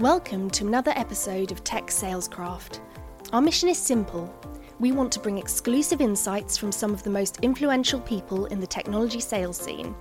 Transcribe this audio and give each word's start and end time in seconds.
Welcome 0.00 0.48
to 0.52 0.66
another 0.66 0.94
episode 0.96 1.52
of 1.52 1.62
Tech 1.62 1.88
Salescraft. 1.88 2.80
Our 3.34 3.42
mission 3.42 3.68
is 3.68 3.76
simple. 3.76 4.34
We 4.78 4.92
want 4.92 5.12
to 5.12 5.20
bring 5.20 5.36
exclusive 5.36 6.00
insights 6.00 6.56
from 6.56 6.72
some 6.72 6.94
of 6.94 7.02
the 7.02 7.10
most 7.10 7.38
influential 7.42 8.00
people 8.00 8.46
in 8.46 8.60
the 8.60 8.66
technology 8.66 9.20
sales 9.20 9.58
scene. 9.58 9.94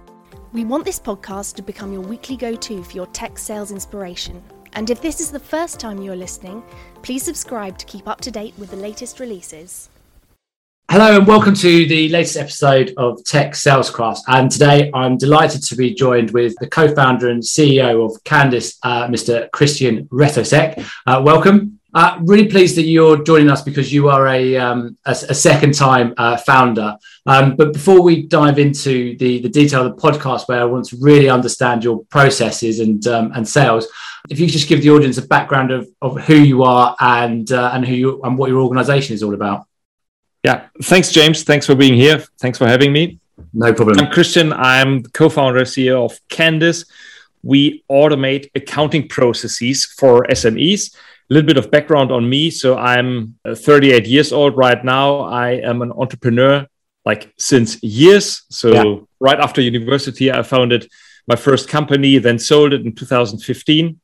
We 0.54 0.64
want 0.64 0.86
this 0.86 1.02
podcast 1.02 1.56
to 1.56 1.62
become 1.62 1.92
your 1.92 2.02
weekly 2.02 2.38
go 2.38 2.56
to 2.56 2.82
for 2.82 2.94
your 2.94 3.08
tech 3.08 3.38
sales 3.38 3.72
inspiration. 3.72 4.42
And 4.72 4.90
if 4.90 5.02
this 5.02 5.20
is 5.20 5.32
the 5.32 5.38
first 5.38 5.82
time 5.82 6.02
you're 6.02 6.16
listening, 6.16 6.64
please 7.02 7.24
subscribe 7.24 7.78
to 7.78 7.86
keep 7.86 8.08
up 8.08 8.22
to 8.22 8.32
date 8.32 8.54
with 8.58 8.72
the 8.72 8.78
latest 8.78 9.20
releases. 9.20 9.90
Hello 10.92 11.18
and 11.18 11.28
welcome 11.28 11.54
to 11.54 11.86
the 11.86 12.10
latest 12.10 12.36
episode 12.36 12.96
of 12.98 13.24
Tech 13.24 13.52
Salescraft. 13.52 14.22
And 14.28 14.50
today 14.50 14.90
I'm 14.92 15.20
delighted 15.20 15.62
to 15.66 15.76
be 15.76 15.94
joined 15.94 16.32
with 16.32 16.56
the 16.60 16.68
co-founder 16.68 17.30
and 17.30 17.44
CEO 17.44 18.04
of 18.04 18.24
Candis, 18.24 18.80
uh, 18.82 19.06
Mr. 19.06 19.52
Christian 19.52 20.08
Ritosek. 20.08 20.84
Uh, 21.06 21.22
welcome. 21.24 21.80
Uh, 21.94 22.18
really 22.24 22.48
pleased 22.48 22.76
that 22.76 22.88
you're 22.88 23.24
joining 23.24 23.52
us 23.52 23.62
because 23.62 23.94
you 23.94 24.10
are 24.10 24.28
a, 24.30 24.58
um, 24.58 24.98
a, 25.06 25.12
a 25.12 25.36
second 25.36 25.76
time 25.76 26.16
uh, 26.18 26.38
founder. 26.38 26.98
Um, 27.28 27.56
but 27.56 27.72
before 27.72 28.02
we 28.02 28.24
dive 28.24 28.58
into 28.58 29.16
the, 29.18 29.42
the 29.42 29.50
detail 29.50 29.86
of 29.86 29.96
the 29.96 30.02
podcast, 30.02 30.48
where 30.48 30.60
I 30.60 30.66
want 30.66 30.86
to 30.86 30.98
really 31.00 31.30
understand 31.30 31.84
your 31.84 32.04
processes 32.06 32.80
and, 32.80 33.06
um, 33.06 33.32
and 33.36 33.48
sales, 33.48 33.88
if 34.28 34.40
you 34.40 34.48
could 34.48 34.54
just 34.54 34.68
give 34.68 34.82
the 34.82 34.90
audience 34.90 35.20
a 35.20 35.28
background 35.28 35.70
of, 35.70 35.88
of 36.02 36.20
who 36.22 36.34
you 36.34 36.64
are 36.64 36.96
and, 37.00 37.52
uh, 37.52 37.70
and, 37.76 37.86
who 37.86 37.94
you, 37.94 38.22
and 38.24 38.40
what 38.40 38.50
your 38.50 38.62
organization 38.62 39.14
is 39.14 39.22
all 39.22 39.36
about. 39.36 39.68
Yeah, 40.44 40.68
thanks, 40.84 41.12
James. 41.12 41.44
Thanks 41.44 41.66
for 41.66 41.76
being 41.76 41.96
here. 41.96 42.24
Thanks 42.40 42.58
for 42.58 42.68
having 42.68 42.94
me. 42.94 43.20
No 43.54 43.74
problem. 43.74 44.00
I'm 44.00 44.12
Christian. 44.12 44.54
I'm 44.54 45.04
co-founder 45.04 45.62
CEO 45.62 46.06
of 46.06 46.20
Candis. 46.30 46.86
We 47.44 47.84
automate 47.92 48.50
accounting 48.56 49.08
processes 49.08 49.86
for 49.86 50.26
SMEs. 50.28 50.96
A 50.96 51.34
little 51.34 51.46
bit 51.46 51.58
of 51.58 51.72
background 51.72 52.12
on 52.12 52.30
me. 52.30 52.52
So 52.52 52.78
I'm 52.78 53.36
uh, 53.46 53.56
38 53.56 54.08
years 54.08 54.32
old 54.32 54.58
right 54.58 54.84
now. 54.84 55.20
I 55.20 55.52
am 55.52 55.82
an 55.82 55.92
entrepreneur 55.92 56.66
like 57.06 57.34
since 57.38 57.82
years. 57.84 58.44
So 58.50 58.72
yeah. 58.72 59.06
right 59.20 59.40
after 59.40 59.62
university, 59.62 60.32
I 60.32 60.44
founded 60.44 60.90
my 61.28 61.36
first 61.36 61.70
company, 61.70 62.18
then 62.18 62.40
sold 62.40 62.74
it 62.74 62.86
in 62.86 62.94
2015. 62.94 64.00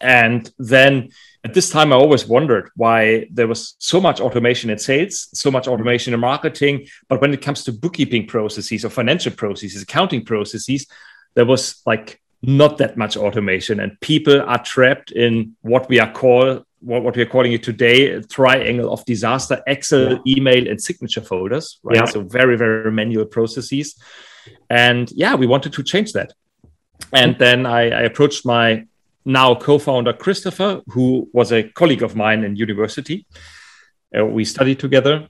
And 0.00 0.50
then 0.58 1.10
at 1.44 1.54
this 1.54 1.70
time, 1.70 1.92
I 1.92 1.96
always 1.96 2.26
wondered 2.26 2.70
why 2.76 3.26
there 3.30 3.46
was 3.46 3.76
so 3.78 4.00
much 4.00 4.20
automation 4.20 4.70
in 4.70 4.78
sales, 4.78 5.28
so 5.32 5.50
much 5.50 5.68
automation 5.68 6.14
in 6.14 6.20
marketing. 6.20 6.86
But 7.08 7.20
when 7.20 7.32
it 7.32 7.42
comes 7.42 7.64
to 7.64 7.72
bookkeeping 7.72 8.26
processes 8.26 8.84
or 8.84 8.90
financial 8.90 9.32
processes, 9.32 9.82
accounting 9.82 10.24
processes, 10.24 10.86
there 11.34 11.46
was 11.46 11.82
like 11.86 12.20
not 12.42 12.78
that 12.78 12.96
much 12.96 13.16
automation. 13.16 13.80
And 13.80 14.00
people 14.00 14.40
are 14.40 14.62
trapped 14.62 15.12
in 15.12 15.56
what 15.62 15.88
we 15.88 16.00
are 16.00 16.12
called 16.12 16.64
what, 16.80 17.02
what 17.02 17.16
we 17.16 17.22
are 17.22 17.26
calling 17.26 17.52
it 17.52 17.62
today 17.62 18.12
a 18.12 18.22
triangle 18.22 18.92
of 18.92 19.04
disaster 19.06 19.62
excel 19.66 20.20
email 20.26 20.68
and 20.68 20.80
signature 20.80 21.22
folders 21.22 21.80
right 21.82 21.96
yeah. 21.96 22.04
so 22.04 22.20
very 22.20 22.56
very 22.56 22.92
manual 22.92 23.24
processes 23.24 23.96
and 24.68 25.10
yeah 25.12 25.34
we 25.34 25.46
wanted 25.46 25.72
to 25.72 25.82
change 25.82 26.12
that 26.12 26.34
and 27.12 27.34
hmm. 27.34 27.38
then 27.38 27.66
I, 27.66 27.90
I 27.90 28.02
approached 28.02 28.44
my 28.44 28.86
now 29.26 29.54
co-founder 29.54 30.12
Christopher, 30.12 30.80
who 30.86 31.28
was 31.32 31.52
a 31.52 31.64
colleague 31.64 32.02
of 32.02 32.16
mine 32.16 32.44
in 32.44 32.56
university. 32.56 33.26
Uh, 34.16 34.24
we 34.24 34.44
studied 34.44 34.78
together, 34.78 35.28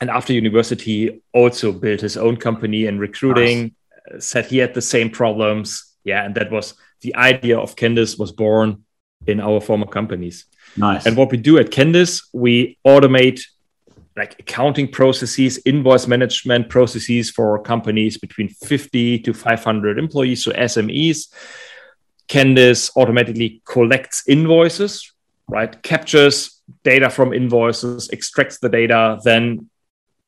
and 0.00 0.10
after 0.10 0.32
university, 0.32 1.22
also 1.32 1.72
built 1.72 2.00
his 2.00 2.16
own 2.16 2.36
company 2.36 2.86
in 2.86 2.98
recruiting. 2.98 3.62
Nice. 3.62 3.70
Uh, 4.16 4.20
said 4.20 4.46
he 4.46 4.58
had 4.58 4.74
the 4.74 4.82
same 4.82 5.08
problems. 5.08 5.94
Yeah, 6.04 6.24
and 6.26 6.34
that 6.34 6.50
was 6.50 6.74
the 7.00 7.14
idea 7.14 7.58
of 7.58 7.76
Candis 7.76 8.18
was 8.18 8.32
born 8.32 8.84
in 9.26 9.40
our 9.40 9.60
former 9.60 9.86
companies. 9.86 10.44
Nice. 10.76 11.06
And 11.06 11.16
what 11.16 11.30
we 11.30 11.38
do 11.38 11.58
at 11.58 11.70
Candis, 11.70 12.24
we 12.32 12.78
automate 12.86 13.40
like 14.16 14.36
accounting 14.38 14.88
processes, 14.88 15.60
invoice 15.64 16.06
management 16.06 16.68
processes 16.68 17.30
for 17.30 17.60
companies 17.62 18.16
between 18.16 18.48
50 18.48 19.20
to 19.20 19.32
500 19.32 19.98
employees, 19.98 20.44
so 20.44 20.52
SMEs. 20.52 21.32
Candis 22.28 22.90
automatically 22.96 23.62
collects 23.64 24.24
invoices, 24.28 25.12
right? 25.48 25.82
Captures 25.82 26.62
data 26.82 27.10
from 27.10 27.32
invoices, 27.32 28.08
extracts 28.10 28.58
the 28.58 28.68
data, 28.68 29.18
then 29.24 29.68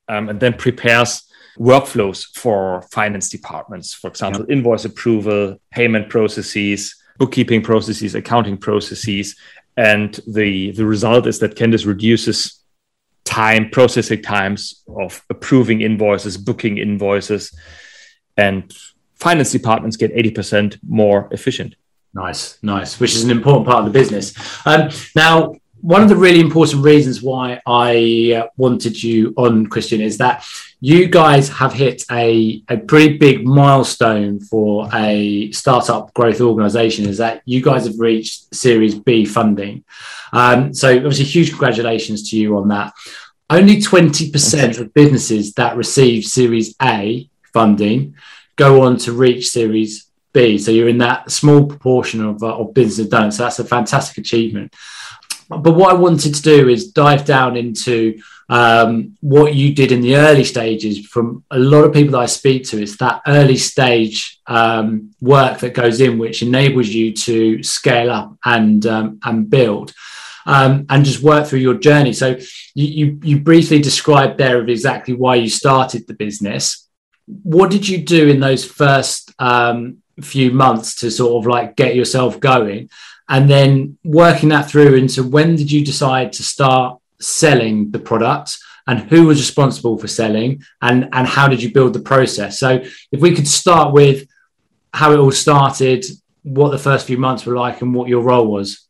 um, 0.09 0.29
and 0.29 0.41
then 0.41 0.53
prepares 0.53 1.23
workflows 1.59 2.27
for 2.37 2.83
finance 2.93 3.29
departments. 3.29 3.95
For 3.95 4.09
example, 4.09 4.47
invoice 4.49 4.85
approval, 4.85 5.61
payment 5.71 6.11
processes, 6.11 6.95
bookkeeping 7.19 7.63
processes, 7.63 8.15
accounting 8.15 8.59
processes, 8.59 9.37
and 9.77 10.19
the 10.27 10.73
the 10.73 10.87
result 10.87 11.27
is 11.27 11.39
that 11.41 11.57
Candis 11.57 11.87
reduces 11.87 12.63
time 13.25 13.69
processing 13.71 14.23
times 14.23 14.83
of 14.89 15.23
approving 15.29 15.81
invoices, 15.81 16.37
booking 16.39 16.79
invoices, 16.79 17.55
and 18.37 18.73
finance 19.15 19.51
departments 19.51 19.97
get 19.97 20.15
80% 20.15 20.79
more 20.87 21.29
efficient. 21.33 21.75
Nice, 22.17 22.59
nice, 22.63 22.99
which 22.99 23.15
is 23.15 23.25
an 23.25 23.31
important 23.31 23.67
part 23.67 23.81
of 23.81 23.85
the 23.85 23.91
business. 23.91 24.33
Um, 24.65 24.89
now, 25.15 25.53
one 25.83 26.03
of 26.03 26.09
the 26.09 26.17
really 26.17 26.41
important 26.41 26.83
reasons 26.83 27.23
why 27.23 27.61
I 27.67 28.41
uh, 28.41 28.47
wanted 28.57 29.03
you 29.03 29.35
on, 29.37 29.67
Christian, 29.67 30.01
is 30.01 30.17
that 30.17 30.43
you 30.81 31.09
guys 31.09 31.51
have 31.51 31.75
hit 31.75 32.05
a, 32.11 32.63
a 32.71 32.79
pretty 32.79 33.19
big 33.19 33.47
milestone 33.47 34.41
for 34.41 34.89
a 34.95 35.53
startup 35.53 36.15
growth 36.15 36.41
organization, 36.41 37.07
is 37.07 37.19
that 37.19 37.43
you 37.45 37.61
guys 37.61 37.85
have 37.85 38.01
reached 38.01 38.55
Series 38.55 38.95
B 38.95 39.27
funding. 39.27 39.85
Um, 40.33 40.73
so, 40.73 40.97
obviously, 40.97 41.27
huge 41.27 41.51
congratulations 41.51 42.31
to 42.31 42.39
you 42.39 42.57
on 42.57 42.69
that. 42.69 42.95
Only 43.51 43.77
20% 43.77 44.81
of 44.81 44.95
businesses 44.95 45.53
that 45.53 45.77
receive 45.77 46.25
Series 46.25 46.75
A 46.81 47.29
funding 47.53 48.15
go 48.57 48.81
on 48.85 48.97
to 48.97 49.13
reach 49.13 49.51
Series 49.51 50.06
be. 50.41 50.59
So 50.59 50.71
you're 50.71 50.95
in 50.95 51.05
that 51.09 51.31
small 51.31 51.63
proportion 51.73 52.21
of, 52.31 52.43
uh, 52.43 52.59
of 52.61 52.75
business 52.75 53.09
done. 53.09 53.33
So 53.33 53.43
that's 53.43 53.59
a 53.59 53.65
fantastic 53.77 54.19
achievement. 54.19 54.69
But 55.49 55.75
what 55.79 55.91
I 55.95 55.99
wanted 56.07 56.35
to 56.35 56.43
do 56.43 56.69
is 56.69 56.93
dive 56.93 57.25
down 57.25 57.57
into 57.57 57.99
um, 58.49 59.17
what 59.21 59.55
you 59.55 59.75
did 59.75 59.93
in 59.93 60.01
the 60.01 60.17
early 60.17 60.45
stages. 60.45 61.07
From 61.07 61.45
a 61.51 61.59
lot 61.59 61.85
of 61.85 61.93
people 61.93 62.13
that 62.13 62.27
I 62.27 62.27
speak 62.27 62.65
to, 62.69 62.83
it's 62.83 62.97
that 62.99 63.23
early 63.27 63.57
stage 63.57 64.41
um, 64.47 65.15
work 65.21 65.59
that 65.61 65.75
goes 65.75 66.01
in, 66.01 66.19
which 66.19 66.43
enables 66.43 66.89
you 66.89 67.13
to 67.13 67.63
scale 67.63 68.11
up 68.11 68.37
and 68.45 68.87
um, 68.87 69.21
and 69.23 69.51
build. 69.51 69.93
Um, 70.49 70.87
and 70.91 71.05
just 71.05 71.25
work 71.25 71.49
through 71.49 71.65
your 71.69 71.75
journey. 71.75 72.13
So 72.13 72.37
you, 72.75 72.87
you, 72.99 73.21
you 73.29 73.41
briefly 73.41 73.81
described 73.81 74.39
there 74.39 74.61
of 74.61 74.69
exactly 74.69 75.13
why 75.13 75.35
you 75.35 75.49
started 75.49 76.07
the 76.07 76.15
business. 76.15 76.89
What 77.43 77.69
did 77.73 77.89
you 77.89 77.99
do 78.05 78.29
in 78.29 78.39
those 78.39 78.65
first 78.65 79.35
um, 79.41 80.03
few 80.23 80.51
months 80.51 80.95
to 80.97 81.11
sort 81.11 81.43
of 81.43 81.47
like 81.47 81.77
get 81.77 81.95
yourself 81.95 82.41
going. 82.41 82.89
And 83.29 83.51
then 83.51 83.99
working 84.05 84.51
that 84.51 84.69
through 84.71 84.95
into 84.95 85.23
when 85.23 85.57
did 85.57 85.71
you 85.71 85.85
decide 85.85 86.33
to 86.35 86.43
start 86.43 87.01
selling 87.21 87.91
the 87.91 87.99
product 87.99 88.59
and 88.87 89.01
who 89.01 89.27
was 89.27 89.39
responsible 89.41 89.99
for 89.99 90.07
selling 90.07 90.63
and 90.81 91.09
and 91.13 91.27
how 91.27 91.49
did 91.49 91.63
you 91.63 91.73
build 91.73 91.93
the 91.93 92.01
process? 92.01 92.59
So 92.59 92.83
if 93.13 93.21
we 93.21 93.35
could 93.35 93.49
start 93.49 93.93
with 93.93 94.29
how 94.93 95.13
it 95.13 95.19
all 95.19 95.33
started 95.33 96.05
what 96.43 96.71
the 96.71 96.79
first 96.79 97.07
few 97.07 97.19
months 97.19 97.45
were 97.45 97.57
like 97.57 97.83
and 97.83 97.93
what 97.93 98.09
your 98.09 98.23
role 98.23 98.47
was. 98.47 98.87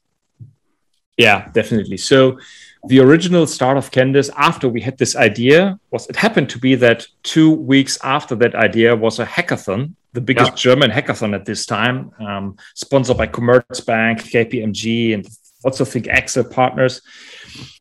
Yeah 1.16 1.50
definitely. 1.53 1.97
So 1.97 2.38
the 2.86 3.00
original 3.00 3.47
start 3.47 3.78
of 3.78 3.91
Candis 3.91 4.31
after 4.36 4.69
we 4.69 4.82
had 4.82 4.98
this 4.98 5.16
idea 5.16 5.81
was 5.91 6.06
it 6.09 6.16
happened 6.16 6.50
to 6.50 6.59
be 6.59 6.75
that 6.76 7.06
two 7.22 7.50
weeks 7.50 7.98
after 8.04 8.34
that 8.36 8.54
idea 8.54 8.94
was 8.94 9.19
a 9.19 9.25
hackathon 9.25 9.94
the 10.16 10.21
biggest 10.22 10.53
yeah. 10.53 10.56
German 10.56 10.91
hackathon 10.91 11.34
at 11.34 11.44
this 11.44 11.66
time, 11.66 12.10
um, 12.19 12.56
sponsored 12.75 13.19
by 13.19 13.27
Commerzbank, 13.27 14.19
KPMG, 14.32 15.13
and 15.15 15.28
also 15.63 15.84
think 15.84 16.07
Excel 16.09 16.45
partners. 16.45 17.03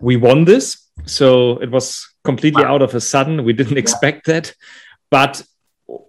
We 0.01 0.17
won 0.17 0.43
this, 0.43 0.85
so 1.05 1.57
it 1.59 1.71
was 1.71 2.07
completely 2.23 2.63
wow. 2.63 2.75
out 2.75 2.81
of 2.81 2.93
a 2.93 3.01
sudden. 3.01 3.45
We 3.45 3.53
didn't 3.53 3.73
yeah. 3.73 3.85
expect 3.85 4.25
that, 4.27 4.53
but 5.09 5.41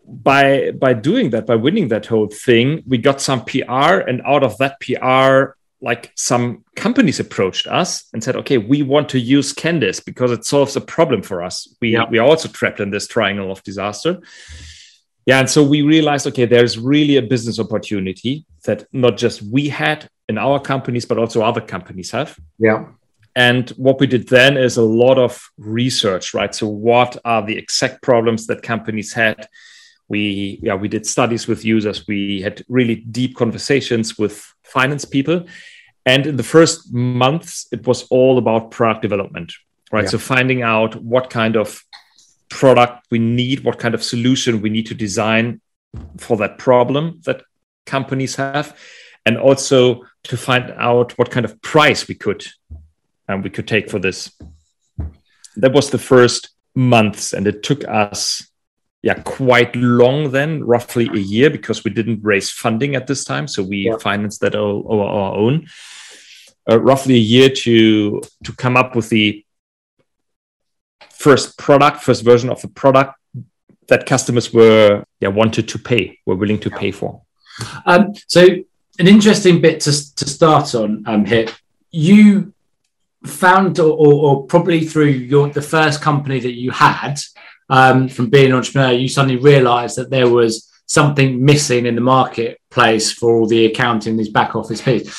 by 0.05 0.73
by 0.73 0.95
doing 0.95 1.31
that, 1.31 1.47
by 1.47 1.55
winning 1.55 1.89
that 1.89 2.07
whole 2.07 2.29
thing, 2.29 2.83
we 2.87 2.99
got 2.99 3.21
some 3.21 3.45
PR, 3.45 4.03
and 4.09 4.21
out 4.27 4.43
of 4.43 4.59
that 4.59 4.81
PR, 4.81 5.57
like 5.81 6.11
some 6.17 6.65
companies 6.75 7.21
approached 7.21 7.69
us 7.69 8.05
and 8.13 8.25
said, 8.25 8.35
"Okay, 8.35 8.59
we 8.59 8.83
want 8.83 9.09
to 9.11 9.21
use 9.21 9.55
Candis 9.55 10.05
because 10.05 10.33
it 10.33 10.45
solves 10.45 10.75
a 10.75 10.81
problem 10.81 11.23
for 11.23 11.45
us. 11.45 11.73
We 11.81 11.91
yeah. 11.91 12.07
we 12.11 12.19
are 12.19 12.27
also 12.27 12.49
trapped 12.49 12.81
in 12.81 12.91
this 12.91 13.07
triangle 13.07 13.53
of 13.53 13.63
disaster." 13.63 14.19
Yeah 15.27 15.39
and 15.39 15.51
so 15.51 15.63
we 15.63 15.83
realized 15.83 16.27
okay 16.27 16.47
there's 16.47 16.79
really 16.79 17.17
a 17.17 17.23
business 17.23 17.61
opportunity 17.61 18.47
that 18.65 18.87
not 18.93 19.17
just 19.17 19.43
we 19.43 19.69
had 19.69 20.09
in 20.29 20.39
our 20.39 20.61
companies 20.61 21.05
but 21.05 21.19
also 21.19 21.43
other 21.43 21.61
companies 21.61 22.11
have. 22.11 22.37
Yeah. 22.59 22.87
And 23.35 23.69
what 23.71 24.01
we 24.01 24.07
did 24.07 24.29
then 24.29 24.57
is 24.57 24.79
a 24.79 24.83
lot 24.83 25.19
of 25.19 25.51
research 25.59 26.35
right? 26.35 26.55
So 26.55 26.67
what 26.67 27.17
are 27.25 27.45
the 27.45 27.57
exact 27.57 28.03
problems 28.03 28.47
that 28.47 28.63
companies 28.63 29.13
had? 29.13 29.49
We 30.09 30.61
yeah 30.63 30.75
we 30.75 30.89
did 30.89 31.07
studies 31.07 31.49
with 31.49 31.65
users. 31.65 32.07
We 32.07 32.41
had 32.43 32.65
really 32.69 32.97
deep 32.97 33.37
conversations 33.37 34.19
with 34.19 34.55
finance 34.63 35.05
people. 35.05 35.47
And 36.05 36.27
in 36.27 36.37
the 36.37 36.45
first 36.45 36.93
months, 36.93 37.67
it 37.73 37.85
was 37.85 38.05
all 38.11 38.39
about 38.39 38.71
product 38.71 39.03
development, 39.03 39.53
right? 39.91 40.05
Yeah. 40.05 40.11
So 40.11 40.19
finding 40.19 40.63
out 40.63 40.95
what 41.03 41.31
kind 41.31 41.57
of 41.57 41.83
product 42.49 43.07
we 43.11 43.19
need, 43.19 43.65
what 43.65 43.79
kind 43.79 43.95
of 43.95 44.03
solution 44.03 44.61
we 44.61 44.71
need 44.71 44.87
to 44.87 44.95
design 44.95 45.61
for 46.19 46.37
that 46.37 46.59
problem 46.59 47.21
that 47.25 47.43
companies 47.85 48.37
have, 48.37 48.77
and 49.25 49.37
also 49.37 50.03
to 50.25 50.37
find 50.37 50.71
out 50.77 51.17
what 51.19 51.31
kind 51.31 51.45
of 51.45 51.61
price 51.63 52.09
we 52.09 52.15
could 52.15 52.45
um, 53.29 53.43
we 53.43 53.51
could 53.51 53.67
take 53.67 53.91
for 53.91 53.99
this. 53.99 54.31
That 55.57 55.73
was 55.73 55.91
the 55.91 55.99
first 55.99 56.51
months, 56.75 57.33
and 57.33 57.47
it 57.47 57.63
took 57.63 57.87
us 57.89 58.47
yeah 59.03 59.15
quite 59.23 59.77
long 59.77 60.33
then 60.33 60.65
roughly 60.65 61.09
a 61.09 61.19
year 61.19 61.49
because 61.49 61.85
we 61.85 61.93
didn't 61.93 62.21
raise 62.25 62.51
funding 62.51 62.97
at 62.97 63.07
this 63.07 63.25
time 63.25 63.47
so 63.47 63.63
we 63.63 63.87
yeah. 63.87 63.97
financed 63.99 64.41
that 64.41 64.57
all, 64.57 64.81
all 64.81 65.01
our 65.01 65.37
own 65.37 65.65
uh, 66.69 66.81
roughly 66.81 67.15
a 67.15 67.29
year 67.35 67.49
to 67.49 68.21
to 68.43 68.53
come 68.55 68.77
up 68.77 68.97
with 68.97 69.09
the 69.09 69.46
first 71.27 71.59
product 71.67 71.97
first 72.09 72.23
version 72.31 72.49
of 72.51 72.59
the 72.63 72.69
product 72.83 73.13
that 73.91 74.01
customers 74.15 74.47
were 74.59 75.05
yeah 75.23 75.33
wanted 75.41 75.67
to 75.73 75.79
pay 75.91 76.05
were 76.27 76.39
willing 76.43 76.61
to 76.67 76.71
pay 76.81 76.91
for 76.91 77.11
um, 77.91 78.03
so 78.27 78.43
an 79.03 79.07
interesting 79.17 79.61
bit 79.61 79.77
to, 79.85 79.93
to 80.15 80.25
start 80.37 80.75
on 80.75 81.03
um, 81.07 81.25
here 81.25 81.47
you 81.91 82.53
found 83.25 83.79
or, 83.81 83.93
or, 83.93 84.47
probably 84.47 84.81
through 84.85 85.13
your 85.33 85.49
the 85.49 85.63
first 85.63 86.01
company 86.01 86.39
that 86.39 86.53
you 86.53 86.71
had 86.71 87.17
um, 87.69 88.09
from 88.09 88.31
being 88.31 88.47
an 88.47 88.53
entrepreneur, 88.53 88.93
you 88.93 89.09
suddenly 89.09 89.37
realized 89.37 89.97
that 89.97 90.11
there 90.11 90.29
was 90.29 90.71
something 90.87 91.45
missing 91.45 91.87
in 91.87 91.95
the 91.95 92.01
marketplace 92.01 93.13
for 93.13 93.37
all 93.37 93.47
the 93.47 93.67
accounting, 93.67 94.17
these 94.17 94.29
back 94.29 94.55
office 94.55 94.81
fees. 94.81 95.13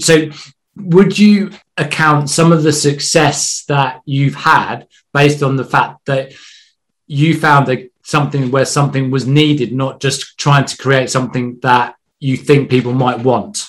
So, 0.00 0.28
would 0.76 1.18
you 1.18 1.50
account 1.76 2.30
some 2.30 2.52
of 2.52 2.62
the 2.62 2.72
success 2.72 3.64
that 3.68 4.02
you've 4.04 4.34
had 4.34 4.88
based 5.12 5.42
on 5.42 5.56
the 5.56 5.64
fact 5.64 6.06
that 6.06 6.32
you 7.06 7.38
found 7.38 7.66
that 7.66 7.90
something 8.02 8.50
where 8.50 8.64
something 8.64 9.10
was 9.10 9.26
needed, 9.26 9.72
not 9.72 10.00
just 10.00 10.38
trying 10.38 10.64
to 10.64 10.76
create 10.76 11.10
something 11.10 11.58
that 11.62 11.96
you 12.20 12.36
think 12.36 12.70
people 12.70 12.92
might 12.92 13.20
want? 13.20 13.68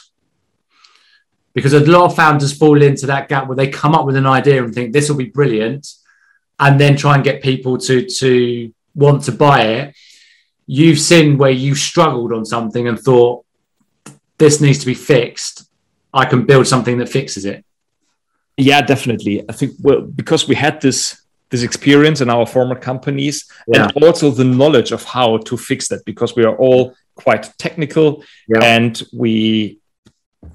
Because 1.54 1.74
a 1.74 1.80
lot 1.80 2.06
of 2.06 2.16
founders 2.16 2.56
fall 2.56 2.82
into 2.82 3.08
that 3.08 3.30
gap 3.30 3.48
where 3.48 3.56
they 3.56 3.70
come 3.70 3.96
up 3.96 4.06
with 4.06 4.16
an 4.16 4.28
idea 4.28 4.64
and 4.64 4.74
think 4.74 4.94
this 4.94 5.10
will 5.10 5.18
be 5.18 5.26
brilliant 5.26 5.88
and 6.60 6.80
then 6.80 6.96
try 6.96 7.16
and 7.16 7.24
get 7.24 7.42
people 7.42 7.78
to 7.78 8.06
to 8.06 8.74
want 8.96 9.24
to 9.24 9.32
buy 9.32 9.62
it 9.62 9.96
you've 10.66 11.00
seen 11.00 11.38
where 11.38 11.52
you 11.52 11.74
struggled 11.74 12.34
on 12.34 12.46
something 12.46 12.88
and 12.88 13.00
thought 13.00 13.46
this 14.38 14.60
needs 14.60 14.80
to 14.80 14.86
be 14.86 14.94
fixed 14.94 15.67
i 16.18 16.26
can 16.26 16.46
build 16.46 16.68
something 16.68 16.98
that 16.98 17.10
fixes 17.10 17.46
it 17.46 17.64
yeah 18.58 18.82
definitely 18.82 19.44
i 19.50 19.54
think 19.54 19.72
well 19.82 20.02
because 20.02 20.48
we 20.48 20.56
had 20.56 20.82
this 20.82 21.22
this 21.50 21.64
experience 21.64 22.20
in 22.20 22.30
our 22.30 22.46
former 22.46 22.76
companies 22.76 23.50
yeah. 23.68 23.88
and 23.96 24.04
also 24.04 24.30
the 24.30 24.44
knowledge 24.44 24.92
of 24.92 25.04
how 25.06 25.38
to 25.38 25.56
fix 25.56 25.88
that 25.88 26.04
because 26.06 26.36
we 26.36 26.44
are 26.44 26.58
all 26.58 26.94
quite 27.16 27.44
technical 27.58 28.24
yeah. 28.48 28.64
and 28.64 29.04
we 29.14 29.80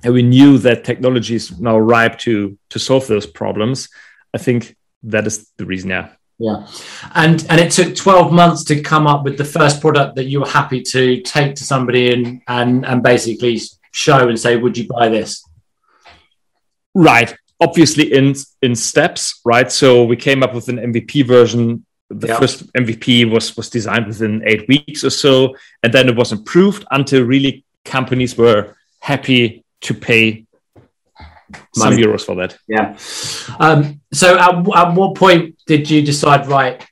and 0.04 0.12
we 0.14 0.22
knew 0.22 0.58
that 0.58 0.84
technology 0.84 1.34
is 1.34 1.58
now 1.58 1.78
ripe 1.78 2.18
to 2.18 2.58
to 2.68 2.78
solve 2.78 3.06
those 3.06 3.26
problems 3.26 3.88
i 4.34 4.38
think 4.38 4.76
that 5.02 5.26
is 5.26 5.50
the 5.56 5.66
reason. 5.66 5.90
Yeah. 5.90 6.08
Yeah, 6.38 6.66
and 7.14 7.44
and 7.48 7.60
it 7.60 7.70
took 7.70 7.94
twelve 7.94 8.32
months 8.32 8.64
to 8.64 8.80
come 8.80 9.06
up 9.06 9.22
with 9.22 9.38
the 9.38 9.44
first 9.44 9.80
product 9.80 10.16
that 10.16 10.24
you 10.24 10.40
were 10.40 10.48
happy 10.48 10.82
to 10.82 11.20
take 11.20 11.54
to 11.56 11.62
somebody 11.62 12.12
and 12.12 12.42
and 12.48 12.84
and 12.84 13.00
basically 13.00 13.60
show 13.92 14.28
and 14.28 14.40
say, 14.40 14.56
would 14.56 14.76
you 14.76 14.88
buy 14.88 15.08
this? 15.08 15.44
Right. 16.94 17.34
Obviously, 17.60 18.12
in 18.12 18.34
in 18.60 18.74
steps. 18.74 19.40
Right. 19.44 19.70
So 19.70 20.04
we 20.04 20.16
came 20.16 20.42
up 20.42 20.54
with 20.54 20.68
an 20.68 20.78
MVP 20.78 21.26
version. 21.26 21.86
The 22.08 22.28
yeah. 22.28 22.38
first 22.38 22.72
MVP 22.74 23.30
was 23.30 23.56
was 23.56 23.70
designed 23.70 24.06
within 24.06 24.42
eight 24.46 24.68
weeks 24.68 25.04
or 25.04 25.10
so, 25.10 25.56
and 25.82 25.92
then 25.92 26.08
it 26.08 26.16
was 26.16 26.32
improved 26.32 26.84
until 26.90 27.22
really 27.22 27.64
companies 27.84 28.36
were 28.36 28.76
happy 29.00 29.64
to 29.82 29.94
pay 29.94 30.46
some 31.74 31.94
euros 31.94 32.24
for 32.24 32.34
that. 32.36 32.58
Yeah. 32.68 32.96
Um, 33.58 34.00
so, 34.12 34.38
at, 34.38 34.54
at 34.54 34.94
what 34.94 35.14
point 35.14 35.58
did 35.66 35.88
you 35.90 36.02
decide? 36.02 36.46
Right, 36.46 36.84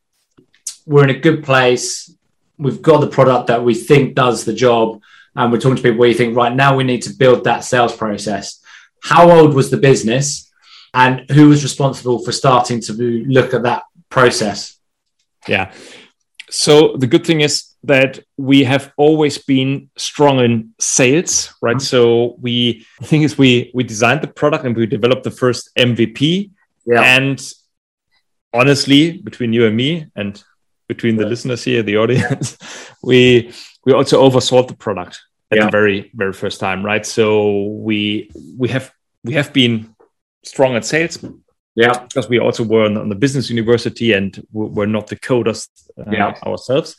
we're 0.86 1.04
in 1.04 1.10
a 1.10 1.18
good 1.18 1.44
place. 1.44 2.14
We've 2.58 2.82
got 2.82 3.00
the 3.00 3.08
product 3.08 3.46
that 3.48 3.64
we 3.64 3.74
think 3.74 4.14
does 4.14 4.44
the 4.44 4.52
job, 4.52 5.00
and 5.34 5.52
we're 5.52 5.60
talking 5.60 5.76
to 5.76 5.82
people 5.82 5.98
where 5.98 6.08
you 6.08 6.14
think, 6.14 6.36
right 6.36 6.54
now, 6.54 6.76
we 6.76 6.84
need 6.84 7.02
to 7.02 7.10
build 7.10 7.44
that 7.44 7.64
sales 7.64 7.96
process. 7.96 8.59
How 9.02 9.30
old 9.30 9.54
was 9.54 9.70
the 9.70 9.76
business, 9.76 10.50
and 10.94 11.28
who 11.30 11.48
was 11.48 11.62
responsible 11.62 12.24
for 12.24 12.32
starting 12.32 12.80
to 12.82 12.92
look 12.92 13.54
at 13.54 13.62
that 13.62 13.84
process? 14.08 14.78
Yeah. 15.46 15.72
So 16.50 16.96
the 16.96 17.06
good 17.06 17.24
thing 17.24 17.40
is 17.40 17.74
that 17.84 18.20
we 18.36 18.64
have 18.64 18.92
always 18.96 19.38
been 19.38 19.90
strong 19.96 20.40
in 20.40 20.74
sales, 20.78 21.54
right? 21.62 21.76
Mm-hmm. 21.76 21.84
So 21.84 22.36
we 22.40 22.86
the 23.00 23.06
thing 23.06 23.22
is 23.22 23.38
we 23.38 23.70
we 23.72 23.84
designed 23.84 24.22
the 24.22 24.28
product 24.28 24.64
and 24.64 24.76
we 24.76 24.86
developed 24.86 25.22
the 25.22 25.30
first 25.30 25.70
MVP. 25.78 26.50
Yeah. 26.86 27.02
And 27.02 27.40
honestly, 28.52 29.18
between 29.18 29.52
you 29.52 29.66
and 29.66 29.76
me 29.76 30.06
and 30.16 30.42
between 30.88 31.16
the 31.16 31.26
listeners 31.26 31.62
here, 31.62 31.82
the 31.82 31.96
audience, 31.96 32.58
we 33.02 33.52
we 33.84 33.92
also 33.92 34.28
oversold 34.28 34.68
the 34.68 34.76
product 34.76 35.20
at 35.50 35.58
yeah. 35.58 35.64
the 35.64 35.70
very 35.70 36.10
very 36.14 36.32
first 36.32 36.60
time, 36.60 36.84
right? 36.84 37.04
So 37.04 37.64
we 37.64 38.30
we 38.56 38.68
have 38.68 38.92
we 39.24 39.34
have 39.34 39.52
been 39.52 39.94
strong 40.44 40.76
at 40.76 40.84
sales. 40.84 41.24
Yeah, 41.76 41.98
because 42.00 42.28
we 42.28 42.40
also 42.40 42.64
were 42.64 42.84
on, 42.84 43.08
the 43.08 43.14
business 43.14 43.48
university 43.48 44.12
and 44.12 44.44
we're 44.52 44.86
not 44.86 45.06
the 45.06 45.16
coders 45.16 45.68
uh, 45.96 46.10
yeah. 46.10 46.34
ourselves 46.44 46.96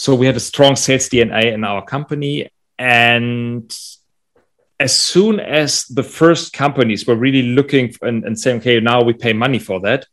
so 0.00 0.14
we 0.14 0.24
had 0.24 0.36
a 0.36 0.40
strong 0.40 0.76
sales 0.76 1.10
DNA 1.10 1.52
in 1.52 1.62
our 1.62 1.84
company. 1.84 2.48
And 2.78 3.70
as 4.78 4.98
soon 4.98 5.38
as 5.38 5.84
the 5.84 6.02
first 6.02 6.54
companies 6.54 7.06
were 7.06 7.16
really 7.16 7.42
looking 7.42 7.94
and, 8.00 8.24
and 8.24 8.38
saying, 8.38 8.60
okay, 8.60 8.80
now 8.80 9.02
we 9.02 9.12
pay 9.12 9.34
money 9.34 9.58
for 9.58 9.78
that. 9.80 10.06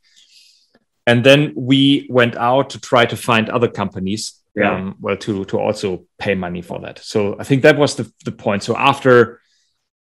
And 1.05 1.23
then 1.23 1.53
we 1.55 2.05
went 2.09 2.35
out 2.35 2.71
to 2.71 2.81
try 2.81 3.05
to 3.05 3.15
find 3.15 3.47
other 3.47 3.69
companies, 3.69 4.33
yeah. 4.57 4.75
um, 4.75 4.95
well, 4.99 5.17
to, 5.17 5.45
to 5.45 5.59
also 5.59 6.05
pay 6.17 6.35
money 6.35 6.61
for 6.61 6.79
that. 6.79 6.99
So 6.99 7.37
I 7.39 7.43
think 7.43 7.61
that 7.63 7.77
was 7.77 7.95
the, 7.95 8.11
the 8.25 8.31
point. 8.31 8.63
So 8.63 8.75
after, 8.75 9.39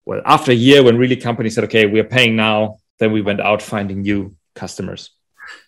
well, 0.04 0.22
after 0.24 0.52
a 0.52 0.54
year 0.54 0.82
when 0.82 0.96
really 0.96 1.16
companies 1.16 1.54
said, 1.54 1.64
okay, 1.64 1.86
we're 1.86 2.04
paying 2.04 2.36
now, 2.36 2.78
then 2.98 3.12
we 3.12 3.22
went 3.22 3.40
out 3.40 3.60
finding 3.60 4.02
new 4.02 4.36
customers. 4.54 5.10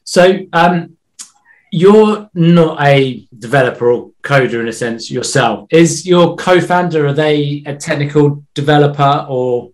So 0.05 0.47
um, 0.53 0.97
you're 1.71 2.31
not 2.35 2.81
a 2.83 3.29
developer 3.37 3.91
or 3.91 4.11
coder 4.23 4.61
in 4.61 4.69
a 4.69 4.73
sense 4.73 5.11
yourself. 5.11 5.69
Is 5.71 6.07
your 6.07 6.37
co-founder 6.37 7.07
are 7.07 7.13
they 7.13 7.63
a 7.67 7.77
technical 7.77 8.45
developer 8.55 9.27
or? 9.29 9.71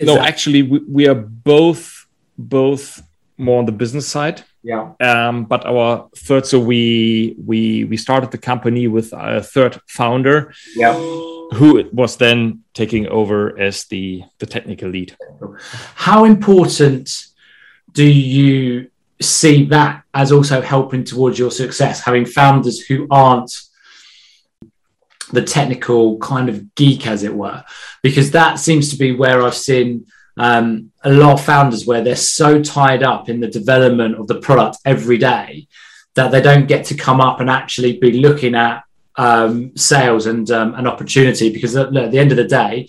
No, 0.00 0.14
that... 0.14 0.26
actually, 0.26 0.62
we, 0.62 0.80
we 0.88 1.08
are 1.08 1.14
both 1.14 2.06
both 2.36 3.02
more 3.36 3.58
on 3.58 3.66
the 3.66 3.72
business 3.72 4.08
side. 4.08 4.42
Yeah. 4.62 4.92
Um, 5.00 5.44
but 5.44 5.64
our 5.66 6.10
third, 6.16 6.46
so 6.46 6.60
we 6.60 7.34
we 7.44 7.84
we 7.84 7.96
started 7.96 8.30
the 8.30 8.38
company 8.38 8.88
with 8.88 9.12
a 9.12 9.42
third 9.42 9.80
founder. 9.88 10.52
Yeah. 10.76 10.94
Who 10.94 11.88
was 11.92 12.16
then 12.16 12.62
taking 12.74 13.08
over 13.08 13.58
as 13.58 13.84
the 13.86 14.22
the 14.38 14.46
technical 14.46 14.90
lead. 14.90 15.16
How 15.94 16.24
important 16.24 17.10
do 17.92 18.04
you 18.04 18.90
see 19.20 19.64
that 19.66 20.02
as 20.14 20.32
also 20.32 20.60
helping 20.60 21.04
towards 21.04 21.38
your 21.38 21.50
success, 21.50 22.00
having 22.00 22.24
founders 22.24 22.80
who 22.80 23.06
aren't 23.10 23.52
the 25.32 25.42
technical 25.42 26.18
kind 26.18 26.48
of 26.48 26.74
geek, 26.74 27.06
as 27.06 27.22
it 27.22 27.34
were, 27.34 27.64
because 28.02 28.32
that 28.32 28.58
seems 28.58 28.90
to 28.90 28.96
be 28.96 29.12
where 29.12 29.42
I've 29.42 29.54
seen 29.54 30.06
um, 30.40 30.90
a 31.04 31.12
lot 31.12 31.34
of 31.34 31.44
founders 31.44 31.86
where 31.86 32.02
they're 32.02 32.16
so 32.16 32.62
tied 32.62 33.02
up 33.02 33.28
in 33.28 33.40
the 33.40 33.46
development 33.46 34.14
of 34.18 34.26
the 34.26 34.40
product 34.40 34.78
every 34.86 35.18
day 35.18 35.68
that 36.14 36.30
they 36.30 36.40
don't 36.40 36.66
get 36.66 36.86
to 36.86 36.94
come 36.94 37.20
up 37.20 37.40
and 37.40 37.50
actually 37.50 37.98
be 37.98 38.12
looking 38.12 38.54
at 38.54 38.82
um, 39.16 39.76
sales 39.76 40.24
and 40.24 40.50
um, 40.50 40.74
an 40.76 40.86
opportunity 40.86 41.52
because 41.52 41.76
at, 41.76 41.94
at 41.94 42.10
the 42.10 42.18
end 42.18 42.30
of 42.30 42.38
the 42.38 42.48
day, 42.48 42.88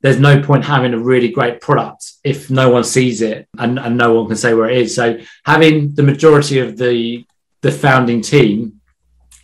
there's 0.00 0.18
no 0.18 0.42
point 0.42 0.64
having 0.64 0.94
a 0.94 0.98
really 0.98 1.28
great 1.28 1.60
product 1.60 2.12
if 2.24 2.50
no 2.50 2.70
one 2.70 2.84
sees 2.84 3.20
it 3.20 3.46
and, 3.58 3.78
and 3.78 3.98
no 3.98 4.14
one 4.14 4.26
can 4.26 4.36
say 4.36 4.54
where 4.54 4.70
it 4.70 4.78
is. 4.78 4.94
So 4.94 5.18
having 5.44 5.94
the 5.94 6.02
majority 6.02 6.58
of 6.60 6.78
the 6.78 7.26
the 7.60 7.70
founding 7.70 8.22
team 8.22 8.80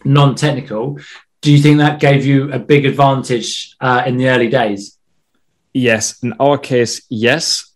non-technical, 0.02 0.98
do 1.42 1.52
you 1.52 1.58
think 1.58 1.78
that 1.78 2.00
gave 2.00 2.24
you 2.24 2.50
a 2.52 2.58
big 2.58 2.86
advantage 2.86 3.76
uh, 3.82 4.02
in 4.06 4.16
the 4.16 4.28
early 4.30 4.48
days? 4.48 4.97
Yes, 5.74 6.22
in 6.22 6.34
our 6.40 6.58
case, 6.58 7.02
yes, 7.08 7.74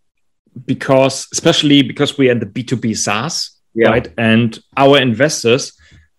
because 0.65 1.27
especially 1.31 1.81
because 1.81 2.17
we're 2.17 2.31
in 2.31 2.39
the 2.39 2.45
B 2.45 2.63
two 2.63 2.75
B 2.75 2.93
SaaS, 2.93 3.59
yeah. 3.73 3.89
right? 3.89 4.07
And 4.17 4.57
our 4.77 4.99
investors 4.99 5.73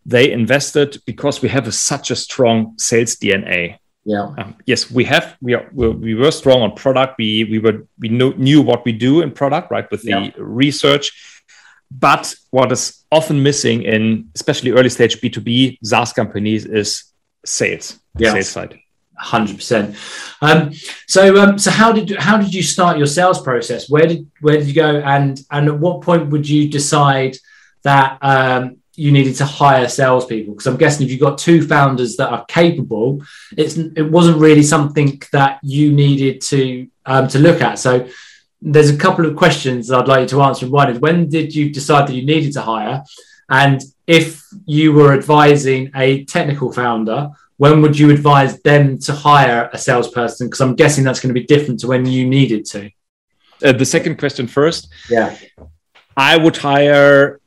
they 0.06 0.30
invested 0.32 0.98
because 1.06 1.40
we 1.40 1.48
have 1.48 1.66
a, 1.66 1.72
such 1.72 2.10
a 2.10 2.16
strong 2.16 2.74
sales 2.76 3.16
DNA 3.16 3.78
Yeah. 4.04 4.34
Um, 4.36 4.56
yes, 4.66 4.90
we 4.90 5.04
have. 5.04 5.36
We 5.40 5.54
are. 5.54 5.66
We 5.72 6.14
were 6.14 6.30
strong 6.30 6.60
on 6.60 6.74
product. 6.76 7.16
We 7.18 7.44
we 7.44 7.58
were 7.58 7.86
we 7.98 8.10
knew, 8.10 8.34
knew 8.34 8.60
what 8.60 8.84
we 8.84 8.92
do 8.92 9.22
in 9.22 9.30
product, 9.30 9.70
right? 9.70 9.90
With 9.90 10.02
the 10.02 10.10
yeah. 10.10 10.30
research. 10.36 11.10
But 11.90 12.34
what 12.50 12.70
is 12.70 13.04
often 13.10 13.42
missing 13.42 13.82
in 13.82 14.28
especially 14.34 14.72
early 14.72 14.90
stage 14.90 15.20
B 15.20 15.30
two 15.30 15.40
B 15.40 15.78
SaaS 15.82 16.12
companies 16.12 16.66
is 16.66 17.04
sales. 17.46 17.98
Yeah. 18.18 18.32
Sales 18.32 18.48
side. 18.50 18.78
Hundred 19.16 19.56
percent. 19.56 19.96
Um, 20.42 20.72
so, 21.06 21.40
um, 21.40 21.56
so 21.56 21.70
how 21.70 21.92
did 21.92 22.16
how 22.16 22.36
did 22.36 22.52
you 22.52 22.62
start 22.62 22.98
your 22.98 23.06
sales 23.06 23.40
process? 23.40 23.88
Where 23.88 24.06
did 24.06 24.28
where 24.40 24.56
did 24.58 24.66
you 24.66 24.74
go, 24.74 25.00
and 25.00 25.40
and 25.52 25.68
at 25.68 25.78
what 25.78 26.02
point 26.02 26.30
would 26.30 26.48
you 26.48 26.68
decide 26.68 27.36
that 27.84 28.18
um, 28.22 28.78
you 28.96 29.12
needed 29.12 29.36
to 29.36 29.44
hire 29.44 29.88
salespeople? 29.88 30.54
Because 30.54 30.66
I'm 30.66 30.76
guessing 30.76 31.06
if 31.06 31.12
you've 31.12 31.20
got 31.20 31.38
two 31.38 31.66
founders 31.66 32.16
that 32.16 32.30
are 32.30 32.44
capable, 32.46 33.22
it's 33.56 33.76
it 33.76 34.10
wasn't 34.10 34.38
really 34.38 34.64
something 34.64 35.22
that 35.30 35.60
you 35.62 35.92
needed 35.92 36.40
to 36.42 36.88
um, 37.06 37.28
to 37.28 37.38
look 37.38 37.60
at. 37.60 37.78
So 37.78 38.08
there's 38.60 38.90
a 38.90 38.96
couple 38.96 39.26
of 39.26 39.36
questions 39.36 39.92
I'd 39.92 40.08
like 40.08 40.22
you 40.22 40.28
to 40.28 40.42
answer. 40.42 40.68
One 40.68 40.90
is 40.90 40.98
when 40.98 41.28
did 41.28 41.54
you 41.54 41.70
decide 41.70 42.08
that 42.08 42.14
you 42.14 42.26
needed 42.26 42.52
to 42.54 42.62
hire? 42.62 43.04
And 43.48 43.80
if 44.06 44.42
you 44.66 44.92
were 44.92 45.12
advising 45.12 45.90
a 45.94 46.24
technical 46.24 46.72
founder, 46.72 47.30
when 47.56 47.82
would 47.82 47.98
you 47.98 48.10
advise 48.10 48.60
them 48.62 48.98
to 48.98 49.12
hire 49.12 49.70
a 49.72 49.78
salesperson? 49.78 50.48
Because 50.48 50.60
I'm 50.60 50.74
guessing 50.74 51.04
that's 51.04 51.20
going 51.20 51.34
to 51.34 51.40
be 51.40 51.46
different 51.46 51.80
to 51.80 51.86
when 51.86 52.04
you 52.04 52.26
needed 52.26 52.64
to. 52.66 52.90
Uh, 53.64 53.72
the 53.72 53.84
second 53.84 54.18
question 54.18 54.46
first. 54.46 54.88
Yeah. 55.08 55.36
I 56.16 56.36
would 56.36 56.56
hire 56.56 57.40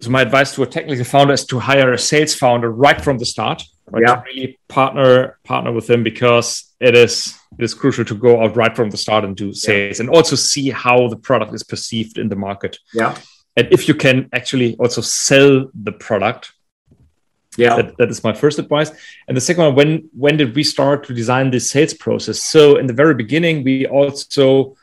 so 0.00 0.10
my 0.10 0.22
advice 0.22 0.54
to 0.54 0.62
a 0.62 0.66
technical 0.66 1.04
founder 1.04 1.32
is 1.32 1.44
to 1.46 1.58
hire 1.58 1.92
a 1.92 1.98
sales 1.98 2.34
founder 2.34 2.70
right 2.70 3.00
from 3.00 3.18
the 3.18 3.24
start 3.24 3.62
right 3.90 4.02
yeah. 4.06 4.22
really 4.22 4.58
partner 4.68 5.38
partner 5.44 5.72
with 5.72 5.86
them 5.86 6.02
because 6.02 6.74
it 6.80 6.94
is 6.94 7.38
it 7.58 7.64
is 7.64 7.72
crucial 7.72 8.04
to 8.04 8.14
go 8.14 8.42
out 8.42 8.56
right 8.56 8.76
from 8.76 8.90
the 8.90 8.96
start 8.96 9.24
and 9.24 9.36
do 9.36 9.52
sales 9.52 9.98
yeah. 9.98 10.02
and 10.02 10.14
also 10.14 10.36
see 10.36 10.70
how 10.70 11.08
the 11.08 11.16
product 11.16 11.54
is 11.54 11.62
perceived 11.62 12.18
in 12.18 12.28
the 12.28 12.36
market 12.36 12.78
yeah 12.92 13.16
and 13.56 13.68
if 13.70 13.88
you 13.88 13.94
can 13.94 14.28
actually 14.32 14.76
also 14.76 15.00
sell 15.00 15.70
the 15.74 15.92
product 15.92 16.52
yeah 17.56 17.76
that, 17.76 17.96
that 17.96 18.10
is 18.10 18.22
my 18.22 18.32
first 18.32 18.58
advice 18.58 18.90
and 19.28 19.36
the 19.36 19.40
second 19.40 19.64
one 19.64 19.74
when 19.74 20.08
when 20.12 20.36
did 20.36 20.54
we 20.54 20.62
start 20.62 21.04
to 21.04 21.14
design 21.14 21.50
this 21.50 21.70
sales 21.70 21.94
process 21.94 22.44
so 22.44 22.76
in 22.76 22.86
the 22.86 22.92
very 22.92 23.14
beginning 23.14 23.64
we 23.64 23.86
also 23.86 24.76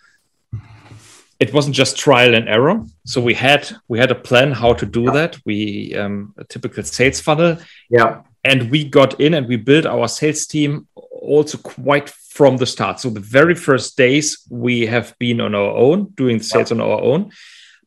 it 1.43 1.53
wasn't 1.53 1.75
just 1.75 1.97
trial 1.97 2.35
and 2.35 2.47
error. 2.47 2.81
So 3.05 3.19
we 3.19 3.33
had 3.33 3.69
we 3.89 3.99
had 3.99 4.11
a 4.11 4.15
plan 4.27 4.51
how 4.51 4.73
to 4.73 4.85
do 4.85 5.05
that. 5.11 5.37
We 5.45 5.93
um, 5.95 6.33
a 6.37 6.45
typical 6.45 6.83
sales 6.83 7.19
funnel. 7.19 7.57
Yeah. 7.89 8.21
And 8.45 8.71
we 8.71 8.79
got 8.89 9.19
in 9.19 9.33
and 9.33 9.47
we 9.47 9.57
built 9.57 9.85
our 9.85 10.07
sales 10.07 10.45
team 10.45 10.87
also 10.95 11.57
quite 11.57 12.09
from 12.09 12.57
the 12.57 12.65
start. 12.65 12.99
So 12.99 13.09
the 13.09 13.27
very 13.39 13.55
first 13.55 13.97
days 13.97 14.45
we 14.49 14.85
have 14.85 15.17
been 15.19 15.41
on 15.41 15.53
our 15.53 15.73
own 15.85 15.97
doing 16.15 16.41
sales 16.41 16.71
yeah. 16.71 16.77
on 16.77 16.81
our 16.81 17.01
own. 17.01 17.31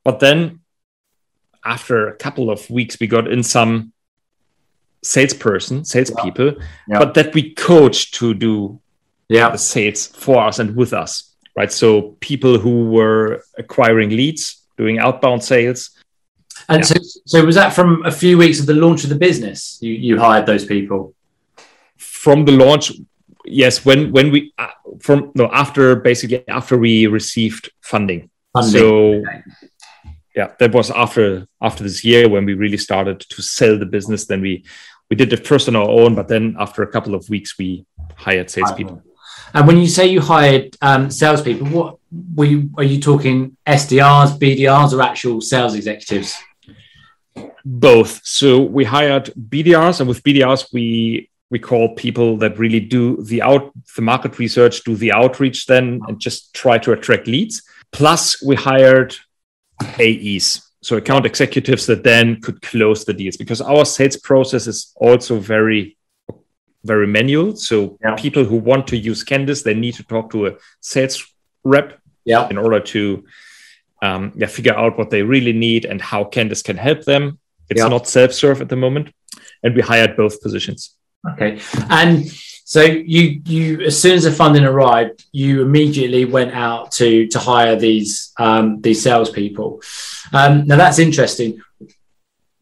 But 0.04 0.20
then 0.20 0.60
after 1.66 2.08
a 2.08 2.16
couple 2.16 2.50
of 2.50 2.68
weeks, 2.70 2.98
we 3.00 3.06
got 3.06 3.30
in 3.30 3.42
some 3.42 3.92
salesperson, 5.02 5.84
salespeople, 5.84 6.46
yeah. 6.46 6.64
yeah. 6.88 6.98
but 6.98 7.14
that 7.14 7.34
we 7.34 7.54
coached 7.54 8.14
to 8.14 8.34
do 8.34 8.80
yeah. 9.28 9.50
the 9.50 9.58
sales 9.58 10.06
for 10.06 10.42
us 10.42 10.58
and 10.58 10.76
with 10.76 10.92
us 10.92 11.36
right? 11.56 11.72
So 11.72 12.16
people 12.20 12.58
who 12.58 12.90
were 12.90 13.42
acquiring 13.58 14.10
leads, 14.10 14.62
doing 14.76 14.98
outbound 14.98 15.42
sales. 15.42 15.90
And 16.68 16.80
yeah. 16.80 16.84
so, 16.84 16.94
so 17.26 17.44
was 17.44 17.54
that 17.56 17.72
from 17.72 18.04
a 18.04 18.12
few 18.12 18.38
weeks 18.38 18.60
of 18.60 18.66
the 18.66 18.74
launch 18.74 19.02
of 19.04 19.10
the 19.10 19.16
business? 19.16 19.78
You 19.80 19.92
you 19.92 20.18
hired 20.18 20.46
those 20.46 20.64
people 20.64 21.14
from 21.96 22.44
the 22.44 22.52
launch. 22.52 22.92
Yes, 23.44 23.84
when 23.84 24.12
when 24.12 24.30
we 24.30 24.52
uh, 24.58 24.68
from 25.00 25.32
no 25.34 25.48
after 25.52 25.96
basically 25.96 26.46
after 26.48 26.76
we 26.76 27.06
received 27.06 27.70
funding. 27.80 28.30
funding. 28.52 28.72
So 28.72 29.14
okay. 29.14 29.42
Yeah, 30.36 30.52
that 30.58 30.72
was 30.72 30.90
after 30.90 31.48
after 31.62 31.82
this 31.82 32.04
year 32.04 32.28
when 32.28 32.44
we 32.44 32.52
really 32.52 32.76
started 32.76 33.20
to 33.20 33.42
sell 33.42 33.78
the 33.78 33.86
business. 33.86 34.26
Then 34.26 34.42
we 34.42 34.64
we 35.08 35.16
did 35.16 35.32
it 35.32 35.46
first 35.46 35.66
on 35.66 35.76
our 35.76 35.88
own, 35.88 36.14
but 36.14 36.28
then 36.28 36.56
after 36.58 36.82
a 36.82 36.86
couple 36.86 37.14
of 37.14 37.28
weeks 37.30 37.56
we 37.58 37.86
hired 38.16 38.50
salespeople. 38.50 39.02
And 39.54 39.66
when 39.66 39.78
you 39.78 39.86
say 39.86 40.06
you 40.06 40.20
hired 40.20 40.76
um, 40.82 41.10
salespeople, 41.10 41.68
what 41.68 41.96
were 42.34 42.44
you, 42.44 42.70
are 42.76 42.84
you 42.84 43.00
talking 43.00 43.56
SDRs, 43.66 44.38
BDRs, 44.38 44.92
or 44.92 45.00
actual 45.00 45.40
sales 45.40 45.74
executives? 45.74 46.36
Both. 47.64 48.20
So 48.24 48.60
we 48.60 48.84
hired 48.84 49.26
BDRs, 49.48 50.00
and 50.00 50.08
with 50.08 50.22
BDRs 50.22 50.72
we 50.72 51.30
we 51.48 51.58
call 51.60 51.94
people 51.94 52.36
that 52.38 52.58
really 52.58 52.80
do 52.80 53.22
the 53.22 53.40
out 53.40 53.72
the 53.94 54.02
market 54.02 54.38
research, 54.38 54.84
do 54.84 54.96
the 54.96 55.12
outreach, 55.12 55.64
then 55.66 56.00
and 56.08 56.20
just 56.20 56.52
try 56.52 56.76
to 56.78 56.92
attract 56.92 57.26
leads. 57.26 57.62
Plus, 57.92 58.42
we 58.42 58.56
hired 58.56 59.16
AEs, 59.82 60.70
so 60.82 60.96
account 60.96 61.26
executives 61.26 61.86
that 61.86 62.04
then 62.04 62.40
could 62.40 62.62
close 62.62 63.04
the 63.04 63.12
deals 63.12 63.36
because 63.36 63.60
our 63.60 63.84
sales 63.84 64.16
process 64.16 64.66
is 64.66 64.92
also 64.96 65.38
very 65.38 65.96
very 66.86 67.06
manual. 67.06 67.56
So 67.56 67.98
yeah. 68.00 68.14
people 68.14 68.44
who 68.44 68.56
want 68.56 68.86
to 68.88 68.96
use 68.96 69.24
Candis, 69.24 69.64
they 69.64 69.74
need 69.74 69.94
to 69.94 70.04
talk 70.04 70.30
to 70.30 70.46
a 70.46 70.52
sales 70.80 71.26
rep 71.64 72.00
yeah. 72.24 72.48
in 72.48 72.56
order 72.56 72.80
to 72.80 73.24
um, 74.02 74.32
yeah, 74.36 74.46
figure 74.46 74.74
out 74.74 74.96
what 74.96 75.10
they 75.10 75.22
really 75.22 75.52
need 75.52 75.84
and 75.84 76.00
how 76.00 76.24
Candis 76.24 76.62
can 76.62 76.76
help 76.76 77.02
them. 77.02 77.38
It's 77.68 77.80
yeah. 77.80 77.88
not 77.88 78.06
self-serve 78.06 78.60
at 78.62 78.68
the 78.68 78.76
moment. 78.76 79.12
And 79.62 79.74
we 79.74 79.82
hired 79.82 80.16
both 80.16 80.40
positions. 80.40 80.94
Okay. 81.32 81.60
And 81.90 82.24
so 82.68 82.82
you 82.82 83.40
you 83.46 83.80
as 83.82 84.00
soon 84.02 84.14
as 84.14 84.24
the 84.24 84.32
funding 84.32 84.64
arrived, 84.64 85.24
you 85.30 85.62
immediately 85.62 86.24
went 86.24 86.52
out 86.52 86.90
to 86.98 87.26
to 87.28 87.38
hire 87.38 87.76
these 87.76 88.32
um, 88.38 88.80
these 88.80 89.00
salespeople. 89.02 89.80
Um, 90.32 90.66
now 90.66 90.76
that's 90.76 90.98
interesting 90.98 91.62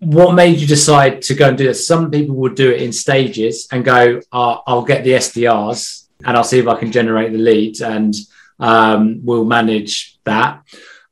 what 0.04 0.34
made 0.34 0.60
you 0.60 0.66
decide 0.66 1.22
to 1.22 1.34
go 1.34 1.48
and 1.48 1.58
do 1.58 1.66
this? 1.66 1.86
Some 1.86 2.10
people 2.10 2.36
would 2.36 2.54
do 2.54 2.70
it 2.70 2.82
in 2.82 2.92
stages 2.92 3.66
and 3.72 3.84
go, 3.84 4.20
I'll 4.32 4.84
get 4.84 5.02
the 5.04 5.12
SDRs 5.12 6.06
and 6.24 6.36
I'll 6.36 6.44
see 6.44 6.58
if 6.58 6.68
I 6.68 6.78
can 6.78 6.92
generate 6.92 7.32
the 7.32 7.38
leads 7.38 7.80
and 7.80 8.14
um, 8.58 9.20
we'll 9.24 9.44
manage 9.44 10.18
that. 10.24 10.62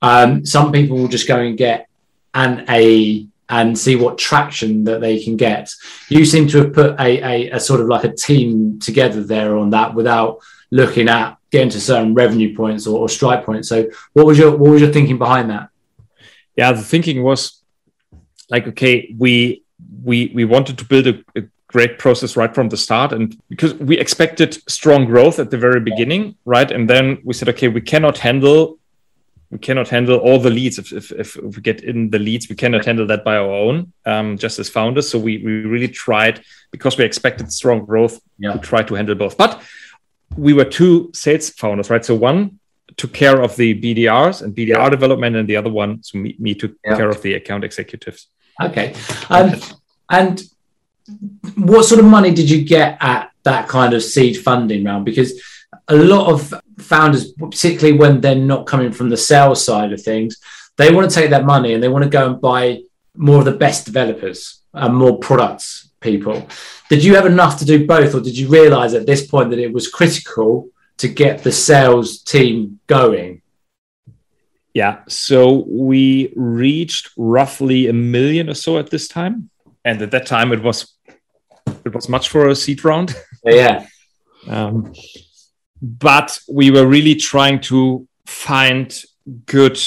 Um, 0.00 0.44
some 0.44 0.72
people 0.72 0.98
will 0.98 1.08
just 1.08 1.28
go 1.28 1.38
and 1.38 1.56
get 1.56 1.88
an 2.34 2.66
A 2.68 3.26
and 3.52 3.78
see 3.78 3.96
what 3.96 4.16
traction 4.16 4.84
that 4.84 5.02
they 5.02 5.22
can 5.22 5.36
get. 5.36 5.70
You 6.08 6.24
seem 6.24 6.48
to 6.48 6.58
have 6.58 6.72
put 6.72 6.98
a, 6.98 7.22
a, 7.22 7.50
a 7.50 7.60
sort 7.60 7.82
of 7.82 7.86
like 7.86 8.02
a 8.02 8.12
team 8.12 8.80
together 8.80 9.22
there 9.22 9.58
on 9.58 9.70
that 9.70 9.94
without 9.94 10.38
looking 10.70 11.10
at 11.10 11.36
getting 11.50 11.68
to 11.68 11.80
certain 11.80 12.14
revenue 12.14 12.56
points 12.56 12.86
or, 12.86 12.98
or 12.98 13.10
strike 13.10 13.44
points. 13.44 13.68
So 13.68 13.90
what 14.14 14.24
was 14.24 14.38
your 14.38 14.52
what 14.56 14.70
was 14.70 14.80
your 14.80 14.90
thinking 14.90 15.18
behind 15.18 15.50
that? 15.50 15.68
Yeah, 16.56 16.72
the 16.72 16.82
thinking 16.82 17.22
was 17.22 17.62
like 18.48 18.66
okay 18.68 19.14
we 19.18 19.62
we 20.02 20.32
we 20.34 20.44
wanted 20.46 20.78
to 20.78 20.84
build 20.86 21.06
a, 21.06 21.22
a 21.36 21.42
great 21.66 21.98
process 21.98 22.36
right 22.36 22.54
from 22.54 22.68
the 22.70 22.76
start 22.76 23.12
and 23.12 23.38
because 23.48 23.74
we 23.74 23.98
expected 23.98 24.50
strong 24.70 25.04
growth 25.04 25.38
at 25.38 25.50
the 25.50 25.56
very 25.56 25.80
beginning 25.80 26.36
right 26.44 26.70
and 26.70 26.88
then 26.88 27.18
we 27.24 27.32
said 27.32 27.48
okay 27.48 27.68
we 27.68 27.80
cannot 27.80 28.18
handle 28.18 28.78
we 29.52 29.58
cannot 29.58 29.88
handle 29.88 30.18
all 30.18 30.38
the 30.38 30.50
leads 30.50 30.78
if, 30.78 30.92
if, 30.92 31.12
if 31.12 31.36
we 31.36 31.60
get 31.62 31.84
in 31.84 32.10
the 32.10 32.18
leads 32.18 32.48
we 32.48 32.56
cannot 32.56 32.84
handle 32.84 33.06
that 33.06 33.22
by 33.22 33.36
our 33.36 33.50
own 33.50 33.92
um, 34.06 34.36
just 34.36 34.58
as 34.58 34.68
founders 34.68 35.08
so 35.08 35.18
we, 35.18 35.38
we 35.38 35.52
really 35.74 35.88
tried 35.88 36.42
because 36.70 36.98
we 36.98 37.04
expected 37.04 37.52
strong 37.52 37.84
growth 37.84 38.20
yeah. 38.38 38.52
to 38.52 38.58
try 38.58 38.82
to 38.82 38.94
handle 38.94 39.14
both 39.14 39.36
but 39.36 39.62
we 40.36 40.52
were 40.52 40.64
two 40.64 41.10
sales 41.14 41.50
founders 41.50 41.90
right 41.90 42.04
so 42.04 42.14
one 42.14 42.58
took 42.96 43.12
care 43.12 43.40
of 43.40 43.54
the 43.56 43.80
bdrs 43.80 44.42
and 44.42 44.56
bdr 44.56 44.68
yeah. 44.68 44.88
development 44.88 45.36
and 45.36 45.48
the 45.48 45.56
other 45.56 45.70
one 45.70 46.02
so 46.02 46.18
me, 46.18 46.34
me 46.38 46.54
took 46.54 46.72
yeah. 46.84 46.96
care 46.96 47.08
of 47.08 47.22
the 47.22 47.34
account 47.34 47.62
executives 47.62 48.28
Okay. 48.60 48.94
Um, 49.30 49.54
and 50.10 50.42
what 51.56 51.84
sort 51.84 52.00
of 52.00 52.06
money 52.06 52.32
did 52.32 52.50
you 52.50 52.64
get 52.64 52.98
at 53.00 53.30
that 53.44 53.68
kind 53.68 53.94
of 53.94 54.02
seed 54.02 54.38
funding 54.42 54.84
round? 54.84 55.04
Because 55.04 55.40
a 55.88 55.96
lot 55.96 56.32
of 56.32 56.54
founders, 56.78 57.32
particularly 57.32 57.98
when 57.98 58.20
they're 58.20 58.34
not 58.34 58.66
coming 58.66 58.92
from 58.92 59.08
the 59.08 59.16
sales 59.16 59.64
side 59.64 59.92
of 59.92 60.02
things, 60.02 60.38
they 60.76 60.92
want 60.92 61.10
to 61.10 61.14
take 61.14 61.30
that 61.30 61.44
money 61.44 61.74
and 61.74 61.82
they 61.82 61.88
want 61.88 62.04
to 62.04 62.10
go 62.10 62.30
and 62.30 62.40
buy 62.40 62.80
more 63.14 63.38
of 63.40 63.44
the 63.44 63.52
best 63.52 63.84
developers 63.84 64.62
and 64.72 64.96
more 64.96 65.18
products 65.18 65.90
people. 66.00 66.46
Did 66.88 67.04
you 67.04 67.14
have 67.14 67.26
enough 67.26 67.58
to 67.58 67.64
do 67.64 67.86
both, 67.86 68.14
or 68.14 68.20
did 68.20 68.36
you 68.36 68.48
realize 68.48 68.94
at 68.94 69.06
this 69.06 69.26
point 69.26 69.50
that 69.50 69.58
it 69.58 69.72
was 69.72 69.88
critical 69.88 70.68
to 70.98 71.08
get 71.08 71.42
the 71.42 71.52
sales 71.52 72.22
team 72.22 72.80
going? 72.86 73.42
Yeah. 74.74 75.00
So 75.08 75.64
we 75.68 76.32
reached 76.34 77.10
roughly 77.16 77.88
a 77.88 77.92
million 77.92 78.48
or 78.48 78.54
so 78.54 78.78
at 78.78 78.90
this 78.90 79.08
time. 79.08 79.50
And 79.84 80.00
at 80.00 80.10
that 80.12 80.26
time 80.26 80.52
it 80.52 80.62
was 80.62 80.94
it 81.84 81.94
was 81.94 82.08
much 82.08 82.28
for 82.28 82.48
a 82.48 82.54
seed 82.54 82.84
round. 82.84 83.14
Yeah. 83.44 83.86
um, 84.48 84.92
but 85.82 86.38
we 86.48 86.70
were 86.70 86.86
really 86.86 87.14
trying 87.16 87.60
to 87.60 88.06
find 88.24 89.02
good 89.46 89.78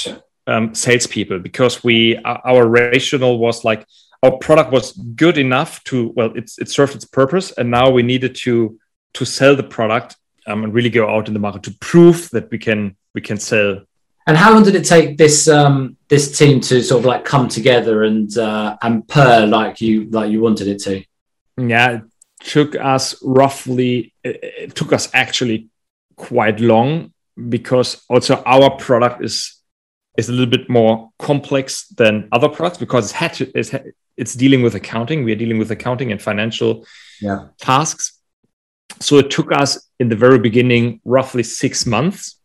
um, 0.46 0.74
salespeople 0.74 1.40
because 1.40 1.82
we 1.82 2.16
our 2.24 2.68
rational 2.68 3.38
was 3.38 3.64
like 3.64 3.84
our 4.22 4.36
product 4.38 4.70
was 4.70 4.92
good 4.92 5.38
enough 5.38 5.82
to 5.84 6.12
well 6.14 6.32
it's 6.36 6.58
it 6.58 6.68
served 6.68 6.94
its 6.94 7.04
purpose 7.04 7.50
and 7.52 7.70
now 7.70 7.90
we 7.90 8.02
needed 8.02 8.34
to 8.34 8.78
to 9.14 9.24
sell 9.24 9.56
the 9.56 9.62
product 9.62 10.16
um, 10.46 10.64
and 10.64 10.72
really 10.72 10.90
go 10.90 11.08
out 11.08 11.28
in 11.28 11.34
the 11.34 11.40
market 11.40 11.62
to 11.64 11.74
prove 11.80 12.30
that 12.30 12.50
we 12.50 12.58
can 12.58 12.96
we 13.14 13.20
can 13.20 13.38
sell. 13.38 13.80
And 14.28 14.36
how 14.36 14.52
long 14.52 14.64
did 14.64 14.74
it 14.74 14.84
take 14.84 15.16
this 15.16 15.48
um, 15.48 15.96
this 16.08 16.36
team 16.36 16.60
to 16.62 16.82
sort 16.82 17.00
of 17.00 17.06
like 17.06 17.24
come 17.24 17.48
together 17.48 18.04
and 18.04 18.36
uh, 18.36 18.76
and 18.82 19.06
purr 19.08 19.46
like 19.46 19.80
you 19.80 20.08
like 20.10 20.30
you 20.30 20.40
wanted 20.40 20.68
it 20.68 20.80
to? 20.80 21.04
Yeah, 21.56 21.90
it 21.92 22.02
took 22.40 22.74
us 22.76 23.16
roughly. 23.22 24.12
It 24.22 24.74
took 24.74 24.92
us 24.92 25.08
actually 25.14 25.68
quite 26.16 26.60
long 26.60 27.12
because 27.48 28.02
also 28.08 28.42
our 28.44 28.76
product 28.76 29.24
is 29.24 29.56
is 30.16 30.28
a 30.28 30.32
little 30.32 30.46
bit 30.46 30.68
more 30.68 31.10
complex 31.18 31.88
than 31.88 32.28
other 32.32 32.48
products 32.48 32.78
because 32.78 33.04
it's 33.04 33.12
had 33.12 33.34
to, 33.34 33.50
it's, 33.54 33.74
it's 34.16 34.34
dealing 34.34 34.62
with 34.62 34.74
accounting. 34.74 35.24
We 35.24 35.32
are 35.32 35.36
dealing 35.36 35.58
with 35.58 35.70
accounting 35.70 36.10
and 36.10 36.20
financial 36.20 36.86
yeah. 37.20 37.48
tasks. 37.58 38.18
So 39.00 39.18
it 39.18 39.30
took 39.30 39.52
us 39.52 39.88
in 40.00 40.08
the 40.08 40.16
very 40.16 40.38
beginning 40.38 41.00
roughly 41.04 41.42
six 41.42 41.84
months. 41.84 42.40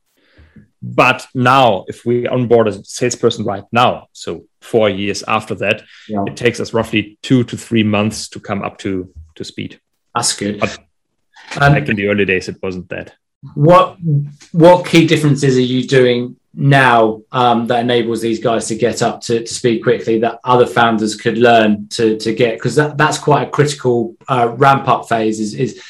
But 0.83 1.27
now, 1.35 1.85
if 1.87 2.05
we 2.05 2.27
onboard 2.27 2.67
a 2.67 2.83
salesperson 2.83 3.45
right 3.45 3.63
now, 3.71 4.07
so 4.13 4.47
four 4.61 4.89
years 4.89 5.23
after 5.27 5.53
that, 5.55 5.83
yeah. 6.09 6.23
it 6.25 6.35
takes 6.35 6.59
us 6.59 6.73
roughly 6.73 7.19
two 7.21 7.43
to 7.45 7.55
three 7.55 7.83
months 7.83 8.27
to 8.29 8.39
come 8.39 8.63
up 8.63 8.79
to, 8.79 9.13
to 9.35 9.43
speed. 9.43 9.79
That's 10.15 10.35
good. 10.35 10.59
But 10.59 10.77
um, 11.61 11.73
back 11.73 11.87
in 11.87 11.95
the 11.95 12.07
early 12.07 12.25
days, 12.25 12.49
it 12.49 12.57
wasn't 12.63 12.89
that. 12.89 13.13
What 13.55 13.97
what 14.51 14.85
key 14.85 15.07
differences 15.07 15.57
are 15.57 15.61
you 15.61 15.87
doing 15.87 16.37
now 16.53 17.21
um, 17.31 17.65
that 17.67 17.79
enables 17.79 18.21
these 18.21 18.39
guys 18.39 18.67
to 18.67 18.75
get 18.75 19.01
up 19.01 19.21
to, 19.21 19.39
to, 19.39 19.47
speed 19.47 19.79
quickly 19.79 20.19
that 20.19 20.39
other 20.43 20.65
founders 20.67 21.15
could 21.15 21.37
learn 21.37 21.87
to, 21.89 22.17
to 22.17 22.35
get? 22.35 22.57
Because 22.57 22.75
that, 22.75 22.97
that's 22.97 23.17
quite 23.17 23.47
a 23.47 23.49
critical 23.49 24.15
uh, 24.27 24.53
ramp 24.57 24.87
up 24.87 25.09
phase 25.09 25.39
is, 25.39 25.55
is 25.55 25.81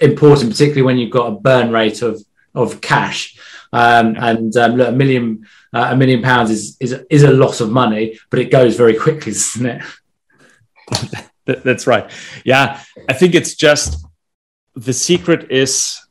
important 0.00 0.50
particularly 0.50 0.82
when 0.82 0.98
you've 0.98 1.10
got 1.10 1.28
a 1.28 1.40
burn 1.40 1.70
rate 1.70 2.02
of 2.02 2.22
of 2.54 2.80
cash. 2.82 3.38
Um, 3.72 4.16
and 4.18 4.54
um, 4.58 4.76
look, 4.76 4.88
a 4.88 4.92
million 4.92 5.46
uh, 5.72 5.88
a 5.92 5.96
million 5.96 6.20
pounds 6.20 6.50
is, 6.50 6.76
is 6.78 6.92
is 7.08 7.22
a 7.22 7.30
lot 7.30 7.62
of 7.62 7.70
money 7.70 8.18
but 8.28 8.38
it 8.38 8.50
goes 8.50 8.76
very 8.76 8.96
quickly 8.96 9.32
isn't 9.32 9.66
it? 9.66 9.82
That's 11.46 11.86
right. 11.86 12.10
Yeah 12.44 12.80
i 13.08 13.12
think 13.12 13.34
it's 13.34 13.54
just 13.54 14.04
the 14.74 14.92
secret 14.92 15.50
is 15.50 16.01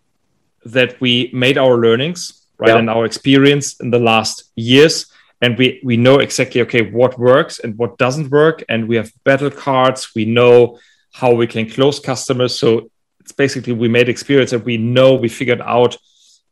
that 0.65 0.99
we 1.01 1.29
made 1.33 1.57
our 1.57 1.77
learnings 1.77 2.41
right? 2.61 2.69
Yeah. 2.69 2.77
And 2.77 2.89
our 2.89 3.05
experience 3.05 3.79
in 3.81 3.89
the 3.89 3.99
last 3.99 4.43
years. 4.55 5.07
And 5.41 5.57
we, 5.57 5.81
we 5.83 5.97
know 5.97 6.19
exactly, 6.19 6.61
okay, 6.61 6.91
what 6.91 7.17
works 7.17 7.59
and 7.59 7.75
what 7.77 7.97
doesn't 7.97 8.29
work. 8.29 8.63
And 8.69 8.87
we 8.87 8.95
have 8.95 9.11
battle 9.23 9.49
cards. 9.49 10.11
We 10.15 10.25
know 10.25 10.77
how 11.11 11.33
we 11.33 11.47
can 11.47 11.67
close 11.67 11.99
customers. 11.99 12.57
So 12.57 12.91
it's 13.19 13.31
basically 13.31 13.73
we 13.73 13.87
made 13.87 14.07
experience 14.07 14.53
and 14.53 14.63
we 14.63 14.77
know 14.77 15.15
we 15.15 15.27
figured 15.27 15.61
out 15.61 15.97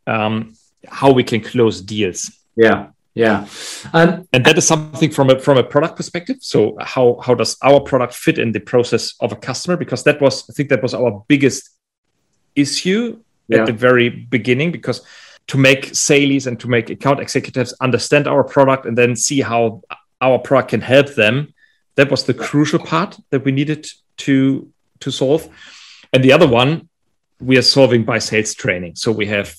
um, 0.07 0.55
how 0.87 1.11
we 1.11 1.23
can 1.23 1.41
close 1.41 1.81
deals. 1.81 2.31
Yeah. 2.57 2.87
Yeah, 3.15 3.47
um, 3.91 4.29
and 4.31 4.45
that 4.45 4.57
is 4.57 4.67
something 4.67 5.09
from 5.09 5.31
a 5.31 5.39
from 5.39 5.57
a 5.57 5.63
product 5.63 5.97
perspective. 5.97 6.37
So 6.39 6.77
how 6.79 7.19
how 7.21 7.33
does 7.33 7.57
our 7.61 7.81
product 7.81 8.13
fit 8.13 8.37
in 8.37 8.53
the 8.53 8.59
process 8.59 9.15
of 9.19 9.33
a 9.33 9.35
customer? 9.35 9.75
Because 9.75 10.03
that 10.03 10.21
was 10.21 10.47
I 10.49 10.53
think 10.53 10.69
that 10.69 10.81
was 10.81 10.93
our 10.93 11.25
biggest 11.27 11.69
issue 12.55 13.19
yeah. 13.49 13.59
at 13.59 13.65
the 13.65 13.73
very 13.73 14.09
beginning. 14.09 14.71
Because 14.71 15.01
to 15.49 15.57
make 15.57 15.95
sales 15.95 16.47
and 16.47 16.59
to 16.59 16.67
make 16.67 16.89
account 16.89 17.19
executives 17.19 17.73
understand 17.81 18.27
our 18.27 18.43
product 18.43 18.85
and 18.85 18.97
then 18.97 19.15
see 19.15 19.41
how 19.41 19.81
our 20.21 20.37
product 20.39 20.69
can 20.69 20.81
help 20.81 21.15
them 21.15 21.53
that 21.95 22.09
was 22.09 22.23
the 22.23 22.33
crucial 22.33 22.79
part 22.79 23.19
that 23.31 23.43
we 23.43 23.51
needed 23.51 23.85
to 24.15 24.71
to 24.99 25.11
solve 25.11 25.49
and 26.13 26.23
the 26.23 26.31
other 26.31 26.47
one 26.47 26.87
we 27.41 27.57
are 27.57 27.63
solving 27.63 28.03
by 28.03 28.19
sales 28.19 28.53
training 28.53 28.95
so 28.95 29.11
we 29.11 29.25
have 29.25 29.55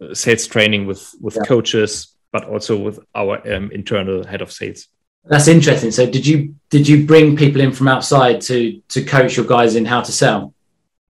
uh, 0.00 0.14
sales 0.14 0.46
training 0.46 0.86
with 0.86 1.14
with 1.20 1.36
yeah. 1.36 1.42
coaches 1.42 2.14
but 2.30 2.44
also 2.44 2.76
with 2.76 2.98
our 3.14 3.34
um, 3.52 3.70
internal 3.72 4.24
head 4.24 4.42
of 4.42 4.52
sales 4.52 4.88
that's 5.24 5.48
interesting 5.48 5.90
so 5.90 6.06
did 6.06 6.26
you 6.26 6.54
did 6.70 6.86
you 6.86 7.04
bring 7.04 7.36
people 7.36 7.60
in 7.60 7.72
from 7.72 7.88
outside 7.88 8.40
to 8.40 8.80
to 8.88 9.04
coach 9.04 9.36
your 9.36 9.46
guys 9.46 9.74
in 9.74 9.84
how 9.84 10.00
to 10.00 10.12
sell 10.12 10.54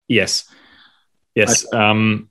yes 0.08 0.48
yes 1.36 1.72
um 1.72 2.28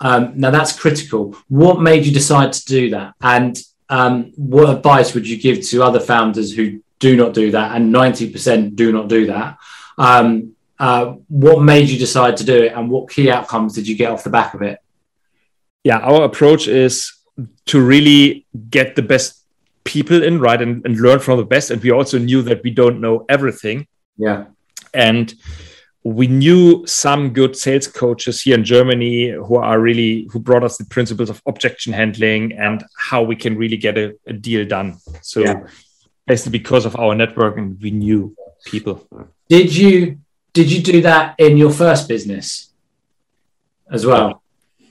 um, 0.00 0.32
now 0.36 0.50
that's 0.50 0.78
critical. 0.78 1.34
What 1.48 1.80
made 1.80 2.04
you 2.04 2.12
decide 2.12 2.52
to 2.52 2.64
do 2.66 2.90
that? 2.90 3.14
And 3.22 3.58
um, 3.88 4.32
what 4.36 4.68
advice 4.68 5.14
would 5.14 5.26
you 5.26 5.40
give 5.40 5.64
to 5.68 5.82
other 5.82 6.00
founders 6.00 6.54
who 6.54 6.82
do 6.98 7.16
not 7.16 7.32
do 7.32 7.50
that 7.52 7.74
and 7.74 7.94
90% 7.94 8.76
do 8.76 8.92
not 8.92 9.08
do 9.08 9.26
that? 9.26 9.56
Um, 9.96 10.56
uh, 10.78 11.14
what 11.28 11.62
made 11.62 11.88
you 11.88 11.98
decide 11.98 12.36
to 12.38 12.44
do 12.44 12.64
it 12.64 12.72
and 12.72 12.90
what 12.90 13.10
key 13.10 13.30
outcomes 13.30 13.74
did 13.74 13.86
you 13.86 13.96
get 13.96 14.10
off 14.10 14.24
the 14.24 14.30
back 14.30 14.54
of 14.54 14.62
it? 14.62 14.78
Yeah, 15.84 15.98
our 15.98 16.24
approach 16.24 16.66
is 16.66 17.12
to 17.66 17.80
really 17.80 18.46
get 18.70 18.96
the 18.96 19.02
best 19.02 19.42
people 19.84 20.22
in, 20.22 20.40
right, 20.40 20.60
and, 20.60 20.84
and 20.84 20.98
learn 20.98 21.20
from 21.20 21.38
the 21.38 21.44
best. 21.44 21.70
And 21.70 21.82
we 21.82 21.92
also 21.92 22.18
knew 22.18 22.42
that 22.42 22.62
we 22.62 22.70
don't 22.70 23.00
know 23.00 23.24
everything. 23.28 23.86
Yeah. 24.16 24.46
And 24.92 25.32
we 26.04 26.26
knew 26.26 26.86
some 26.86 27.32
good 27.32 27.56
sales 27.56 27.86
coaches 27.86 28.42
here 28.42 28.54
in 28.54 28.62
Germany 28.62 29.30
who 29.30 29.56
are 29.56 29.80
really 29.80 30.28
who 30.30 30.38
brought 30.38 30.62
us 30.62 30.76
the 30.76 30.84
principles 30.84 31.30
of 31.30 31.42
objection 31.46 31.94
handling 31.94 32.52
and 32.52 32.84
how 32.96 33.22
we 33.22 33.34
can 33.34 33.56
really 33.56 33.78
get 33.78 33.96
a, 33.96 34.14
a 34.26 34.34
deal 34.34 34.66
done. 34.66 34.98
So 35.22 35.40
yeah. 35.40 35.66
basically 36.26 36.58
because 36.58 36.84
of 36.84 36.94
our 36.96 37.14
network 37.14 37.56
and 37.56 37.80
we 37.80 37.90
knew 37.90 38.36
people. 38.66 39.08
Did 39.48 39.74
you 39.74 40.18
did 40.52 40.70
you 40.70 40.82
do 40.82 41.00
that 41.02 41.36
in 41.38 41.56
your 41.56 41.70
first 41.70 42.06
business 42.06 42.70
as 43.90 44.04
well? 44.04 44.42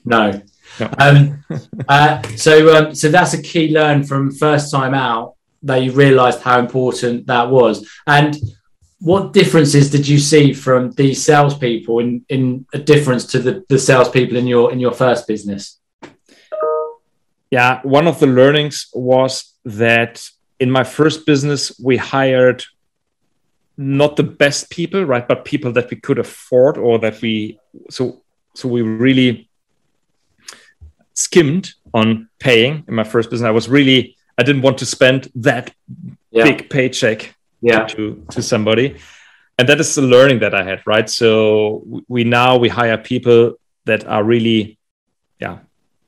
No. 0.04 0.42
no. 0.80 0.90
Um, 0.98 1.46
uh, 1.88 2.24
so 2.36 2.76
um, 2.76 2.96
so 2.96 3.10
that's 3.10 3.36
a 3.36 3.42
key 3.42 3.72
learn 3.72 4.04
from 4.04 4.32
first 4.32 4.72
time 4.72 4.96
out 4.96 5.36
that 5.62 5.84
you 5.84 5.92
realized 5.92 6.42
how 6.42 6.58
important 6.58 7.28
that 7.28 7.52
was. 7.52 7.88
And 8.08 8.36
what 9.04 9.34
differences 9.34 9.90
did 9.90 10.08
you 10.08 10.18
see 10.18 10.54
from 10.54 10.92
these 10.92 11.22
salespeople 11.22 12.00
in 12.00 12.26
in 12.30 12.66
a 12.74 12.80
difference 12.80 13.26
to 13.26 13.40
the 13.40 13.66
the 13.68 13.78
salespeople 13.78 14.38
in 14.38 14.48
your 14.48 14.72
in 14.72 14.80
your 14.80 14.94
first 14.94 15.28
business? 15.28 15.78
Yeah, 17.52 17.82
one 17.84 18.08
of 18.08 18.20
the 18.20 18.28
learnings 18.28 18.88
was 18.94 19.54
that 19.66 20.26
in 20.58 20.72
my 20.72 20.86
first 20.86 21.26
business 21.26 21.78
we 21.84 21.98
hired 21.98 22.64
not 23.76 24.16
the 24.16 24.24
best 24.24 24.70
people, 24.70 25.04
right, 25.04 25.28
but 25.28 25.44
people 25.44 25.74
that 25.74 25.90
we 25.92 25.98
could 25.98 26.20
afford 26.20 26.78
or 26.78 26.98
that 27.00 27.22
we 27.22 27.60
so 27.90 28.22
so 28.56 28.70
we 28.70 28.82
really 28.84 29.50
skimmed 31.14 31.74
on 31.94 32.30
paying 32.40 32.86
in 32.88 32.96
my 32.96 33.04
first 33.04 33.30
business. 33.30 33.50
I 33.50 33.52
was 33.52 33.68
really 33.68 34.16
I 34.38 34.44
didn't 34.44 34.62
want 34.62 34.78
to 34.78 34.86
spend 34.86 35.30
that 35.36 35.76
yeah. 36.32 36.46
big 36.46 36.70
paycheck 36.70 37.36
yeah. 37.64 37.86
to 37.86 38.24
to 38.32 38.42
somebody. 38.42 38.98
And 39.58 39.70
that 39.70 39.80
is 39.80 39.96
the 39.96 40.02
learning 40.02 40.40
that 40.40 40.54
i 40.54 40.64
had 40.64 40.82
right? 40.86 41.10
So 41.10 41.84
we 42.08 42.24
now 42.24 42.58
we 42.58 42.70
hire 42.70 42.98
people 42.98 43.54
that 43.86 44.06
are 44.06 44.24
really 44.24 44.78
yeah 45.40 45.60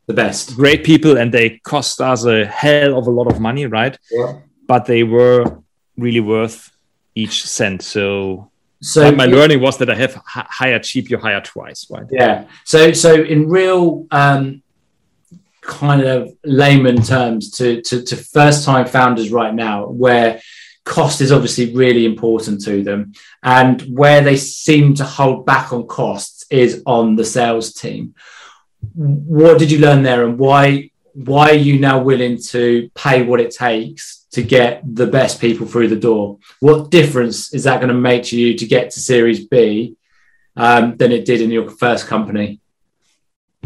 the 0.08 0.14
best. 0.14 0.56
great 0.56 0.84
people 0.84 1.18
and 1.18 1.32
they 1.32 1.60
cost 1.64 2.02
us 2.02 2.26
a 2.26 2.46
hell 2.46 2.98
of 2.98 3.08
a 3.08 3.12
lot 3.12 3.28
of 3.28 3.40
money 3.40 3.66
right? 3.66 3.98
Yeah. 4.12 4.40
but 4.68 4.86
they 4.86 5.04
were 5.04 5.62
really 5.98 6.20
worth 6.20 6.72
each 7.16 7.46
cent. 7.46 7.82
So 7.82 8.52
so 8.82 9.12
my 9.12 9.26
learning 9.26 9.62
was 9.62 9.78
that 9.78 9.90
i 9.90 9.96
have 9.96 10.14
hire 10.26 10.80
cheap 10.80 11.10
you 11.10 11.18
hire 11.18 11.42
twice 11.42 11.88
right? 11.90 12.06
Yeah. 12.12 12.46
So 12.66 12.92
so 12.94 13.12
in 13.24 13.50
real 13.50 14.06
um 14.12 14.62
kind 15.62 16.02
of 16.04 16.32
layman 16.44 17.02
terms 17.02 17.50
to 17.52 17.82
to, 17.82 18.04
to 18.04 18.16
first 18.16 18.66
time 18.66 18.86
founders 18.86 19.32
right 19.32 19.54
now 19.54 19.88
where 19.88 20.42
cost 20.86 21.20
is 21.20 21.32
obviously 21.32 21.74
really 21.74 22.06
important 22.06 22.64
to 22.64 22.84
them. 22.84 23.14
And 23.44 23.82
where 23.82 24.22
they 24.22 24.38
seem 24.38 24.94
to 24.96 25.04
hold 25.04 25.46
back 25.46 25.74
on 25.74 25.88
costs 25.88 26.46
is 26.50 26.84
on 26.86 27.16
the 27.16 27.26
sales 27.26 27.74
team. 27.74 28.16
What 28.94 29.60
did 29.60 29.72
you 29.72 29.80
learn 29.80 30.04
there 30.04 30.26
and 30.26 30.38
why 30.38 30.92
why 31.16 31.52
are 31.52 31.54
you 31.54 31.80
now 31.80 32.04
willing 32.04 32.38
to 32.38 32.90
pay 32.94 33.24
what 33.24 33.40
it 33.40 33.52
takes 33.52 34.26
to 34.32 34.44
get 34.44 34.84
the 34.84 35.08
best 35.08 35.40
people 35.40 35.66
through 35.66 35.88
the 35.88 35.96
door? 35.96 36.40
What 36.60 36.92
difference 36.92 37.54
is 37.54 37.64
that 37.64 37.80
going 37.80 37.88
to 37.88 37.94
make 37.94 38.24
to 38.26 38.40
you 38.40 38.58
to 38.58 38.68
get 38.68 38.92
to 38.92 39.00
Series 39.00 39.48
B 39.48 39.96
um, 40.58 40.98
than 40.98 41.14
it 41.14 41.24
did 41.24 41.40
in 41.40 41.52
your 41.52 41.70
first 41.70 42.08
company? 42.08 42.60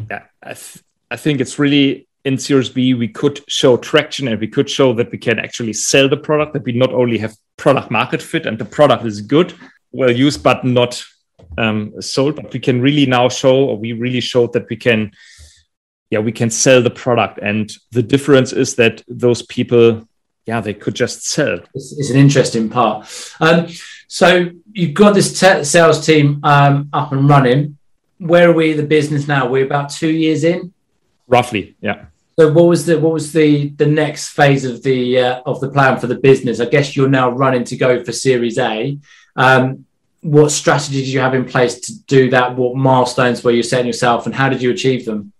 Yeah, 0.09 0.25
I, 0.43 0.53
th- 0.53 0.83
I 1.09 1.15
think 1.15 1.41
it's 1.41 1.57
really 1.57 2.07
in 2.25 2.37
Series 2.37 2.69
B, 2.69 2.93
we 2.93 3.07
could 3.07 3.41
show 3.47 3.77
traction 3.77 4.27
and 4.27 4.39
we 4.39 4.47
could 4.47 4.69
show 4.69 4.93
that 4.93 5.11
we 5.11 5.17
can 5.17 5.39
actually 5.39 5.73
sell 5.73 6.09
the 6.09 6.17
product, 6.17 6.53
that 6.53 6.63
we 6.63 6.73
not 6.73 6.93
only 6.93 7.17
have 7.17 7.35
product 7.57 7.91
market 7.91 8.21
fit 8.21 8.45
and 8.45 8.59
the 8.59 8.65
product 8.65 9.05
is 9.05 9.21
good, 9.21 9.53
well 9.91 10.11
used, 10.11 10.43
but 10.43 10.63
not 10.65 11.03
um, 11.57 11.93
sold, 12.01 12.35
but 12.35 12.51
we 12.53 12.59
can 12.59 12.81
really 12.81 13.05
now 13.05 13.29
show, 13.29 13.65
or 13.65 13.77
we 13.77 13.93
really 13.93 14.19
showed 14.19 14.53
that 14.53 14.69
we 14.69 14.75
can, 14.75 15.11
yeah, 16.09 16.19
we 16.19 16.31
can 16.31 16.49
sell 16.49 16.81
the 16.81 16.89
product. 16.89 17.39
And 17.41 17.71
the 17.91 18.03
difference 18.03 18.51
is 18.53 18.75
that 18.75 19.01
those 19.07 19.41
people, 19.43 20.07
yeah, 20.45 20.61
they 20.61 20.73
could 20.73 20.95
just 20.95 21.25
sell. 21.25 21.59
It's, 21.73 22.09
an 22.09 22.17
interesting 22.17 22.69
part. 22.69 23.07
Um, 23.39 23.67
so 24.07 24.49
you've 24.71 24.93
got 24.93 25.13
this 25.13 25.39
te- 25.39 25.63
sales 25.63 26.05
team 26.05 26.41
um, 26.43 26.89
up 26.91 27.11
and 27.11 27.29
running. 27.29 27.77
where 28.17 28.49
are 28.49 28.53
we 28.53 28.73
the 28.73 28.83
business 28.83 29.27
now? 29.27 29.47
We're 29.47 29.65
about 29.65 29.89
two 29.89 30.11
years 30.11 30.43
in, 30.43 30.73
roughly. 31.29 31.75
Yeah. 31.79 32.05
So 32.37 32.51
what 32.51 32.67
was 32.67 32.85
the 32.85 32.99
what 32.99 33.13
was 33.13 33.33
the 33.33 33.69
the 33.69 33.85
next 33.85 34.29
phase 34.29 34.65
of 34.65 34.81
the 34.83 35.19
uh, 35.19 35.41
of 35.45 35.59
the 35.59 35.69
plan 35.69 35.99
for 35.99 36.07
the 36.07 36.15
business? 36.15 36.59
I 36.59 36.65
guess 36.65 36.95
you're 36.95 37.09
now 37.09 37.29
running 37.29 37.63
to 37.65 37.77
go 37.77 38.03
for 38.03 38.11
Series 38.11 38.57
A. 38.57 38.97
Um, 39.35 39.85
what 40.21 40.49
strategy 40.49 41.01
did 41.01 41.09
you 41.09 41.19
have 41.19 41.33
in 41.33 41.45
place 41.45 41.79
to 41.81 41.99
do 42.03 42.29
that? 42.31 42.55
What 42.55 42.75
milestones 42.75 43.43
were 43.43 43.51
you 43.51 43.63
setting 43.63 43.87
yourself, 43.87 44.25
and 44.25 44.33
how 44.33 44.49
did 44.49 44.61
you 44.61 44.71
achieve 44.71 45.05
them? 45.05 45.33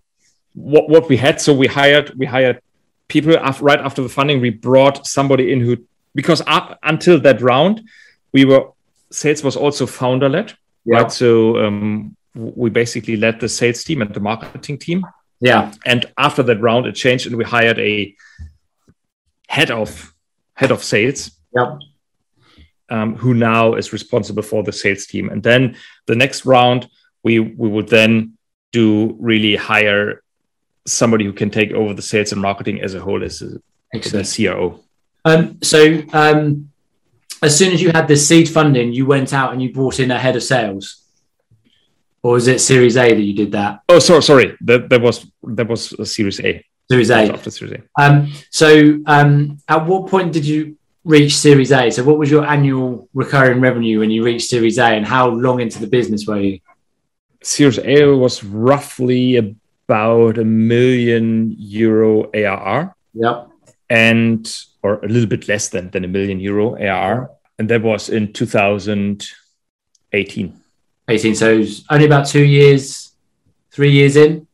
What 0.54 0.90
what 0.90 1.10
we 1.10 1.18
had, 1.18 1.40
so 1.40 1.54
we 1.54 1.68
hired 1.68 2.14
we 2.18 2.26
hired 2.26 2.62
people 3.08 3.38
after, 3.38 3.64
right 3.64 3.80
after 3.80 4.02
the 4.02 4.10
funding. 4.10 4.42
We 4.42 4.50
brought 4.50 5.08
somebody 5.08 5.54
in 5.54 5.62
who 5.62 5.78
because 6.16 6.42
up 6.48 6.80
until 6.84 7.20
that 7.22 7.42
round, 7.42 7.82
we 8.34 8.46
were 8.46 8.72
sales 9.10 9.44
was 9.44 9.56
also 9.56 9.86
founder 9.86 10.28
led, 10.28 10.54
yeah. 10.86 10.98
right? 10.98 11.12
So 11.12 11.66
um, 11.66 12.16
we 12.36 12.70
basically 12.70 13.16
led 13.16 13.40
the 13.40 13.50
sales 13.50 13.84
team 13.84 14.02
and 14.02 14.14
the 14.14 14.20
marketing 14.20 14.78
team. 14.78 15.06
Yeah. 15.40 15.72
And 15.86 16.06
after 16.18 16.44
that 16.44 16.62
round, 16.62 16.86
it 16.86 16.94
changed, 16.94 17.28
and 17.28 17.36
we 17.38 17.44
hired 17.44 17.80
a 17.80 18.16
head 19.48 19.72
of 19.72 20.14
head 20.54 20.72
of 20.72 20.84
sales. 20.84 21.32
Yep 21.56 21.80
um, 22.90 23.16
who 23.16 23.34
now 23.34 23.76
is 23.76 23.94
responsible 23.94 24.44
for 24.44 24.64
the 24.64 24.72
sales 24.72 25.06
team. 25.06 25.30
And 25.30 25.44
then 25.44 25.78
the 26.08 26.16
next 26.16 26.46
round, 26.46 26.90
we 27.24 27.40
we 27.40 27.68
would 27.68 27.90
then 27.90 28.38
do 28.72 29.16
really 29.20 29.56
hire 29.56 30.24
somebody 30.86 31.26
who 31.26 31.34
can 31.34 31.50
take 31.50 31.72
over 31.72 31.94
the 31.94 32.02
sales 32.02 32.32
and 32.32 32.42
marketing 32.42 32.82
as 32.82 32.94
a 32.94 33.00
whole 33.00 33.24
as 33.24 33.42
a, 33.42 33.62
as 33.94 34.14
a 34.14 34.24
CRO. 34.24 34.80
Um, 35.26 35.60
so 35.62 36.02
um, 36.14 36.72
as 37.42 37.58
soon 37.58 37.74
as 37.74 37.82
you 37.82 37.92
had 37.92 38.08
the 38.08 38.16
seed 38.16 38.50
funding, 38.50 38.94
you 38.94 39.06
went 39.06 39.34
out 39.34 39.54
and 39.54 39.62
you 39.62 39.72
brought 39.74 40.00
in 40.00 40.12
a 40.12 40.20
head 40.20 40.36
of 40.36 40.44
sales, 40.44 41.04
or 42.24 42.34
was 42.34 42.48
it 42.48 42.62
Series 42.62 42.98
A 42.98 43.14
that 43.14 43.22
you 43.22 43.34
did 43.34 43.52
that? 43.54 43.82
Oh, 43.90 44.00
sorry, 44.00 44.24
sorry. 44.24 44.58
That, 44.62 44.90
that 44.90 45.02
was 45.02 45.30
that 45.44 45.68
was 45.68 45.94
a 45.94 46.06
Series 46.06 46.40
A. 46.42 46.64
Series 46.90 47.10
A. 47.12 47.34
After 47.34 47.52
Series 47.52 47.76
A. 47.76 48.02
Um, 48.02 48.32
so 48.50 49.00
um, 49.06 49.60
at 49.68 49.86
what 49.86 50.08
point 50.08 50.34
did 50.34 50.46
you 50.46 50.78
reach 51.04 51.36
Series 51.36 51.72
A. 51.72 51.90
So, 51.90 52.04
what 52.04 52.18
was 52.18 52.32
your 52.32 52.46
annual 52.46 53.10
recurring 53.14 53.62
revenue 53.62 54.00
when 54.00 54.12
you 54.12 54.24
reached 54.24 54.50
Series 54.50 54.78
A, 54.78 54.86
and 54.86 55.06
how 55.06 55.30
long 55.30 55.60
into 55.60 55.80
the 55.80 55.88
business 55.88 56.26
were 56.28 56.40
you? 56.40 56.60
Series 57.42 57.80
A 57.80 58.06
was 58.06 58.44
roughly 58.44 59.38
about 59.38 60.38
a 60.38 60.46
million 60.46 61.56
euro 61.58 62.30
ARR. 62.34 62.96
Yep. 63.14 63.50
And 63.90 64.64
or 64.84 65.00
a 65.00 65.08
little 65.08 65.28
bit 65.28 65.48
less 65.48 65.70
than, 65.70 65.90
than 65.90 66.06
a 66.06 66.08
million 66.08 66.40
euro 66.40 66.76
ARR. 66.76 67.32
And 67.58 67.68
that 67.70 67.82
was 67.82 68.10
in 68.10 68.34
2018. 68.34 70.59
18. 71.10 71.36
So 71.36 71.66
only 71.90 72.06
about 72.06 72.28
two 72.28 72.44
years, 72.44 73.14
three 73.72 73.92
years 73.92 74.16
in. 74.16 74.48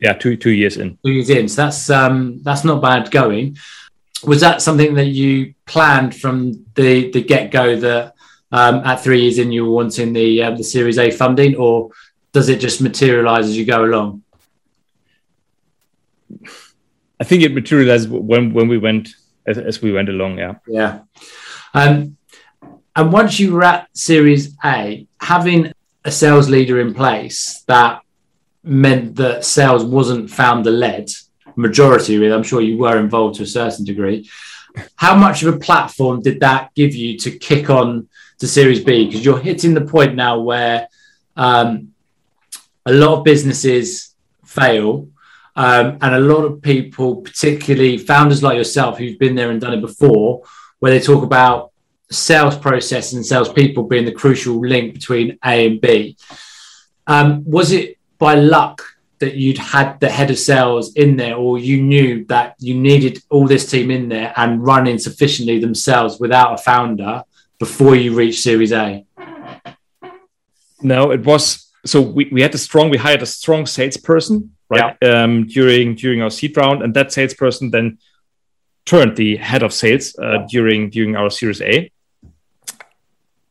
Yeah, 0.00 0.14
two 0.14 0.36
two 0.36 0.50
years 0.50 0.76
in. 0.76 0.98
Two 1.04 1.12
years 1.12 1.30
in. 1.30 1.48
So 1.48 1.62
that's 1.62 1.90
um 1.90 2.42
that's 2.42 2.64
not 2.64 2.82
bad 2.82 3.10
going 3.10 3.56
was 4.26 4.40
that 4.40 4.62
something 4.62 4.94
that 4.94 5.06
you 5.06 5.54
planned 5.66 6.14
from 6.14 6.64
the 6.74 7.10
the 7.10 7.22
get 7.22 7.50
go 7.50 7.76
that 7.76 8.14
um, 8.52 8.76
at 8.84 8.96
three 8.96 9.22
years 9.22 9.38
in 9.38 9.52
you 9.52 9.64
were 9.66 9.72
wanting 9.72 10.12
the 10.12 10.42
uh, 10.42 10.50
the 10.52 10.64
Series 10.64 10.98
A 10.98 11.10
funding, 11.10 11.56
or 11.56 11.90
does 12.32 12.48
it 12.48 12.60
just 12.60 12.80
materialize 12.80 13.46
as 13.46 13.56
you 13.56 13.64
go 13.64 13.84
along? 13.84 14.22
I 17.20 17.24
think 17.24 17.42
it 17.42 17.54
materialized 17.54 18.10
when 18.10 18.52
when 18.52 18.68
we 18.68 18.78
went 18.78 19.10
as, 19.46 19.58
as 19.58 19.82
we 19.82 19.92
went 19.92 20.08
along. 20.08 20.38
Yeah. 20.38 20.54
Yeah. 20.66 21.00
Um, 21.72 22.16
and 22.96 23.12
once 23.12 23.40
you 23.40 23.52
were 23.52 23.64
at 23.64 23.88
Series 23.92 24.56
A, 24.64 25.06
having 25.20 25.72
a 26.04 26.10
sales 26.10 26.48
leader 26.48 26.80
in 26.80 26.94
place 26.94 27.62
that 27.66 28.02
meant 28.62 29.16
that 29.16 29.44
sales 29.44 29.84
wasn't 29.84 30.30
founder 30.30 30.70
led 30.70 31.08
majority 31.56 32.18
with. 32.18 32.32
I'm 32.32 32.42
sure 32.42 32.60
you 32.60 32.78
were 32.78 32.98
involved 32.98 33.36
to 33.36 33.42
a 33.42 33.46
certain 33.46 33.84
degree. 33.84 34.28
How 34.96 35.14
much 35.14 35.42
of 35.42 35.54
a 35.54 35.58
platform 35.58 36.20
did 36.20 36.40
that 36.40 36.74
give 36.74 36.94
you 36.94 37.16
to 37.18 37.38
kick 37.38 37.70
on 37.70 38.08
to 38.38 38.48
Series 38.48 38.82
B? 38.82 39.06
Because 39.06 39.24
you're 39.24 39.38
hitting 39.38 39.74
the 39.74 39.84
point 39.84 40.14
now 40.14 40.40
where 40.40 40.88
um, 41.36 41.92
a 42.84 42.92
lot 42.92 43.18
of 43.18 43.24
businesses 43.24 44.14
fail. 44.44 45.08
Um, 45.56 45.98
and 46.00 46.14
a 46.16 46.20
lot 46.20 46.44
of 46.44 46.60
people, 46.60 47.16
particularly 47.16 47.96
founders 47.98 48.42
like 48.42 48.56
yourself, 48.56 48.98
who've 48.98 49.18
been 49.18 49.36
there 49.36 49.50
and 49.50 49.60
done 49.60 49.74
it 49.74 49.80
before, 49.80 50.42
where 50.80 50.90
they 50.90 50.98
talk 50.98 51.22
about 51.22 51.70
sales 52.10 52.56
process 52.56 53.12
and 53.12 53.24
sales 53.24 53.52
people 53.52 53.84
being 53.84 54.04
the 54.04 54.12
crucial 54.12 54.60
link 54.60 54.94
between 54.94 55.38
A 55.44 55.66
and 55.66 55.80
B. 55.80 56.16
Um, 57.06 57.44
was 57.44 57.72
it 57.72 57.98
by 58.18 58.34
luck 58.34 58.82
that 59.18 59.34
you'd 59.34 59.58
had 59.58 60.00
the 60.00 60.10
head 60.10 60.30
of 60.30 60.38
sales 60.38 60.94
in 60.94 61.16
there, 61.16 61.36
or 61.36 61.58
you 61.58 61.82
knew 61.82 62.24
that 62.26 62.54
you 62.58 62.74
needed 62.74 63.22
all 63.30 63.46
this 63.46 63.70
team 63.70 63.90
in 63.90 64.08
there 64.08 64.32
and 64.36 64.64
running 64.64 64.98
sufficiently 64.98 65.58
themselves 65.58 66.18
without 66.20 66.54
a 66.54 66.58
founder 66.58 67.22
before 67.58 67.96
you 67.96 68.14
reached 68.14 68.42
Series 68.42 68.72
A? 68.72 69.06
No, 70.82 71.10
it 71.12 71.24
was 71.24 71.70
so 71.86 72.00
we, 72.00 72.28
we 72.32 72.42
had 72.42 72.54
a 72.54 72.58
strong 72.58 72.90
we 72.90 72.96
hired 72.96 73.22
a 73.22 73.26
strong 73.26 73.66
salesperson 73.66 74.54
right 74.68 74.96
yeah. 75.02 75.22
um, 75.22 75.46
during 75.46 75.94
during 75.94 76.22
our 76.22 76.30
seed 76.30 76.56
round, 76.56 76.82
and 76.82 76.94
that 76.94 77.12
salesperson 77.12 77.70
then 77.70 77.98
turned 78.84 79.16
the 79.16 79.36
head 79.36 79.62
of 79.62 79.72
sales 79.72 80.14
uh, 80.18 80.32
yeah. 80.32 80.46
during 80.50 80.90
during 80.90 81.16
our 81.16 81.30
Series 81.30 81.62
A. 81.62 81.90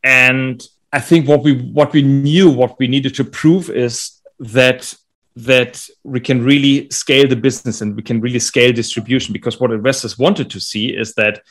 And 0.04 0.66
I 0.92 1.00
think 1.00 1.28
what 1.28 1.44
we 1.44 1.60
what 1.72 1.92
we 1.94 2.02
knew 2.02 2.50
what 2.50 2.78
we 2.78 2.88
needed 2.88 3.16
to 3.16 3.24
prove 3.24 3.70
is 3.70 4.22
that 4.40 4.94
that 5.36 5.88
we 6.04 6.20
can 6.20 6.44
really 6.44 6.88
scale 6.90 7.28
the 7.28 7.36
business 7.36 7.82
and 7.82 7.96
we 7.96 8.04
can 8.04 8.22
really 8.22 8.40
scale 8.40 8.72
distribution 8.72 9.34
because 9.34 9.60
what 9.60 9.72
investors 9.72 10.20
wanted 10.20 10.50
to 10.52 10.60
see 10.60 10.96
is 10.96 11.16
that 11.16 11.42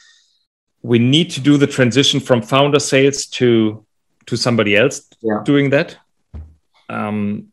we 0.83 0.99
need 0.99 1.31
to 1.31 1.41
do 1.41 1.57
the 1.57 1.67
transition 1.67 2.21
from 2.21 2.43
founder 2.43 2.79
sales 2.79 3.27
to 3.27 3.85
to 4.27 4.37
somebody 4.37 4.77
else 4.77 5.09
yeah. 5.21 5.41
doing 5.45 5.71
that 5.71 5.97
um, 6.89 7.49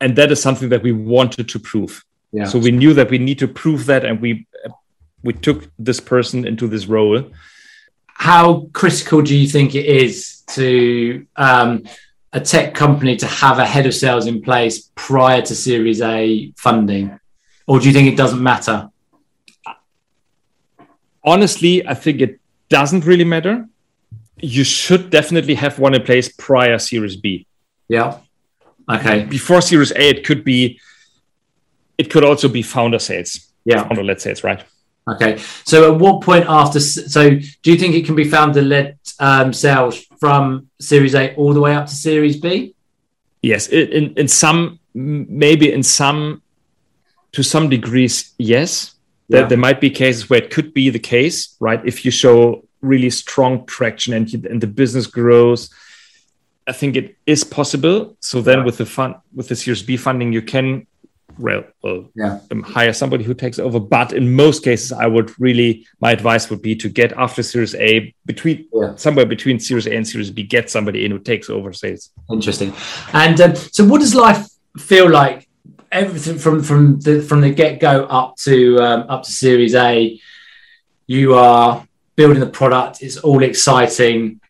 and 0.00 0.16
that 0.16 0.30
is 0.30 0.42
something 0.42 0.68
that 0.68 0.82
we 0.82 0.92
wanted 0.92 1.48
to 1.48 1.58
prove 1.58 2.04
yeah. 2.32 2.44
so 2.44 2.58
we 2.58 2.70
knew 2.70 2.92
that 2.92 3.08
we 3.08 3.16
need 3.16 3.38
to 3.38 3.48
prove 3.48 3.86
that 3.86 4.04
and 4.04 4.20
we 4.20 4.46
we 5.22 5.32
took 5.32 5.70
this 5.78 6.00
person 6.00 6.46
into 6.46 6.66
this 6.66 6.84
role 6.86 7.24
how 8.20 8.66
critical 8.74 9.22
do 9.22 9.34
you 9.34 9.48
think 9.48 9.74
it 9.74 9.86
is 9.86 10.42
to 10.46 11.26
um, 11.36 11.84
a 12.34 12.38
tech 12.38 12.74
company 12.74 13.16
to 13.16 13.26
have 13.26 13.58
a 13.58 13.64
head 13.64 13.86
of 13.86 13.94
sales 13.94 14.26
in 14.26 14.42
place 14.42 14.90
prior 14.94 15.40
to 15.40 15.54
Series 15.54 16.02
A 16.02 16.52
funding? 16.54 17.18
Or 17.66 17.80
do 17.80 17.86
you 17.86 17.94
think 17.94 18.08
it 18.08 18.18
doesn't 18.18 18.42
matter? 18.42 18.90
Honestly, 21.24 21.86
I 21.86 21.94
think 21.94 22.20
it 22.20 22.38
doesn't 22.68 23.06
really 23.06 23.24
matter. 23.24 23.66
You 24.36 24.64
should 24.64 25.08
definitely 25.08 25.54
have 25.54 25.78
one 25.78 25.94
in 25.94 26.02
place 26.02 26.28
prior 26.28 26.78
Series 26.78 27.16
B. 27.16 27.46
Yeah. 27.88 28.18
Okay. 28.86 29.24
Before 29.24 29.62
Series 29.62 29.92
A, 29.92 30.10
it 30.10 30.26
could 30.26 30.44
be, 30.44 30.78
it 31.96 32.10
could 32.10 32.24
also 32.24 32.48
be 32.48 32.60
founder 32.60 32.98
sales. 32.98 33.50
Yeah. 33.64 33.84
Founder 33.84 34.04
led 34.04 34.20
sales, 34.20 34.44
right? 34.44 34.62
Okay. 35.12 35.38
So 35.64 35.92
at 35.92 36.00
what 36.00 36.22
point 36.22 36.46
after, 36.48 36.80
so 36.80 37.30
do 37.30 37.72
you 37.72 37.78
think 37.78 37.94
it 37.94 38.06
can 38.06 38.14
be 38.14 38.24
founder 38.24 38.62
led 38.62 38.98
um, 39.18 39.52
sales 39.52 40.04
from 40.18 40.68
Series 40.80 41.14
A 41.14 41.34
all 41.36 41.52
the 41.52 41.60
way 41.60 41.74
up 41.74 41.86
to 41.86 41.94
Series 41.94 42.36
B? 42.36 42.74
Yes, 43.42 43.68
in 43.68 44.14
in 44.14 44.28
some 44.28 44.78
maybe 44.94 45.72
in 45.72 45.82
some 45.82 46.42
to 47.32 47.42
some 47.42 47.68
degrees, 47.68 48.34
yes. 48.38 48.94
Yeah. 49.28 49.40
There, 49.40 49.48
there 49.50 49.58
might 49.58 49.80
be 49.80 49.90
cases 49.90 50.28
where 50.28 50.42
it 50.42 50.50
could 50.50 50.74
be 50.74 50.90
the 50.90 50.98
case, 50.98 51.56
right? 51.60 51.80
If 51.84 52.04
you 52.04 52.10
show 52.10 52.66
really 52.82 53.10
strong 53.10 53.64
traction 53.66 54.12
and, 54.14 54.32
and 54.46 54.60
the 54.60 54.66
business 54.66 55.06
grows, 55.06 55.70
I 56.66 56.72
think 56.72 56.96
it 56.96 57.16
is 57.26 57.44
possible. 57.44 58.16
So 58.20 58.42
then, 58.42 58.64
with 58.64 58.78
the 58.78 58.86
fund, 58.86 59.14
with 59.34 59.48
the 59.48 59.56
Series 59.56 59.82
B 59.82 59.96
funding, 59.96 60.32
you 60.32 60.42
can 60.42 60.86
well, 61.40 61.64
well 61.82 62.08
yeah. 62.14 62.40
um, 62.50 62.62
hire 62.62 62.92
somebody 62.92 63.24
who 63.24 63.34
takes 63.34 63.58
over. 63.58 63.80
But 63.80 64.12
in 64.12 64.34
most 64.34 64.62
cases, 64.62 64.92
I 64.92 65.06
would 65.06 65.38
really 65.40 65.86
my 66.00 66.12
advice 66.12 66.50
would 66.50 66.62
be 66.62 66.76
to 66.76 66.88
get 66.88 67.12
after 67.12 67.42
Series 67.42 67.74
A 67.76 68.14
between 68.26 68.68
yeah. 68.72 68.94
somewhere 68.96 69.26
between 69.26 69.58
Series 69.58 69.86
A 69.86 69.94
and 69.94 70.06
Series 70.06 70.30
B, 70.30 70.42
get 70.42 70.70
somebody 70.70 71.04
in 71.04 71.10
who 71.10 71.18
takes 71.18 71.50
over 71.50 71.72
sales. 71.72 72.10
Interesting. 72.30 72.72
And 73.12 73.40
um, 73.40 73.56
so, 73.56 73.84
what 73.84 74.00
does 74.00 74.14
life 74.14 74.48
feel 74.78 75.10
like? 75.10 75.48
Everything 75.92 76.38
from 76.38 76.62
from 76.62 77.00
the 77.00 77.20
from 77.20 77.40
the 77.40 77.50
get 77.50 77.80
go 77.80 78.04
up 78.04 78.36
to 78.44 78.78
um, 78.78 79.06
up 79.08 79.24
to 79.24 79.32
Series 79.32 79.74
A, 79.74 80.20
you 81.08 81.34
are 81.34 81.84
building 82.14 82.40
the 82.40 82.46
product. 82.46 83.02
It's 83.02 83.16
all 83.16 83.42
exciting. 83.42 84.40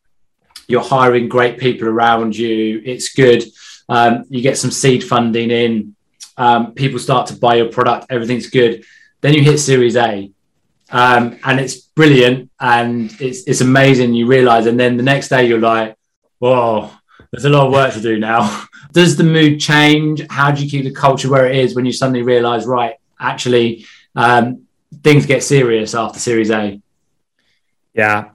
You're 0.68 0.82
hiring 0.82 1.28
great 1.28 1.58
people 1.58 1.88
around 1.88 2.36
you. 2.36 2.82
It's 2.84 3.14
good. 3.14 3.44
Um, 3.88 4.24
you 4.28 4.42
get 4.42 4.58
some 4.58 4.70
seed 4.70 5.02
funding 5.02 5.50
in 5.50 5.96
um, 6.40 6.72
people 6.72 6.98
start 6.98 7.26
to 7.26 7.36
buy 7.36 7.56
your 7.56 7.68
product, 7.68 8.06
everything's 8.08 8.48
good. 8.48 8.82
Then 9.20 9.34
you 9.34 9.42
hit 9.42 9.58
Series 9.58 9.94
A, 9.96 10.32
um, 10.90 11.38
and 11.44 11.60
it's 11.60 11.76
brilliant 11.76 12.50
and 12.58 13.14
it's 13.20 13.40
it's 13.46 13.60
amazing. 13.60 14.14
You 14.14 14.26
realize, 14.26 14.64
and 14.64 14.80
then 14.80 14.96
the 14.96 15.02
next 15.02 15.28
day 15.28 15.46
you're 15.46 15.60
like, 15.60 15.96
"Whoa, 16.38 16.90
there's 17.30 17.44
a 17.44 17.50
lot 17.50 17.66
of 17.66 17.72
work 17.72 17.92
to 17.92 18.00
do 18.00 18.18
now. 18.18 18.64
Does 18.92 19.16
the 19.16 19.24
mood 19.24 19.60
change? 19.60 20.22
How 20.30 20.50
do 20.50 20.64
you 20.64 20.70
keep 20.70 20.84
the 20.84 20.98
culture 21.06 21.28
where 21.28 21.46
it 21.46 21.56
is 21.56 21.74
when 21.76 21.84
you 21.84 21.92
suddenly 21.92 22.22
realize, 22.22 22.66
right, 22.66 22.94
actually, 23.20 23.84
um, 24.16 24.66
things 25.04 25.26
get 25.26 25.42
serious 25.42 25.94
after 25.94 26.18
Series 26.18 26.50
A? 26.50 26.80
Yeah. 27.94 28.30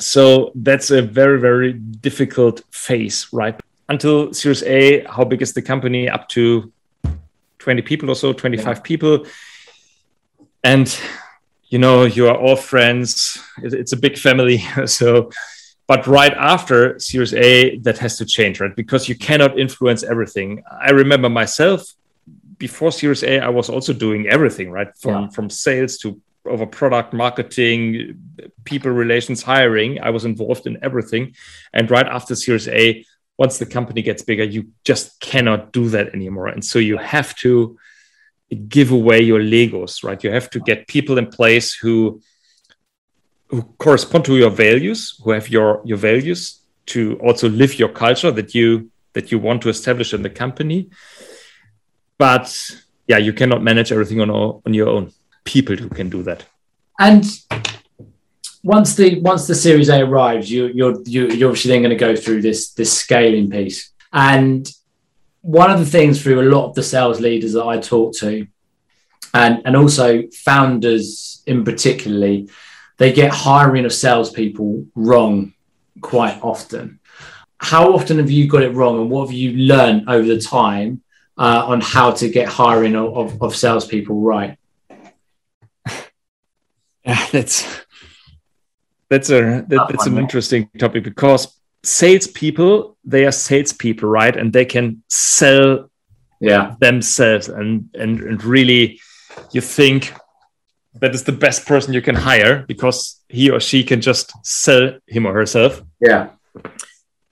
So 0.00 0.50
that's 0.56 0.90
a 0.90 1.00
very, 1.00 1.38
very 1.40 1.72
difficult 1.72 2.62
phase, 2.72 3.28
right? 3.32 3.58
Until 3.88 4.34
Series 4.34 4.64
A, 4.64 5.04
how 5.04 5.24
big 5.24 5.40
is 5.40 5.52
the 5.52 5.62
company? 5.62 6.08
Up 6.08 6.28
to 6.30 6.72
20 7.64 7.80
people 7.82 8.10
or 8.10 8.14
so, 8.14 8.32
25 8.34 8.66
yeah. 8.66 8.82
people. 8.82 9.26
And, 10.62 10.86
you 11.68 11.78
know, 11.78 12.04
you 12.04 12.28
are 12.28 12.36
all 12.36 12.56
friends. 12.56 13.42
It's 13.62 13.92
a 13.92 13.96
big 13.96 14.18
family. 14.18 14.58
so, 14.86 15.30
but 15.86 16.06
right 16.06 16.34
after 16.34 16.98
Series 16.98 17.32
A, 17.32 17.78
that 17.78 17.96
has 17.98 18.18
to 18.18 18.26
change, 18.26 18.60
right? 18.60 18.76
Because 18.76 19.08
you 19.08 19.16
cannot 19.16 19.58
influence 19.58 20.02
everything. 20.02 20.62
I 20.70 20.90
remember 20.90 21.30
myself 21.30 21.80
before 22.58 22.92
Series 22.92 23.22
A, 23.24 23.40
I 23.40 23.48
was 23.48 23.68
also 23.70 23.92
doing 23.94 24.28
everything, 24.28 24.70
right? 24.70 24.94
From, 24.98 25.22
yeah. 25.22 25.28
from 25.30 25.48
sales 25.48 25.96
to 25.98 26.20
over 26.46 26.66
product 26.66 27.14
marketing, 27.14 28.20
people 28.64 28.90
relations, 28.90 29.42
hiring. 29.42 30.00
I 30.02 30.10
was 30.10 30.26
involved 30.26 30.66
in 30.66 30.78
everything. 30.82 31.34
And 31.72 31.90
right 31.90 32.06
after 32.06 32.34
Series 32.34 32.68
A, 32.68 33.04
once 33.38 33.58
the 33.58 33.66
company 33.66 34.02
gets 34.02 34.22
bigger, 34.22 34.44
you 34.44 34.68
just 34.84 35.20
cannot 35.20 35.72
do 35.72 35.88
that 35.88 36.14
anymore. 36.14 36.48
And 36.48 36.64
so 36.64 36.78
you 36.78 36.96
have 36.96 37.34
to 37.36 37.76
give 38.68 38.90
away 38.92 39.20
your 39.20 39.40
Legos, 39.40 40.04
right? 40.04 40.22
You 40.22 40.30
have 40.30 40.50
to 40.50 40.60
get 40.60 40.86
people 40.86 41.18
in 41.18 41.26
place 41.26 41.74
who 41.74 42.20
who 43.48 43.62
correspond 43.78 44.24
to 44.24 44.36
your 44.36 44.50
values, 44.50 45.20
who 45.22 45.30
have 45.32 45.48
your 45.48 45.82
your 45.84 45.98
values 45.98 46.60
to 46.86 47.18
also 47.22 47.48
live 47.48 47.78
your 47.78 47.88
culture 47.88 48.30
that 48.30 48.54
you 48.54 48.90
that 49.14 49.30
you 49.30 49.38
want 49.38 49.62
to 49.62 49.68
establish 49.68 50.14
in 50.14 50.22
the 50.22 50.30
company. 50.30 50.90
But 52.18 52.48
yeah, 53.06 53.18
you 53.18 53.32
cannot 53.32 53.62
manage 53.62 53.92
everything 53.92 54.20
on 54.20 54.30
on 54.30 54.74
your 54.74 54.88
own 54.88 55.12
people 55.44 55.76
who 55.76 55.88
can 55.88 56.08
do 56.08 56.22
that. 56.22 56.44
And 56.98 57.24
once 58.64 58.94
the 58.94 59.20
once 59.20 59.46
the 59.46 59.54
Series 59.54 59.90
A 59.90 60.00
arrives, 60.00 60.50
you, 60.50 60.68
you're 60.68 61.00
you, 61.04 61.28
you're 61.28 61.50
obviously 61.50 61.70
then 61.70 61.82
going 61.82 61.90
to 61.90 61.96
go 61.96 62.16
through 62.16 62.40
this 62.40 62.70
this 62.72 62.92
scaling 62.92 63.50
piece. 63.50 63.92
And 64.12 64.68
one 65.42 65.70
of 65.70 65.78
the 65.78 65.86
things 65.86 66.22
through 66.22 66.40
a 66.40 66.50
lot 66.50 66.70
of 66.70 66.74
the 66.74 66.82
sales 66.82 67.20
leaders 67.20 67.52
that 67.52 67.64
I 67.64 67.78
talk 67.78 68.14
to, 68.16 68.46
and 69.34 69.62
and 69.66 69.76
also 69.76 70.24
founders 70.32 71.42
in 71.46 71.62
particularly, 71.62 72.48
they 72.96 73.12
get 73.12 73.32
hiring 73.32 73.84
of 73.84 73.92
salespeople 73.92 74.86
wrong 74.94 75.52
quite 76.00 76.38
often. 76.42 77.00
How 77.58 77.92
often 77.92 78.16
have 78.16 78.30
you 78.30 78.48
got 78.48 78.62
it 78.62 78.70
wrong, 78.70 78.98
and 78.98 79.10
what 79.10 79.28
have 79.28 79.36
you 79.36 79.52
learned 79.58 80.08
over 80.08 80.26
the 80.26 80.40
time 80.40 81.02
uh, 81.36 81.66
on 81.66 81.82
how 81.82 82.12
to 82.12 82.30
get 82.30 82.48
hiring 82.48 82.96
of, 82.96 83.14
of, 83.14 83.42
of 83.42 83.54
salespeople 83.54 84.22
right? 84.22 84.56
Yeah, 87.04 87.26
that's 87.30 87.83
that's 89.14 89.30
a 89.30 89.64
that, 89.68 89.86
that's 89.88 90.06
an 90.06 90.18
interesting 90.18 90.68
topic 90.76 91.04
because 91.04 91.56
salespeople 91.84 92.96
they 93.04 93.24
are 93.24 93.32
salespeople, 93.32 94.08
right? 94.08 94.36
And 94.36 94.52
they 94.52 94.64
can 94.64 95.02
sell 95.08 95.90
yeah 96.40 96.74
themselves 96.80 97.48
and 97.48 97.88
and 97.94 98.20
and 98.20 98.44
really 98.44 99.00
you 99.52 99.60
think 99.60 100.12
that 101.00 101.14
is 101.14 101.22
the 101.24 101.38
best 101.46 101.64
person 101.64 101.94
you 101.94 102.02
can 102.02 102.16
hire 102.16 102.64
because 102.66 103.20
he 103.28 103.50
or 103.50 103.60
she 103.60 103.84
can 103.84 104.00
just 104.00 104.32
sell 104.44 104.98
him 105.06 105.26
or 105.26 105.32
herself. 105.32 105.82
Yeah. 106.00 106.30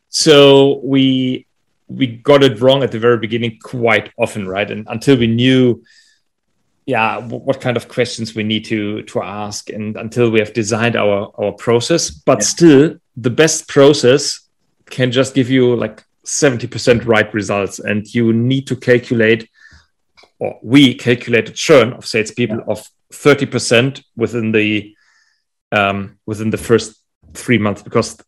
So 0.08 0.80
we 0.84 1.46
we 1.88 2.06
got 2.06 2.44
it 2.44 2.60
wrong 2.60 2.84
at 2.84 2.92
the 2.92 3.00
very 3.00 3.18
beginning 3.18 3.58
quite 3.60 4.12
often, 4.16 4.46
right? 4.46 4.70
And 4.70 4.86
until 4.88 5.16
we 5.18 5.26
knew 5.26 5.82
yeah 6.86 7.20
what 7.20 7.60
kind 7.60 7.76
of 7.76 7.86
questions 7.86 8.34
we 8.34 8.42
need 8.42 8.64
to 8.64 9.02
to 9.02 9.22
ask 9.22 9.70
and 9.70 9.96
until 9.96 10.30
we 10.30 10.40
have 10.40 10.52
designed 10.52 10.96
our 10.96 11.32
our 11.38 11.52
process. 11.52 12.10
But 12.10 12.38
yeah. 12.38 12.44
still 12.44 12.96
the 13.16 13.30
best 13.30 13.68
process 13.68 14.40
can 14.90 15.10
just 15.10 15.34
give 15.34 15.50
you 15.50 15.74
like 15.74 16.04
70% 16.24 17.06
right 17.06 17.32
results. 17.34 17.78
And 17.78 18.06
you 18.14 18.32
need 18.32 18.66
to 18.68 18.76
calculate 18.76 19.48
or 20.38 20.58
we 20.62 20.94
calculate 20.94 21.48
a 21.48 21.52
churn 21.52 21.92
of 21.92 22.06
salespeople 22.06 22.58
yeah. 22.58 22.72
of 22.72 22.88
30% 23.12 24.02
within 24.16 24.52
the 24.52 24.94
um, 25.70 26.18
within 26.26 26.50
the 26.50 26.58
first 26.58 27.02
three 27.34 27.58
months 27.58 27.82
because 27.82 28.18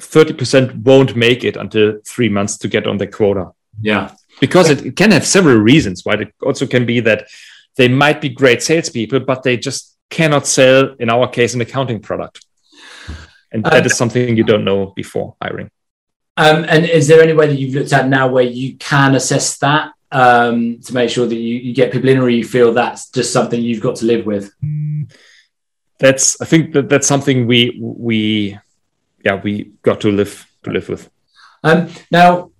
30% 0.00 0.82
won't 0.82 1.14
make 1.14 1.44
it 1.44 1.56
until 1.56 1.98
three 2.06 2.28
months 2.28 2.56
to 2.58 2.68
get 2.68 2.86
on 2.86 2.96
the 2.98 3.06
quota. 3.06 3.50
Yeah. 3.80 4.14
Because 4.40 4.70
it, 4.70 4.84
it 4.84 4.96
can 4.96 5.10
have 5.10 5.26
several 5.26 5.56
reasons 5.56 6.04
right? 6.06 6.22
It 6.22 6.34
also 6.42 6.66
can 6.66 6.86
be 6.86 7.00
that 7.00 7.28
they 7.76 7.88
might 7.88 8.20
be 8.20 8.28
great 8.28 8.62
salespeople, 8.62 9.20
but 9.20 9.42
they 9.42 9.56
just 9.56 9.96
cannot 10.10 10.46
sell, 10.46 10.94
in 10.98 11.10
our 11.10 11.28
case, 11.28 11.54
an 11.54 11.60
accounting 11.60 12.00
product. 12.00 12.44
And 13.52 13.64
that 13.64 13.80
um, 13.80 13.86
is 13.86 13.96
something 13.96 14.36
you 14.36 14.44
don't 14.44 14.64
know 14.64 14.86
before 14.96 15.36
hiring. 15.40 15.70
Um, 16.36 16.64
and 16.68 16.84
is 16.84 17.08
there 17.08 17.22
any 17.22 17.32
way 17.32 17.46
that 17.46 17.58
you've 17.58 17.74
looked 17.74 17.92
at 17.92 18.08
now 18.08 18.28
where 18.28 18.44
you 18.44 18.76
can 18.76 19.14
assess 19.14 19.56
that 19.58 19.92
um, 20.12 20.80
to 20.80 20.94
make 20.94 21.10
sure 21.10 21.26
that 21.26 21.34
you, 21.34 21.56
you, 21.56 21.74
get 21.74 21.92
people 21.92 22.08
in, 22.08 22.18
or 22.18 22.28
you 22.28 22.44
feel 22.44 22.74
that's 22.74 23.10
just 23.10 23.32
something 23.32 23.60
you've 23.60 23.82
got 23.82 23.96
to 23.96 24.06
live 24.06 24.26
with? 24.26 24.52
That's 25.98 26.40
I 26.40 26.44
think 26.44 26.74
that 26.74 26.90
that's 26.90 27.06
something 27.06 27.46
we 27.46 27.78
we 27.80 28.58
yeah 29.24 29.40
we 29.42 29.72
got 29.82 30.02
to 30.02 30.12
live 30.12 30.46
to 30.64 30.70
live 30.70 30.88
with. 30.90 31.08
Um, 31.64 31.88
now, 32.10 32.50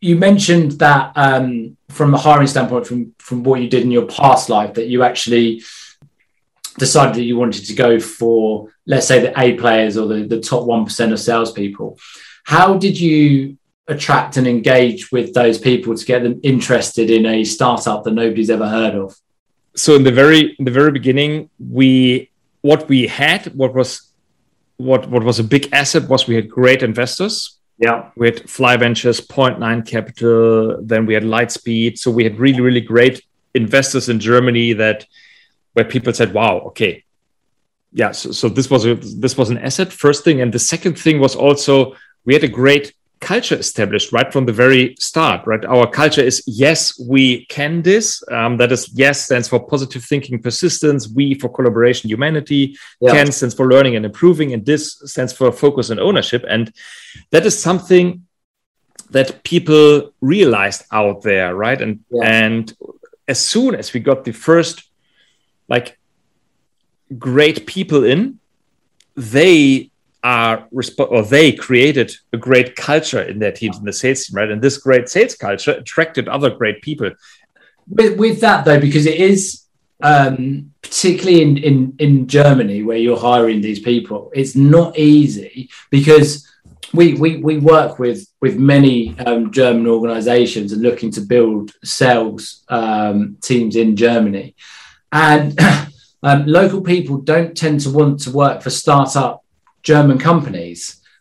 you 0.00 0.16
mentioned 0.16 0.72
that 0.72 1.12
um, 1.16 1.76
from 1.88 2.14
a 2.14 2.18
hiring 2.18 2.46
standpoint, 2.46 2.86
from 2.86 3.14
from 3.18 3.42
what 3.42 3.60
you 3.60 3.68
did 3.68 3.82
in 3.82 3.90
your 3.90 4.06
past 4.06 4.48
life, 4.48 4.74
that 4.74 4.88
you 4.88 5.02
actually 5.02 5.62
decided 6.78 7.16
that 7.16 7.24
you 7.24 7.36
wanted 7.36 7.64
to 7.66 7.74
go 7.74 7.98
for, 7.98 8.72
let's 8.86 9.06
say, 9.06 9.18
the 9.20 9.38
A 9.40 9.54
players 9.54 9.96
or 9.96 10.06
the, 10.06 10.24
the 10.24 10.40
top 10.40 10.64
one 10.64 10.84
percent 10.84 11.12
of 11.12 11.18
salespeople. 11.18 11.98
How 12.44 12.78
did 12.78 12.98
you 12.98 13.58
attract 13.88 14.36
and 14.36 14.46
engage 14.46 15.10
with 15.10 15.34
those 15.34 15.58
people 15.58 15.96
to 15.96 16.04
get 16.04 16.22
them 16.22 16.40
interested 16.42 17.10
in 17.10 17.26
a 17.26 17.42
startup 17.42 18.04
that 18.04 18.12
nobody's 18.12 18.50
ever 18.50 18.68
heard 18.68 18.94
of? 18.94 19.16
So 19.74 19.96
in 19.96 20.04
the 20.04 20.12
very 20.12 20.54
in 20.58 20.64
the 20.64 20.70
very 20.70 20.92
beginning, 20.92 21.50
we 21.58 22.30
what 22.60 22.88
we 22.88 23.08
had, 23.08 23.46
what 23.54 23.74
was 23.74 24.12
what 24.76 25.10
what 25.10 25.24
was 25.24 25.40
a 25.40 25.44
big 25.44 25.68
asset 25.72 26.08
was 26.08 26.28
we 26.28 26.36
had 26.36 26.48
great 26.48 26.84
investors 26.84 27.57
yeah. 27.78 28.10
We 28.16 28.26
had 28.26 28.50
Fly 28.50 28.76
Ventures, 28.76 29.20
Point 29.20 29.60
Nine 29.60 29.82
Capital, 29.82 30.82
then 30.82 31.06
we 31.06 31.14
had 31.14 31.22
Lightspeed. 31.22 31.98
So 31.98 32.10
we 32.10 32.24
had 32.24 32.38
really, 32.38 32.60
really 32.60 32.80
great 32.80 33.24
investors 33.54 34.08
in 34.08 34.18
Germany 34.18 34.72
that 34.74 35.06
where 35.74 35.84
people 35.84 36.12
said, 36.12 36.34
wow, 36.34 36.58
okay. 36.66 37.04
Yeah, 37.92 38.12
so, 38.12 38.32
so 38.32 38.48
this 38.48 38.68
was 38.68 38.84
a 38.84 38.96
this 38.96 39.38
was 39.38 39.48
an 39.48 39.58
asset, 39.58 39.92
first 39.92 40.22
thing. 40.24 40.40
And 40.42 40.52
the 40.52 40.58
second 40.58 40.98
thing 40.98 41.20
was 41.20 41.34
also 41.34 41.96
we 42.24 42.34
had 42.34 42.44
a 42.44 42.48
great 42.48 42.92
culture 43.20 43.56
established 43.56 44.12
right 44.12 44.32
from 44.32 44.46
the 44.46 44.52
very 44.52 44.94
start 44.98 45.46
right? 45.46 45.64
Our 45.64 45.86
culture 45.90 46.20
is 46.22 46.42
yes 46.46 46.98
we 46.98 47.46
can 47.46 47.82
this. 47.82 48.22
Um, 48.30 48.56
that 48.58 48.72
is 48.72 48.88
yes 48.94 49.24
stands 49.24 49.48
for 49.48 49.64
positive 49.64 50.04
thinking 50.04 50.40
persistence. 50.40 51.08
We 51.08 51.34
for 51.34 51.48
collaboration 51.48 52.10
humanity. 52.10 52.76
Yeah. 53.00 53.12
can 53.12 53.32
stands 53.32 53.54
for 53.54 53.68
learning 53.68 53.96
and 53.96 54.04
improving. 54.04 54.52
And 54.52 54.64
this 54.64 55.00
stands 55.04 55.32
for 55.32 55.50
focus 55.52 55.90
and 55.90 56.00
ownership. 56.00 56.44
And 56.48 56.72
that 57.30 57.46
is 57.46 57.60
something 57.60 58.26
that 59.10 59.42
people 59.42 60.12
realized 60.20 60.84
out 60.92 61.22
there 61.22 61.54
right? 61.54 61.80
And 61.80 62.00
yeah. 62.10 62.24
and 62.24 62.72
as 63.26 63.40
soon 63.40 63.74
as 63.74 63.92
we 63.92 64.00
got 64.00 64.24
the 64.24 64.32
first 64.32 64.84
like 65.68 65.98
great 67.18 67.66
people 67.66 68.04
in 68.04 68.38
they 69.18 69.90
are 70.24 70.68
resp- 70.74 71.10
or 71.10 71.22
they 71.22 71.52
created 71.52 72.14
a 72.32 72.36
great 72.36 72.76
culture 72.76 73.22
in 73.22 73.38
their 73.38 73.52
teams 73.52 73.78
in 73.78 73.84
the 73.84 73.92
sales 73.92 74.26
team, 74.26 74.36
right? 74.36 74.50
And 74.50 74.60
this 74.60 74.78
great 74.78 75.08
sales 75.08 75.34
culture 75.34 75.72
attracted 75.72 76.28
other 76.28 76.50
great 76.50 76.82
people. 76.82 77.10
With, 77.88 78.18
with 78.18 78.40
that 78.40 78.64
though, 78.64 78.80
because 78.80 79.06
it 79.06 79.20
is 79.20 79.64
um, 80.00 80.72
particularly 80.82 81.42
in, 81.42 81.56
in 81.56 81.96
in 81.98 82.26
Germany 82.28 82.82
where 82.82 82.96
you're 82.96 83.18
hiring 83.18 83.60
these 83.60 83.80
people, 83.80 84.30
it's 84.34 84.54
not 84.54 84.98
easy 84.98 85.70
because 85.90 86.48
we 86.94 87.14
we, 87.14 87.36
we 87.38 87.58
work 87.58 87.98
with 87.98 88.26
with 88.40 88.56
many 88.56 89.18
um, 89.20 89.50
German 89.50 89.86
organisations 89.86 90.72
and 90.72 90.82
looking 90.82 91.10
to 91.12 91.20
build 91.20 91.72
sales 91.82 92.64
um, 92.68 93.36
teams 93.42 93.76
in 93.76 93.96
Germany, 93.96 94.54
and 95.12 95.58
um, 96.22 96.46
local 96.46 96.80
people 96.80 97.18
don't 97.18 97.56
tend 97.56 97.80
to 97.80 97.90
want 97.90 98.20
to 98.20 98.30
work 98.30 98.62
for 98.62 98.70
startup 98.70 99.44
German 99.92 100.18
companies. 100.30 100.80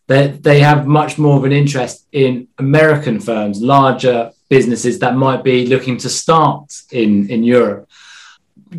They, 0.10 0.23
they 0.47 0.60
have 0.69 0.88
much 0.99 1.13
more 1.23 1.36
of 1.38 1.43
an 1.49 1.56
interest 1.62 1.95
in 2.12 2.32
American 2.58 3.17
firms, 3.19 3.56
larger 3.75 4.32
businesses 4.49 4.99
that 4.99 5.13
might 5.25 5.43
be 5.51 5.58
looking 5.73 5.97
to 6.03 6.10
start 6.10 6.65
in, 6.91 7.12
in 7.34 7.41
Europe. 7.43 7.84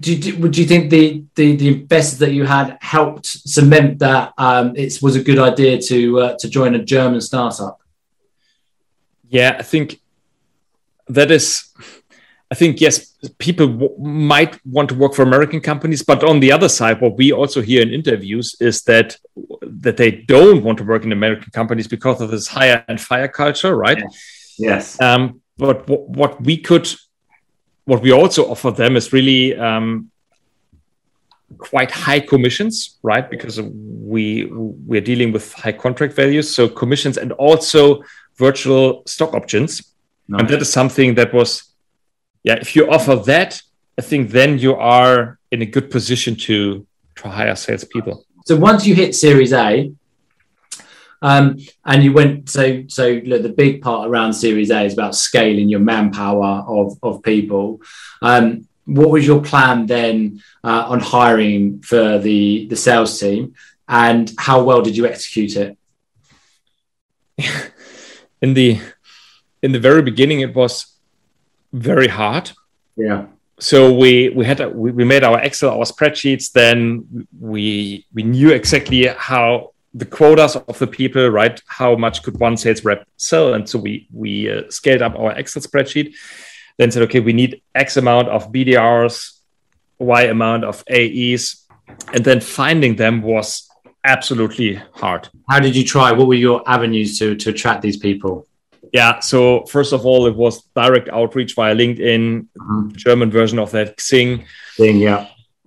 Do 0.04 0.08
you, 0.14 0.32
would 0.40 0.56
you 0.60 0.66
think 0.70 0.90
the, 0.90 1.04
the, 1.38 1.56
the 1.56 1.68
investors 1.68 2.18
that 2.18 2.32
you 2.38 2.44
had 2.56 2.76
helped 2.94 3.26
cement 3.26 3.98
that 3.98 4.32
um, 4.36 4.66
it 4.84 4.92
was 5.04 5.14
a 5.16 5.22
good 5.28 5.40
idea 5.50 5.72
to 5.90 5.98
uh, 6.22 6.32
to 6.40 6.46
join 6.58 6.74
a 6.74 6.84
German 6.94 7.20
startup? 7.20 7.76
Yeah, 9.38 9.56
I 9.62 9.64
think 9.72 9.86
that 11.16 11.30
is. 11.30 11.46
I 12.50 12.54
think 12.54 12.80
yes, 12.80 13.14
people 13.38 13.66
w- 13.66 13.94
might 13.98 14.58
want 14.64 14.88
to 14.88 14.94
work 14.94 15.12
for 15.14 15.22
American 15.22 15.60
companies, 15.60 16.02
but 16.02 16.24
on 16.24 16.40
the 16.40 16.50
other 16.50 16.68
side, 16.68 17.00
what 17.00 17.16
we 17.18 17.30
also 17.30 17.60
hear 17.60 17.82
in 17.82 17.92
interviews 17.92 18.56
is 18.60 18.82
that 18.84 19.16
that 19.62 19.96
they 19.98 20.10
don't 20.10 20.62
want 20.64 20.78
to 20.78 20.84
work 20.84 21.04
in 21.04 21.12
American 21.12 21.50
companies 21.52 21.86
because 21.86 22.20
of 22.22 22.30
this 22.30 22.46
hire 22.46 22.84
and 22.88 22.98
fire 23.00 23.28
culture, 23.28 23.76
right? 23.76 24.02
Yes. 24.58 25.00
Um, 25.00 25.42
but 25.58 25.86
w- 25.86 26.06
what 26.08 26.42
we 26.42 26.56
could, 26.56 26.88
what 27.84 28.00
we 28.02 28.12
also 28.12 28.50
offer 28.50 28.70
them 28.70 28.96
is 28.96 29.12
really 29.12 29.54
um, 29.56 30.10
quite 31.58 31.90
high 31.90 32.20
commissions, 32.20 32.98
right? 33.02 33.28
Because 33.28 33.60
we 33.60 34.46
we're 34.50 35.02
dealing 35.02 35.32
with 35.32 35.52
high 35.52 35.72
contract 35.72 36.14
values, 36.14 36.54
so 36.54 36.66
commissions 36.68 37.18
and 37.18 37.32
also 37.32 38.02
virtual 38.36 39.02
stock 39.06 39.34
options, 39.34 39.82
Nice. 40.28 40.40
and 40.40 40.48
that 40.48 40.62
is 40.62 40.72
something 40.72 41.14
that 41.16 41.32
was, 41.34 41.67
yeah. 42.42 42.54
If 42.54 42.74
you 42.76 42.90
offer 42.90 43.16
that, 43.16 43.60
I 43.98 44.02
think 44.02 44.30
then 44.30 44.58
you 44.58 44.74
are 44.74 45.38
in 45.50 45.62
a 45.62 45.66
good 45.66 45.90
position 45.90 46.36
to 46.36 46.86
to 47.16 47.28
hire 47.28 47.56
salespeople. 47.56 48.24
So 48.46 48.56
once 48.56 48.86
you 48.86 48.94
hit 48.94 49.14
Series 49.14 49.52
A, 49.52 49.92
um, 51.20 51.56
and 51.84 52.04
you 52.04 52.12
went 52.12 52.48
so 52.48 52.84
so 52.88 53.20
look, 53.24 53.42
the 53.42 53.48
big 53.48 53.82
part 53.82 54.08
around 54.08 54.32
Series 54.32 54.70
A 54.70 54.84
is 54.84 54.92
about 54.92 55.14
scaling 55.14 55.68
your 55.68 55.80
manpower 55.80 56.64
of 56.66 56.98
of 57.02 57.22
people. 57.22 57.80
Um, 58.22 58.68
what 58.84 59.10
was 59.10 59.26
your 59.26 59.42
plan 59.42 59.86
then 59.86 60.42
uh, 60.64 60.86
on 60.88 61.00
hiring 61.00 61.82
for 61.82 62.18
the 62.18 62.66
the 62.68 62.76
sales 62.76 63.18
team, 63.18 63.54
and 63.88 64.32
how 64.38 64.62
well 64.62 64.80
did 64.80 64.96
you 64.96 65.06
execute 65.06 65.56
it? 65.56 65.76
In 68.40 68.54
the 68.54 68.80
in 69.62 69.72
the 69.72 69.80
very 69.80 70.00
beginning, 70.02 70.40
it 70.40 70.54
was 70.54 70.86
very 71.72 72.08
hard. 72.08 72.52
Yeah, 72.96 73.26
so 73.60 73.92
we 73.92 74.28
we 74.30 74.44
had 74.44 74.60
a, 74.60 74.68
we, 74.68 74.92
we 74.92 75.04
made 75.04 75.24
our 75.24 75.40
excel 75.40 75.70
our 75.70 75.84
spreadsheets. 75.84 76.52
Then 76.52 77.26
we 77.38 78.06
we 78.14 78.22
knew 78.22 78.50
exactly 78.50 79.06
how 79.06 79.72
the 79.94 80.04
quotas 80.04 80.56
of 80.56 80.78
the 80.78 80.86
people 80.86 81.28
right? 81.28 81.60
How 81.66 81.96
much 81.96 82.22
could 82.22 82.38
one 82.38 82.56
sales 82.56 82.84
rep 82.84 83.06
sell? 83.16 83.54
And 83.54 83.68
so 83.68 83.78
we 83.78 84.06
we 84.12 84.50
uh, 84.50 84.62
scaled 84.70 85.02
up 85.02 85.18
our 85.18 85.32
excel 85.32 85.62
spreadsheet. 85.62 86.14
Then 86.76 86.90
said 86.90 87.02
okay 87.04 87.20
we 87.20 87.32
need 87.32 87.62
x 87.74 87.96
amount 87.96 88.28
of 88.28 88.52
bdrs 88.52 89.40
y 89.98 90.22
amount 90.22 90.62
of 90.62 90.84
aes 90.86 91.66
and 92.12 92.24
then 92.24 92.40
finding 92.40 92.94
them 92.94 93.20
was 93.22 93.68
absolutely 94.04 94.80
hard. 94.92 95.28
How 95.50 95.58
did 95.58 95.74
you 95.74 95.84
try? 95.84 96.12
What 96.12 96.28
were 96.28 96.34
your 96.34 96.62
avenues 96.68 97.18
to 97.18 97.34
to 97.34 97.50
attract 97.50 97.82
these 97.82 97.96
people? 97.96 98.46
Yeah 98.92 99.20
so 99.20 99.64
first 99.66 99.92
of 99.92 100.04
all 100.06 100.26
it 100.26 100.34
was 100.36 100.62
direct 100.76 101.08
outreach 101.10 101.54
via 101.54 101.74
linkedin 101.74 102.46
Mhm. 102.56 102.96
german 102.96 103.30
version 103.30 103.58
of 103.58 103.70
that 103.72 103.96
xing 103.98 104.44
Thing, 104.76 104.98
yeah, 105.00 105.26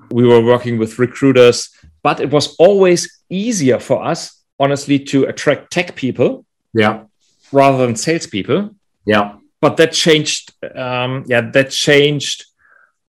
we 0.10 0.24
were 0.26 0.42
working 0.42 0.78
with 0.80 0.98
recruiters, 1.00 1.70
but 2.04 2.20
it 2.20 2.30
was 2.32 2.56
always 2.60 3.02
easier 3.30 3.78
for 3.80 4.04
us, 4.12 4.42
honestly, 4.58 4.98
to 5.12 5.26
attract 5.26 5.70
tech 5.72 5.96
people 5.96 6.46
yeah, 6.74 7.04
rather 7.52 7.86
than 7.86 7.96
salespeople. 7.98 8.70
yeah, 9.06 9.36
But 9.60 9.76
that 9.78 9.92
changed. 9.92 10.54
Um, 10.76 11.24
yeah, 11.28 11.42
that 11.52 11.72
changed 11.72 12.46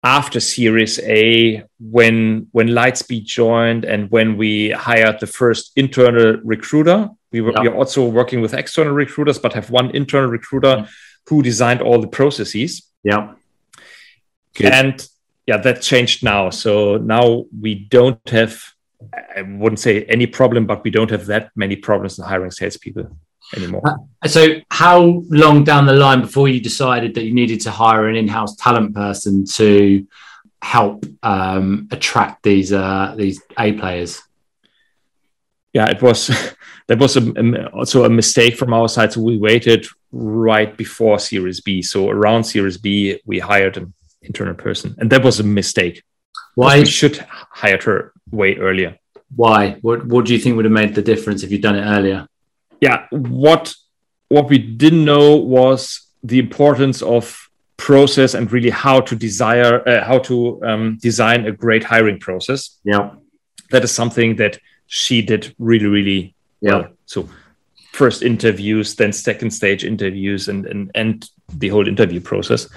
after 0.04 0.40
Series 0.40 1.00
A 1.00 1.64
when 1.80 2.48
when 2.52 2.68
Lightspeed 2.70 3.26
joined 3.26 3.84
and 3.84 4.10
when 4.12 4.38
we 4.38 4.70
hired 4.72 5.20
the 5.20 5.28
first 5.28 5.72
internal 5.76 6.38
recruiter. 6.44 7.10
We 7.32 7.42
were, 7.42 7.52
Yeah. 7.52 7.62
we 7.62 7.68
are 7.68 7.76
also 7.76 8.06
working 8.08 8.42
with 8.42 8.54
external 8.54 8.94
recruiters, 8.94 9.38
but 9.40 9.54
have 9.54 9.70
one 9.70 9.92
internal 9.92 10.30
recruiter 10.30 10.88
who 11.28 11.42
designed 11.44 11.82
all 11.82 12.00
the 12.00 12.08
processes. 12.08 12.84
yeah. 13.04 13.34
Good. 14.56 14.72
And 14.74 15.08
yeah, 15.46 15.58
that 15.58 15.82
changed 15.82 16.24
now. 16.24 16.50
So 16.50 16.98
now 16.98 17.46
we 17.62 17.76
don't 17.76 18.28
have, 18.30 18.60
I 19.38 19.44
wouldn't 19.44 19.80
say 19.80 20.04
any 20.06 20.26
problem, 20.26 20.66
but 20.66 20.84
we 20.84 20.90
don't 20.90 21.12
have 21.12 21.28
that 21.28 21.52
many 21.56 21.76
problems 21.76 22.18
in 22.18 22.26
hiring 22.26 22.50
salespeople 22.52 23.16
anymore. 23.56 23.84
So, 24.26 24.56
how 24.72 25.24
long 25.30 25.64
down 25.64 25.86
the 25.86 25.94
line 25.94 26.22
before 26.22 26.50
you 26.50 26.60
decided 26.60 27.14
that 27.16 27.24
you 27.24 27.34
needed 27.34 27.62
to 27.62 27.72
hire 27.72 28.08
an 28.10 28.16
in-house 28.16 28.56
talent 28.56 28.96
person 28.96 29.46
to 29.46 30.08
help 30.62 31.06
um, 31.22 31.88
attract 31.92 32.42
these 32.44 32.74
uh, 32.74 33.14
these 33.16 33.40
A 33.60 33.74
players? 33.74 34.22
Yeah, 35.78 35.88
it 35.96 36.02
was 36.02 36.20
that 36.90 37.00
was 37.04 37.18
a, 37.18 37.24
a- 37.44 37.68
also 37.80 38.00
a 38.06 38.10
mistake 38.22 38.56
from 38.62 38.72
our 38.74 38.90
side. 38.96 39.10
So 39.14 39.22
we 39.22 39.38
waited 39.50 39.82
right 40.12 40.72
before 40.84 41.20
Series 41.20 41.60
B. 41.68 41.82
So 41.82 42.10
around 42.18 42.44
Series 42.44 42.78
B, 42.86 43.20
we 43.32 43.38
hired 43.52 43.76
an 43.78 43.94
internal 44.30 44.56
person, 44.68 44.96
and 45.00 45.10
that 45.12 45.24
was 45.24 45.40
a 45.40 45.44
mistake. 45.62 45.96
Why? 46.56 46.80
We 46.80 46.86
should 46.86 47.18
hired 47.62 47.84
her 47.84 47.98
way 48.40 48.52
earlier. 48.68 48.92
Why? 49.36 49.62
What 49.86 50.00
What 50.12 50.26
do 50.26 50.32
you 50.34 50.40
think 50.42 50.56
would 50.56 50.66
have 50.70 50.80
made 50.84 50.94
the 50.96 51.02
difference 51.14 51.40
if 51.44 51.52
you'd 51.52 51.66
done 51.70 51.80
it 51.82 51.88
earlier? 51.98 52.22
yeah 52.88 53.00
what 53.12 53.64
what 54.36 54.46
we 54.52 54.58
didn't 54.84 55.06
know 55.12 55.28
was 55.58 55.80
the 56.32 56.38
importance 56.46 57.00
of 57.16 57.24
process 57.78 58.36
and 58.36 58.52
really 58.56 58.70
how 58.86 58.98
to 59.10 59.16
desire 59.16 59.76
uh, 59.92 60.04
how 60.10 60.20
to 60.30 60.36
um, 60.70 60.84
design 61.08 61.40
a 61.46 61.52
great 61.64 61.84
hiring 61.94 62.20
process 62.28 62.62
Yeah, 62.92 63.06
that 63.72 63.84
is 63.84 63.92
something 64.02 64.38
that 64.42 64.54
she 64.88 65.22
did 65.22 65.54
really 65.60 65.86
really 65.86 66.36
yeah, 66.62 66.72
well 66.72 66.88
so 67.06 67.30
first 67.92 68.24
interviews 68.24 68.96
then 68.96 69.14
second 69.14 69.52
stage 69.52 69.84
interviews 69.84 70.48
and 70.50 70.66
and, 70.66 70.92
and 70.96 71.30
the 71.50 71.70
whole 71.70 71.88
interview 71.88 72.20
process 72.20 72.68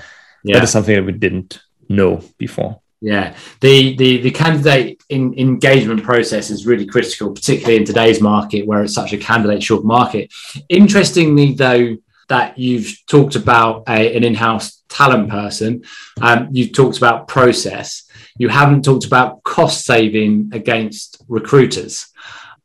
yeah. 0.44 0.56
that 0.56 0.64
is 0.64 0.70
something 0.70 0.94
that 0.94 1.04
we 1.04 1.12
didn't 1.12 1.60
know 1.88 2.22
before 2.38 2.80
Yeah, 3.02 3.34
the 3.60 3.96
the 3.96 4.20
the 4.20 4.30
candidate 4.30 5.02
in, 5.08 5.32
engagement 5.38 6.02
process 6.02 6.50
is 6.50 6.66
really 6.66 6.84
critical, 6.84 7.32
particularly 7.32 7.76
in 7.76 7.86
today's 7.86 8.20
market 8.20 8.66
where 8.66 8.82
it's 8.82 8.92
such 8.92 9.14
a 9.14 9.18
candidate 9.18 9.62
short 9.62 9.84
market. 9.84 10.30
Interestingly, 10.68 11.54
though, 11.54 11.96
that 12.28 12.58
you've 12.58 12.94
talked 13.06 13.36
about 13.36 13.84
a, 13.88 14.16
an 14.16 14.22
in-house 14.22 14.82
talent 14.90 15.30
person, 15.30 15.82
um, 16.20 16.48
you've 16.52 16.74
talked 16.74 16.98
about 16.98 17.26
process. 17.26 18.04
You 18.40 18.48
haven't 18.48 18.86
talked 18.86 19.04
about 19.04 19.42
cost 19.42 19.84
saving 19.84 20.50
against 20.60 21.22
recruiters. 21.28 22.06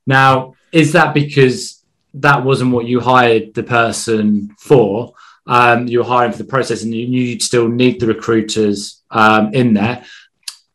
Now, 0.08 0.56
is 0.72 0.94
that 0.94 1.14
because 1.14 1.84
that 2.14 2.46
wasn't 2.46 2.72
what 2.72 2.86
you 2.86 3.02
hired 3.02 3.54
the 3.54 3.64
person 3.64 4.56
for? 4.58 5.14
Um, 5.46 5.88
you 5.88 6.00
were 6.00 6.06
hiring 6.06 6.32
for 6.32 6.38
the 6.38 6.54
process, 6.56 6.84
and 6.84 6.96
you 6.96 7.08
knew 7.10 7.22
you'd 7.22 7.50
still 7.52 7.68
need 7.68 8.00
the 8.00 8.08
recruiters 8.08 9.02
um, 9.12 9.54
in 9.54 9.74
there 9.74 10.06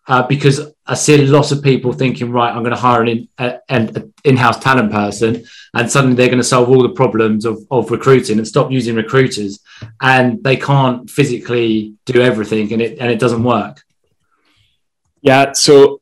uh, 0.06 0.22
because 0.26 0.56
I 0.86 0.94
see 0.94 1.14
a 1.14 1.26
lot 1.26 1.50
of 1.50 1.62
people 1.62 1.92
thinking, 1.94 2.30
right, 2.30 2.52
I'm 2.54 2.62
going 2.62 2.74
to 2.74 2.80
hire 2.80 3.00
an, 3.00 3.08
in, 3.08 3.28
a, 3.38 3.60
an 3.70 4.12
in-house 4.24 4.58
talent 4.58 4.92
person, 4.92 5.44
and 5.72 5.90
suddenly 5.90 6.14
they're 6.16 6.26
going 6.26 6.38
to 6.38 6.44
solve 6.44 6.68
all 6.68 6.82
the 6.82 6.90
problems 7.02 7.46
of, 7.46 7.56
of 7.70 7.90
recruiting 7.90 8.36
and 8.36 8.46
stop 8.46 8.70
using 8.70 8.96
recruiters, 8.96 9.60
and 10.02 10.44
they 10.44 10.56
can't 10.56 11.08
physically 11.08 11.94
do 12.04 12.20
everything, 12.20 12.70
and 12.74 12.82
it 12.82 12.98
and 12.98 13.10
it 13.10 13.18
doesn't 13.18 13.44
work. 13.44 13.82
Yeah. 15.22 15.52
So 15.52 16.00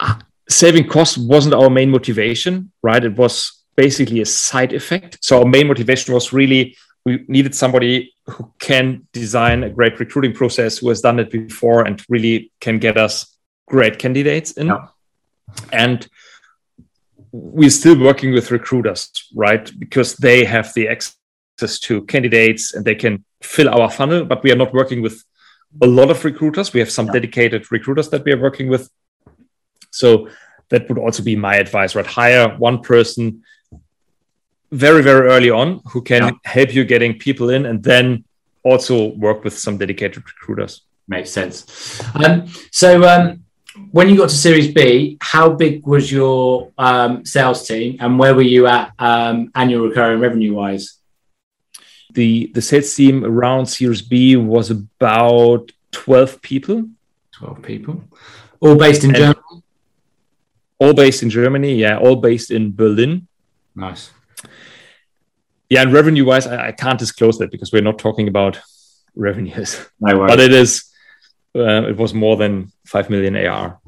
uh, 0.00 0.16
saving 0.48 0.88
costs 0.88 1.18
wasn't 1.18 1.54
our 1.54 1.70
main 1.70 1.90
motivation, 1.90 2.72
right? 2.82 3.04
It 3.04 3.16
was 3.16 3.64
basically 3.76 4.20
a 4.20 4.26
side 4.26 4.72
effect. 4.72 5.18
So 5.20 5.40
our 5.40 5.46
main 5.46 5.66
motivation 5.66 6.14
was 6.14 6.32
really 6.32 6.76
we 7.04 7.24
needed 7.28 7.54
somebody 7.54 8.12
who 8.26 8.52
can 8.58 9.06
design 9.12 9.64
a 9.64 9.70
great 9.70 9.98
recruiting 9.98 10.34
process, 10.34 10.78
who 10.78 10.88
has 10.90 11.00
done 11.00 11.18
it 11.18 11.30
before, 11.30 11.86
and 11.86 12.02
really 12.08 12.52
can 12.60 12.78
get 12.78 12.98
us 12.98 13.36
great 13.66 13.98
candidates 13.98 14.52
in. 14.52 14.66
Yeah. 14.66 14.88
And 15.72 16.06
we're 17.32 17.70
still 17.70 17.98
working 17.98 18.32
with 18.32 18.50
recruiters, 18.50 19.10
right? 19.34 19.70
Because 19.78 20.16
they 20.16 20.44
have 20.44 20.72
the 20.74 20.88
access 20.88 21.78
to 21.80 22.02
candidates 22.02 22.74
and 22.74 22.84
they 22.84 22.94
can 22.94 23.24
fill 23.42 23.68
our 23.70 23.90
funnel, 23.90 24.24
but 24.24 24.42
we 24.42 24.52
are 24.52 24.56
not 24.56 24.74
working 24.74 25.00
with 25.00 25.24
a 25.82 25.86
lot 25.86 26.10
of 26.10 26.24
recruiters. 26.24 26.72
We 26.72 26.80
have 26.80 26.90
some 26.90 27.06
Yeah. 27.06 27.12
dedicated 27.12 27.70
recruiters 27.70 28.08
that 28.10 28.24
we 28.24 28.32
are 28.32 28.40
working 28.40 28.68
with. 28.68 28.90
So 29.90 30.28
that 30.70 30.88
would 30.88 30.98
also 30.98 31.22
be 31.22 31.36
my 31.36 31.56
advice, 31.56 31.94
right? 31.94 32.06
Hire 32.06 32.56
one 32.58 32.80
person 32.80 33.42
very, 34.72 35.02
very 35.02 35.28
early 35.28 35.50
on 35.50 35.80
who 35.92 36.00
can 36.02 36.22
Yeah. 36.22 36.30
help 36.44 36.74
you 36.74 36.84
getting 36.84 37.18
people 37.18 37.50
in 37.50 37.66
and 37.66 37.82
then 37.82 38.24
also 38.62 39.08
work 39.16 39.42
with 39.44 39.58
some 39.58 39.78
dedicated 39.78 40.22
recruiters. 40.24 40.82
Makes 41.08 41.30
sense. 41.30 42.00
Um, 42.14 42.46
so 42.70 43.02
um, 43.02 43.42
when 43.90 44.08
you 44.08 44.16
got 44.16 44.28
to 44.28 44.36
Series 44.36 44.72
B, 44.72 45.16
how 45.20 45.48
big 45.50 45.84
was 45.86 46.12
your 46.12 46.70
um, 46.78 47.24
sales 47.24 47.66
team, 47.66 47.96
and 47.98 48.18
where 48.18 48.34
were 48.34 48.42
you 48.42 48.66
at 48.66 48.92
um, 48.98 49.50
annual 49.54 49.88
recurring 49.88 50.20
revenue 50.20 50.54
wise? 50.54 50.99
The 52.14 52.50
the 52.54 52.62
sales 52.62 52.94
team 52.94 53.24
around 53.24 53.66
Series 53.66 54.02
B 54.02 54.36
was 54.36 54.70
about 54.70 55.70
12 55.92 56.40
people, 56.42 56.88
Twelve 57.32 57.62
people, 57.62 58.02
all 58.60 58.76
based 58.76 59.04
in 59.04 59.10
And- 59.10 59.18
Germany. 59.18 59.62
all 60.78 60.92
based 60.94 61.22
in 61.22 61.30
Germany. 61.30 61.74
Yeah, 61.74 61.98
all 61.98 62.16
based 62.16 62.50
in 62.50 62.74
Berlin. 62.74 63.26
Nice. 63.74 64.10
yeah, 65.68 65.82
and 65.82 65.92
revenue 65.92 66.24
wise, 66.24 66.46
I, 66.46 66.68
I, 66.68 66.72
can't 66.72 66.98
disclose 66.98 67.38
that 67.38 67.50
because 67.50 67.72
we're 67.72 67.82
not 67.82 67.98
talking 67.98 68.28
about 68.28 68.60
revenues. 69.16 69.78
No 70.00 70.18
worries. 70.18 70.30
But 70.32 70.40
it 70.40 70.52
is, 70.52 70.90
uh, 71.56 71.86
it 71.88 71.96
was 71.96 72.12
more 72.12 72.36
than 72.36 72.72
5 72.86 73.08
million 73.10 73.36
AR. 73.36 73.78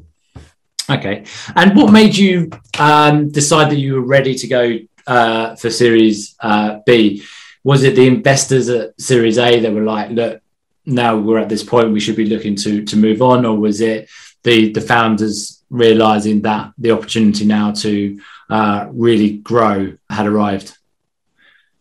Okay. 0.89 1.25
And 1.57 1.77
what 1.77 1.93
made 1.93 2.17
you 2.17 2.51
um, 2.79 3.31
decide 3.31 3.71
that 3.71 3.79
you 3.79 3.95
were 3.95 4.07
ready 4.07 4.35
to 4.35 4.47
go 4.47 4.79
uh, 5.07 5.57
for 5.57 5.71
Series 5.71 6.37
uh, 6.41 6.79
B? 6.87 7.23
Was 7.65 7.85
it 7.85 7.95
the 7.95 8.07
investors 8.07 8.69
at 8.69 9.01
Series 9.01 9.39
A 9.39 9.61
that 9.61 9.73
were 9.73 9.83
like, 9.83 10.11
look, 10.11 10.43
now 10.85 11.17
we're 11.17 11.39
at 11.39 11.49
this 11.49 11.63
point, 11.63 11.93
we 11.93 12.01
should 12.01 12.17
be 12.17 12.27
looking 12.27 12.57
to 12.57 12.85
to 12.85 12.97
move 12.97 13.23
on, 13.23 13.45
or 13.45 13.57
was 13.57 13.81
it 13.81 14.09
the 14.43 14.73
the 14.73 14.81
founders 14.81 15.63
realizing 15.71 16.43
that 16.43 16.73
the 16.77 16.91
opportunity 16.91 17.45
now 17.45 17.73
to 17.73 18.21
uh, 18.51 18.89
really 18.91 19.39
grow 19.39 19.97
had 20.11 20.27
arrived? 20.27 20.77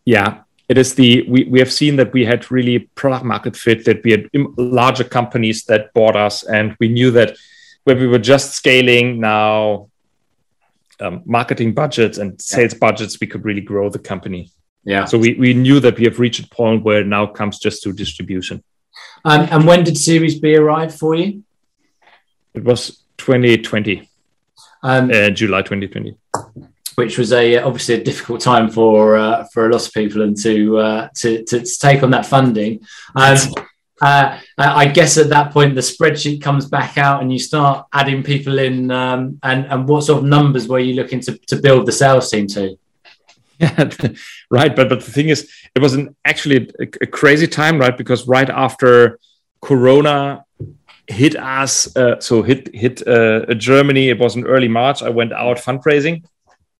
Yeah, 0.06 0.42
it 0.72 0.78
is 0.78 0.96
the 0.96 1.26
we, 1.28 1.44
we 1.44 1.60
have 1.60 1.72
seen 1.72 1.98
that 1.98 2.14
we 2.14 2.24
had 2.24 2.50
really 2.50 2.80
product 2.80 3.26
market 3.26 3.58
fit 3.58 3.84
that 3.84 4.02
we 4.06 4.12
had 4.12 4.30
larger 4.58 5.04
companies 5.04 5.66
that 5.66 5.94
bought 5.94 6.16
us 6.16 6.44
and 6.44 6.78
we 6.80 6.88
knew 6.88 7.12
that 7.12 7.36
when 7.84 8.00
we 8.00 8.08
were 8.08 8.26
just 8.34 8.54
scaling 8.54 9.20
now 9.20 9.90
um, 11.02 11.24
marketing 11.26 11.74
budgets 11.74 12.18
and 12.20 12.42
sales 12.42 12.74
budgets 12.74 13.20
we 13.20 13.28
could 13.28 13.44
really 13.44 13.60
grow 13.60 13.90
the 13.90 14.00
company 14.00 14.50
yeah 14.84 15.06
so 15.06 15.18
we, 15.18 15.34
we 15.36 15.54
knew 15.54 15.80
that 15.80 15.98
we 15.98 16.06
have 16.06 16.20
reached 16.20 16.46
a 16.46 16.50
point 16.50 16.84
where 16.84 17.02
it 17.02 17.08
now 17.08 17.26
comes 17.26 17.60
just 17.60 17.84
to 17.84 17.94
distribution 17.94 18.64
um, 19.26 19.48
and 19.52 19.66
when 19.66 19.84
did 19.84 19.98
series 19.98 20.40
b 20.40 20.56
arrive 20.56 20.94
for 20.94 21.16
you 21.16 21.44
it 22.54 22.64
was 22.64 23.04
2020 23.18 24.10
um, 24.84 25.12
uh, 25.12 25.30
july 25.30 25.62
2020 25.62 26.18
which 26.96 27.18
was 27.18 27.32
a 27.34 27.58
obviously 27.58 27.96
a 27.96 28.04
difficult 28.04 28.42
time 28.42 28.70
for 28.70 29.18
uh, 29.18 29.46
for 29.52 29.68
a 29.68 29.72
lot 29.72 29.86
of 29.86 29.94
people 29.94 30.22
and 30.22 30.38
to, 30.38 30.78
uh, 30.78 31.10
to, 31.16 31.44
to 31.46 31.66
take 31.80 32.04
on 32.04 32.12
that 32.12 32.26
funding. 32.26 32.82
Um, 33.16 33.38
uh, 34.02 34.40
I 34.58 34.88
guess 34.88 35.18
at 35.18 35.30
that 35.30 35.52
point 35.52 35.76
the 35.76 35.82
spreadsheet 35.82 36.42
comes 36.42 36.66
back 36.66 36.98
out 36.98 37.22
and 37.22 37.32
you 37.32 37.38
start 37.38 37.86
adding 37.94 38.24
people 38.24 38.58
in. 38.58 38.90
Um, 38.90 39.40
and 39.44 39.66
and 39.66 39.88
what 39.88 40.04
sort 40.04 40.24
of 40.24 40.30
numbers 40.30 40.68
were 40.68 40.80
you 40.80 40.96
looking 40.96 41.20
to 41.22 41.38
to 41.48 41.56
build 41.56 41.86
the 41.86 41.92
sales 41.92 42.30
team 42.30 42.48
to? 42.48 42.78
Yeah, 43.62 43.90
right. 44.50 44.76
But 44.76 44.90
but 44.90 45.00
the 45.02 45.12
thing 45.12 45.30
is, 45.30 45.50
it 45.76 45.82
was 45.82 45.94
an 45.94 46.16
actually 46.26 46.70
a, 46.80 46.88
a 47.02 47.08
crazy 47.08 47.48
time, 47.48 47.80
right? 47.80 47.98
Because 47.98 48.28
right 48.28 48.50
after 48.50 49.20
Corona 49.62 50.44
hit 51.08 51.36
us, 51.36 51.96
uh, 51.96 52.20
so 52.20 52.42
hit 52.42 52.74
hit 52.74 53.08
uh, 53.08 53.54
Germany. 53.54 54.10
It 54.10 54.20
was 54.20 54.36
in 54.36 54.46
early 54.46 54.68
March. 54.68 55.04
I 55.04 55.10
went 55.10 55.34
out 55.34 55.58
fundraising 55.58 56.24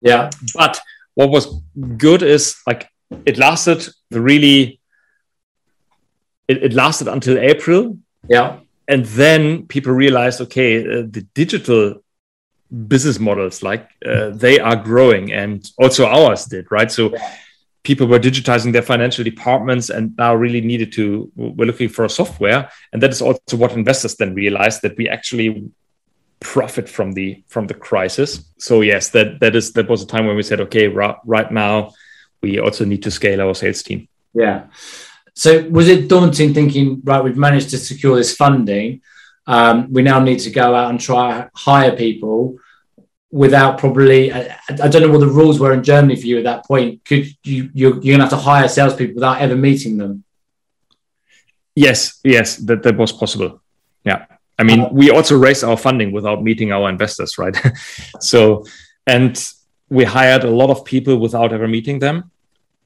yeah. 0.02 0.30
But 0.56 0.82
what 1.14 1.30
was 1.30 1.62
good 1.98 2.24
is 2.24 2.58
like 2.68 2.90
it 3.26 3.38
lasted 3.38 3.88
the 4.10 4.22
really 4.22 4.80
it, 6.48 6.64
it 6.64 6.74
lasted 6.74 7.08
until 7.08 7.38
April. 7.38 7.98
Yeah. 8.28 8.60
And 8.88 9.06
then 9.06 9.68
people 9.68 9.94
realized, 9.94 10.42
okay, 10.42 10.82
uh, 10.82 11.04
the 11.10 11.26
digital 11.34 12.01
business 12.88 13.20
models 13.20 13.62
like 13.64 13.90
uh, 14.06 14.30
they 14.30 14.60
are 14.60 14.76
growing 14.76 15.32
and 15.32 15.72
also 15.78 16.06
ours 16.06 16.46
did 16.46 16.66
right 16.72 16.92
so 16.92 17.12
yeah. 17.12 17.36
people 17.84 18.08
were 18.08 18.20
digitizing 18.20 18.72
their 18.72 18.82
financial 18.82 19.24
departments 19.24 19.90
and 19.90 20.16
now 20.18 20.34
really 20.34 20.62
needed 20.62 20.92
to 20.92 21.32
we're 21.36 21.66
looking 21.66 21.90
for 21.90 22.06
a 22.06 22.10
software 22.10 22.70
and 22.94 23.04
that 23.04 23.12
is 23.12 23.22
also 23.22 23.58
what 23.58 23.74
investors 23.74 24.16
then 24.16 24.34
realized 24.34 24.82
that 24.82 24.96
we 24.98 25.10
actually 25.10 25.70
profit 26.42 26.90
from 26.90 27.14
the 27.14 27.44
from 27.48 27.68
the 27.68 27.74
crisis. 27.74 28.44
So 28.58 28.82
yes, 28.82 29.10
that 29.12 29.40
that 29.40 29.56
is 29.56 29.72
that 29.74 29.88
was 29.88 30.02
a 30.02 30.08
time 30.08 30.26
when 30.26 30.36
we 30.36 30.44
said, 30.44 30.60
okay, 30.62 30.88
right, 30.90 31.16
right 31.24 31.50
now 31.50 31.94
we 32.42 32.60
also 32.60 32.84
need 32.84 33.04
to 33.04 33.12
scale 33.12 33.40
our 33.40 33.56
sales 33.56 33.82
team. 33.84 34.10
Yeah. 34.34 34.66
So 35.34 35.70
was 35.70 35.88
it 35.88 36.10
daunting 36.10 36.54
thinking, 36.54 37.02
right, 37.06 37.24
we've 37.24 37.38
managed 37.38 37.70
to 37.70 37.78
secure 37.78 38.18
this 38.18 38.36
funding. 38.36 39.02
Um, 39.48 39.92
we 39.92 40.02
now 40.02 40.20
need 40.20 40.40
to 40.40 40.50
go 40.50 40.76
out 40.76 40.92
and 40.92 41.00
try 41.00 41.50
hire 41.56 41.96
people 41.96 42.58
without 43.32 43.78
probably 43.78 44.32
I, 44.32 44.58
I, 44.70 44.88
don't 44.88 45.02
know 45.02 45.10
what 45.10 45.22
the 45.22 45.28
rules 45.28 45.60
were 45.60 45.74
in 45.74 45.84
Germany 45.84 46.16
for 46.16 46.28
you 46.28 46.38
at 46.38 46.44
that 46.44 46.66
point. 46.66 47.04
Could 47.06 47.28
you 47.44 47.70
you're, 47.74 48.00
you're 48.02 48.18
gonna 48.18 48.30
have 48.30 48.30
to 48.30 48.38
hire 48.38 48.68
salespeople 48.68 49.16
without 49.16 49.42
ever 49.42 49.56
meeting 49.56 49.98
them? 49.98 50.24
Yes, 51.76 52.20
yes, 52.24 52.58
that, 52.58 52.84
that 52.84 52.98
was 52.98 53.12
possible. 53.12 53.62
Yeah. 54.04 54.26
I 54.60 54.64
mean, 54.64 54.94
we 54.94 55.10
also 55.10 55.38
raised 55.38 55.64
our 55.64 55.78
funding 55.78 56.12
without 56.12 56.44
meeting 56.44 56.72
our 56.72 56.88
investors, 56.88 57.38
right? 57.40 57.56
so, 58.20 58.66
and 59.08 59.44
we 59.90 60.04
hired 60.04 60.44
a 60.44 60.50
lot 60.52 60.70
of 60.70 60.86
people 60.86 61.18
without 61.18 61.52
ever 61.52 61.68
meeting 61.68 61.98
them. 61.98 62.30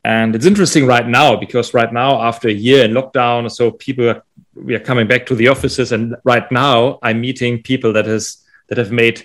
And 0.05 0.35
it's 0.35 0.45
interesting 0.45 0.85
right 0.85 1.05
now 1.05 1.35
because 1.35 1.73
right 1.73 1.91
now, 1.91 2.21
after 2.21 2.47
a 2.47 2.53
year 2.53 2.85
in 2.85 2.91
lockdown, 2.91 3.51
so 3.51 3.71
people 3.71 4.21
we 4.55 4.75
are 4.75 4.79
coming 4.79 5.07
back 5.07 5.25
to 5.27 5.35
the 5.35 5.47
offices, 5.47 5.91
and 5.91 6.15
right 6.23 6.49
now 6.51 6.99
I'm 7.01 7.21
meeting 7.21 7.61
people 7.61 7.93
that 7.93 8.05
has 8.05 8.37
that 8.69 8.77
have 8.77 8.91
made 8.91 9.23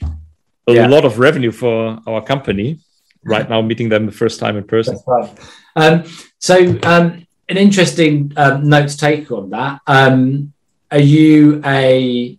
a 0.66 0.74
yeah. 0.74 0.86
lot 0.86 1.04
of 1.04 1.18
revenue 1.18 1.50
for 1.50 1.98
our 2.06 2.22
company. 2.22 2.80
Right 3.22 3.48
now, 3.50 3.60
meeting 3.60 3.90
them 3.90 4.06
the 4.06 4.12
first 4.12 4.40
time 4.40 4.56
in 4.56 4.64
person. 4.64 4.98
Right. 5.06 5.30
Um, 5.76 6.04
so, 6.38 6.78
um, 6.84 7.26
an 7.50 7.58
interesting 7.58 8.32
um, 8.38 8.66
note 8.66 8.88
to 8.88 8.96
take 8.96 9.30
on 9.30 9.50
that. 9.50 9.80
Um, 9.86 10.54
are 10.90 10.98
you 10.98 11.60
a 11.64 12.38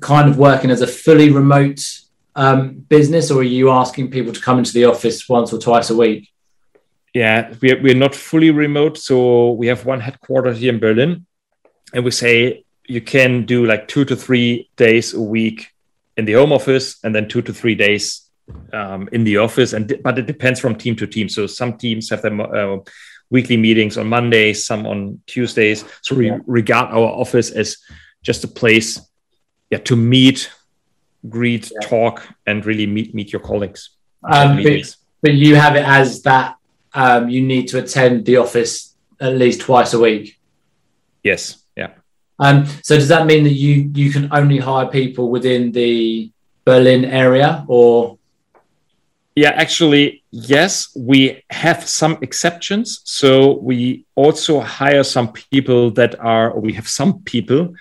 kind 0.00 0.28
of 0.28 0.36
working 0.36 0.70
as 0.70 0.82
a 0.82 0.86
fully 0.86 1.30
remote 1.30 1.80
um, 2.34 2.74
business, 2.88 3.30
or 3.30 3.40
are 3.40 3.44
you 3.44 3.70
asking 3.70 4.10
people 4.10 4.32
to 4.32 4.40
come 4.40 4.58
into 4.58 4.72
the 4.72 4.84
office 4.84 5.26
once 5.28 5.52
or 5.52 5.58
twice 5.58 5.88
a 5.88 5.96
week? 5.96 6.30
Yeah, 7.14 7.54
we're, 7.62 7.80
we're 7.80 7.94
not 7.94 8.14
fully 8.14 8.50
remote. 8.50 8.98
So 8.98 9.52
we 9.52 9.68
have 9.68 9.86
one 9.86 10.00
headquarters 10.00 10.58
here 10.58 10.74
in 10.74 10.78
Berlin, 10.78 11.24
and 11.94 12.04
we 12.04 12.10
say 12.10 12.64
you 12.86 13.00
can 13.00 13.44
do 13.44 13.66
like 13.66 13.88
two 13.88 14.04
to 14.04 14.16
three 14.16 14.70
days 14.76 15.14
a 15.14 15.20
week 15.20 15.72
in 16.16 16.24
the 16.24 16.34
home 16.34 16.52
office, 16.52 16.98
and 17.04 17.14
then 17.14 17.28
two 17.28 17.42
to 17.42 17.52
three 17.52 17.74
days 17.74 18.28
um, 18.72 19.08
in 19.12 19.24
the 19.24 19.38
office. 19.38 19.72
And 19.72 20.00
but 20.02 20.18
it 20.18 20.26
depends 20.26 20.60
from 20.60 20.76
team 20.76 20.96
to 20.96 21.06
team. 21.06 21.28
So 21.28 21.46
some 21.46 21.76
teams 21.76 22.10
have 22.10 22.22
their 22.22 22.40
Uh, 22.40 22.78
weekly 23.28 23.56
meetings 23.56 23.98
on 23.98 24.06
Mondays, 24.06 24.64
some 24.64 24.86
on 24.86 25.20
Tuesdays. 25.26 25.84
So 26.02 26.14
we 26.14 26.28
yeah. 26.28 26.38
regard 26.46 26.92
our 26.92 27.08
office 27.08 27.50
as 27.50 27.76
just 28.22 28.44
a 28.44 28.48
place 28.48 29.00
yeah 29.70 29.78
to 29.78 29.96
meet 29.96 30.50
greet 31.28 31.70
yeah. 31.70 31.88
talk 31.88 32.26
and 32.46 32.66
really 32.66 32.86
meet 32.86 33.14
meet 33.14 33.32
your 33.32 33.40
colleagues 33.40 33.90
um, 34.24 34.62
but, 34.62 34.96
but, 35.22 35.34
you 35.34 35.54
have 35.54 35.76
it 35.76 35.84
as 35.84 36.22
that 36.22 36.56
um, 36.94 37.28
you 37.28 37.42
need 37.42 37.68
to 37.68 37.78
attend 37.78 38.24
the 38.24 38.36
office 38.36 38.94
at 39.20 39.34
least 39.34 39.60
twice 39.60 39.94
a 39.94 39.98
week 39.98 40.38
yes 41.22 41.62
um, 42.38 42.66
so 42.82 42.96
does 42.96 43.08
that 43.08 43.26
mean 43.26 43.44
that 43.44 43.54
you 43.54 43.90
you 43.94 44.10
can 44.10 44.28
only 44.32 44.58
hire 44.58 44.86
people 44.86 45.30
within 45.30 45.72
the 45.72 46.30
berlin 46.64 47.04
area 47.04 47.64
or 47.68 48.18
yeah 49.34 49.50
actually 49.50 50.22
yes 50.30 50.94
we 50.96 51.42
have 51.50 51.88
some 51.88 52.18
exceptions 52.22 53.00
so 53.04 53.58
we 53.58 54.04
also 54.14 54.60
hire 54.60 55.04
some 55.04 55.32
people 55.32 55.90
that 55.90 56.18
are 56.20 56.50
or 56.50 56.60
we 56.60 56.72
have 56.72 56.88
some 56.88 57.20
people 57.20 57.74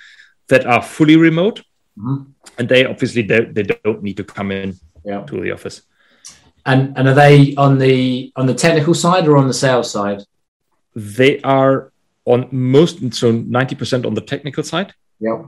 that 0.47 0.65
are 0.65 0.81
fully 0.81 1.15
remote 1.15 1.61
Mm-hmm. 1.97 2.23
And 2.57 2.69
they 2.69 2.85
obviously 2.85 3.23
don't, 3.23 3.53
they 3.53 3.63
don't 3.63 4.03
need 4.03 4.17
to 4.17 4.23
come 4.23 4.51
in 4.51 4.75
yeah. 5.03 5.21
to 5.23 5.41
the 5.41 5.51
office. 5.51 5.81
And 6.65 6.97
and 6.97 7.07
are 7.07 7.13
they 7.13 7.53
on 7.55 7.77
the 7.77 8.33
on 8.35 8.47
the 8.47 8.53
technical 8.55 8.95
side 8.95 9.27
or 9.27 9.37
on 9.37 9.47
the 9.47 9.53
sales 9.53 9.91
side? 9.91 10.23
They 10.95 11.39
are 11.41 11.91
on 12.25 12.47
most 12.51 13.13
so 13.13 13.31
ninety 13.31 13.75
percent 13.75 14.05
on 14.05 14.13
the 14.13 14.21
technical 14.21 14.63
side. 14.63 14.93
Yep. 15.19 15.45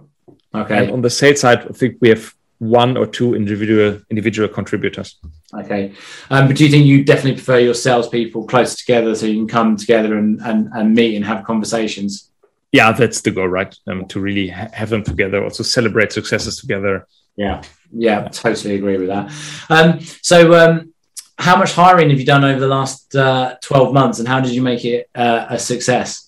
Okay. 0.54 0.78
And 0.78 0.92
on 0.92 1.02
the 1.02 1.10
sales 1.10 1.42
side, 1.42 1.68
I 1.68 1.74
think 1.74 1.98
we 2.00 2.10
have 2.10 2.34
one 2.60 2.98
or 2.98 3.06
two 3.06 3.36
individual 3.36 4.02
individual 4.10 4.48
contributors. 4.48 5.20
Okay. 5.54 5.94
Um, 6.30 6.48
but 6.48 6.56
do 6.58 6.66
you 6.66 6.72
think 6.72 6.86
you 6.86 7.04
definitely 7.04 7.36
prefer 7.36 7.60
your 7.60 7.74
salespeople 7.74 8.46
close 8.46 8.76
together 8.76 9.14
so 9.16 9.26
you 9.26 9.36
can 9.36 9.48
come 9.48 9.78
together 9.78 10.18
and, 10.18 10.42
and, 10.42 10.70
and 10.74 10.94
meet 10.94 11.16
and 11.16 11.26
have 11.26 11.44
conversations? 11.44 12.32
yeah, 12.72 12.92
that's 12.92 13.22
the 13.22 13.32
goal, 13.32 13.48
right? 13.48 13.76
Um, 13.88 14.06
to 14.08 14.20
really 14.20 14.50
ha- 14.50 14.70
have 14.74 14.90
them 14.90 15.04
together, 15.04 15.44
also 15.44 15.64
celebrate 15.64 16.12
successes 16.12 16.58
together. 16.58 17.08
Yeah, 17.36 17.62
yeah, 17.92 18.28
totally 18.28 18.76
agree 18.76 18.98
with 18.98 19.08
that. 19.08 19.32
Um, 19.70 20.00
so, 20.22 20.54
um, 20.54 20.94
how 21.38 21.56
much 21.56 21.74
hiring 21.74 22.10
have 22.10 22.20
you 22.20 22.26
done 22.26 22.44
over 22.44 22.60
the 22.60 22.68
last 22.68 23.16
uh, 23.16 23.56
12 23.62 23.94
months 23.94 24.20
and 24.20 24.28
how 24.28 24.40
did 24.40 24.52
you 24.54 24.62
make 24.64 24.84
it 24.86 25.08
uh, 25.14 25.46
a 25.50 25.60
success? 25.60 26.27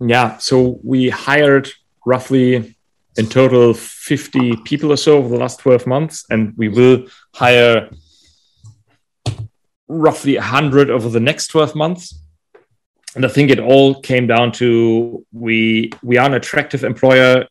Yeah, 0.00 0.36
so 0.38 0.78
we 0.82 1.08
hired 1.08 1.70
roughly 2.04 2.76
in 3.16 3.26
total 3.26 3.72
50 3.74 4.56
people 4.64 4.92
or 4.92 4.96
so 4.96 5.18
over 5.18 5.28
the 5.28 5.38
last 5.38 5.60
12 5.60 5.86
months, 5.86 6.24
and 6.30 6.52
we 6.56 6.68
will 6.68 7.06
hire 7.34 7.90
roughly 9.88 10.34
100 10.34 10.90
over 10.90 11.08
the 11.08 11.20
next 11.20 11.48
12 11.48 11.74
months 11.74 12.20
and 13.16 13.24
I 13.24 13.28
think 13.28 13.50
it 13.50 13.58
all 13.58 14.00
came 14.02 14.26
down 14.26 14.52
to 14.52 15.24
we 15.32 15.90
we 16.02 16.18
are 16.18 16.26
an 16.26 16.34
attractive 16.34 16.84
employer 16.84 17.46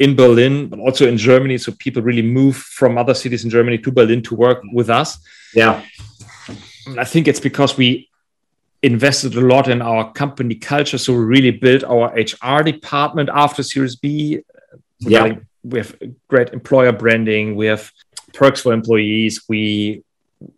in 0.00 0.16
Berlin, 0.16 0.66
but 0.66 0.80
also 0.80 1.06
in 1.06 1.16
Germany. 1.16 1.58
So 1.58 1.72
people 1.78 2.02
really 2.02 2.22
move 2.22 2.56
from 2.56 2.98
other 2.98 3.14
cities 3.14 3.44
in 3.44 3.50
Germany 3.50 3.78
to 3.78 3.92
Berlin 3.92 4.20
to 4.22 4.34
work 4.34 4.62
with 4.72 4.90
us. 4.90 5.18
Yeah. 5.54 5.82
I 6.98 7.04
think 7.04 7.28
it's 7.28 7.38
because 7.38 7.76
we 7.76 8.09
invested 8.82 9.34
a 9.34 9.40
lot 9.40 9.68
in 9.68 9.82
our 9.82 10.12
company 10.12 10.54
culture. 10.54 10.98
So 10.98 11.12
we 11.12 11.24
really 11.24 11.50
built 11.50 11.84
our 11.84 12.12
HR 12.14 12.62
department 12.62 13.28
after 13.32 13.62
Series 13.62 13.96
B. 13.96 14.40
Yeah. 14.98 15.36
We 15.62 15.78
have 15.78 15.94
great 16.28 16.50
employer 16.50 16.92
branding. 16.92 17.54
We 17.54 17.66
have 17.66 17.92
perks 18.32 18.62
for 18.62 18.72
employees. 18.72 19.44
We 19.48 20.02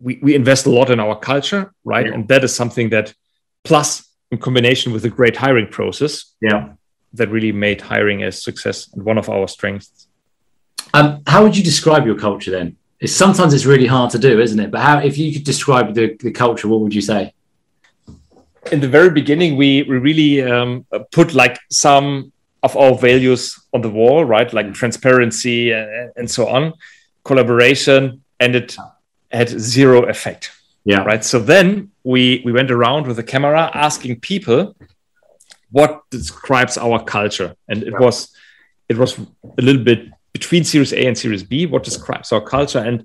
we, 0.01 0.21
we 0.23 0.35
invest 0.37 0.67
a 0.67 0.71
lot 0.71 0.91
in 0.91 1.01
our 1.01 1.19
culture, 1.19 1.73
right? 1.85 2.07
Yeah. 2.07 2.15
And 2.15 2.29
that 2.29 2.45
is 2.45 2.55
something 2.55 2.91
that 2.91 3.15
plus 3.65 4.09
in 4.31 4.39
combination 4.39 4.93
with 4.93 5.05
a 5.05 5.09
great 5.09 5.37
hiring 5.37 5.67
process 5.67 6.35
Yeah. 6.41 6.75
that 7.15 7.29
really 7.31 7.51
made 7.51 7.81
hiring 7.81 8.23
a 8.23 8.31
success 8.31 8.89
and 8.93 9.03
one 9.03 9.19
of 9.19 9.29
our 9.29 9.49
strengths. 9.49 10.07
Um, 10.95 11.23
how 11.27 11.43
would 11.43 11.57
you 11.57 11.65
describe 11.65 12.07
your 12.07 12.17
culture 12.17 12.51
then? 12.51 12.77
It's, 13.01 13.13
sometimes 13.13 13.55
it's 13.55 13.67
really 13.67 13.87
hard 13.87 14.11
to 14.13 14.19
do, 14.19 14.41
isn't 14.41 14.61
it? 14.61 14.71
But 14.71 14.81
how, 14.83 14.99
if 15.01 15.19
you 15.19 15.33
could 15.33 15.45
describe 15.45 15.95
the, 15.95 16.17
the 16.21 16.31
culture, 16.31 16.69
what 16.69 16.81
would 16.81 16.95
you 16.95 17.01
say? 17.01 17.35
In 18.71 18.81
the 18.81 18.89
very 18.89 19.11
beginning, 19.11 19.57
we, 19.57 19.83
we 19.83 19.99
really 19.99 20.43
um, 20.43 20.87
put 21.11 21.35
like 21.35 21.59
some 21.71 22.33
of 22.63 22.77
our 22.77 22.95
values 22.95 23.59
on 23.73 23.81
the 23.81 23.91
wall, 23.91 24.25
right? 24.25 24.53
Like 24.53 24.73
transparency 24.73 25.73
and, 25.73 26.13
and 26.17 26.31
so 26.31 26.49
on, 26.49 26.75
collaboration, 27.25 28.23
and 28.39 28.55
it 28.55 28.77
had 29.33 29.49
zero 29.49 30.03
effect, 30.09 30.53
Yeah. 30.85 31.03
right? 31.05 31.25
So 31.25 31.39
then 31.41 31.91
we 32.05 32.43
we 32.45 32.53
went 32.53 32.71
around 32.71 33.07
with 33.07 33.19
a 33.19 33.23
camera 33.23 33.71
asking 33.75 34.21
people 34.21 34.77
what 35.71 36.03
describes 36.11 36.77
our 36.77 37.03
culture, 37.03 37.57
and 37.69 37.83
it 37.83 37.99
was 37.99 38.29
it 38.89 38.99
was 38.99 39.19
a 39.19 39.63
little 39.63 39.83
bit 39.83 40.09
between 40.33 40.65
Series 40.65 40.93
A 40.93 41.07
and 41.07 41.17
Series 41.17 41.43
B. 41.43 41.67
What 41.67 41.83
describes 41.83 42.31
our 42.33 42.43
culture, 42.43 42.79
and 42.79 43.05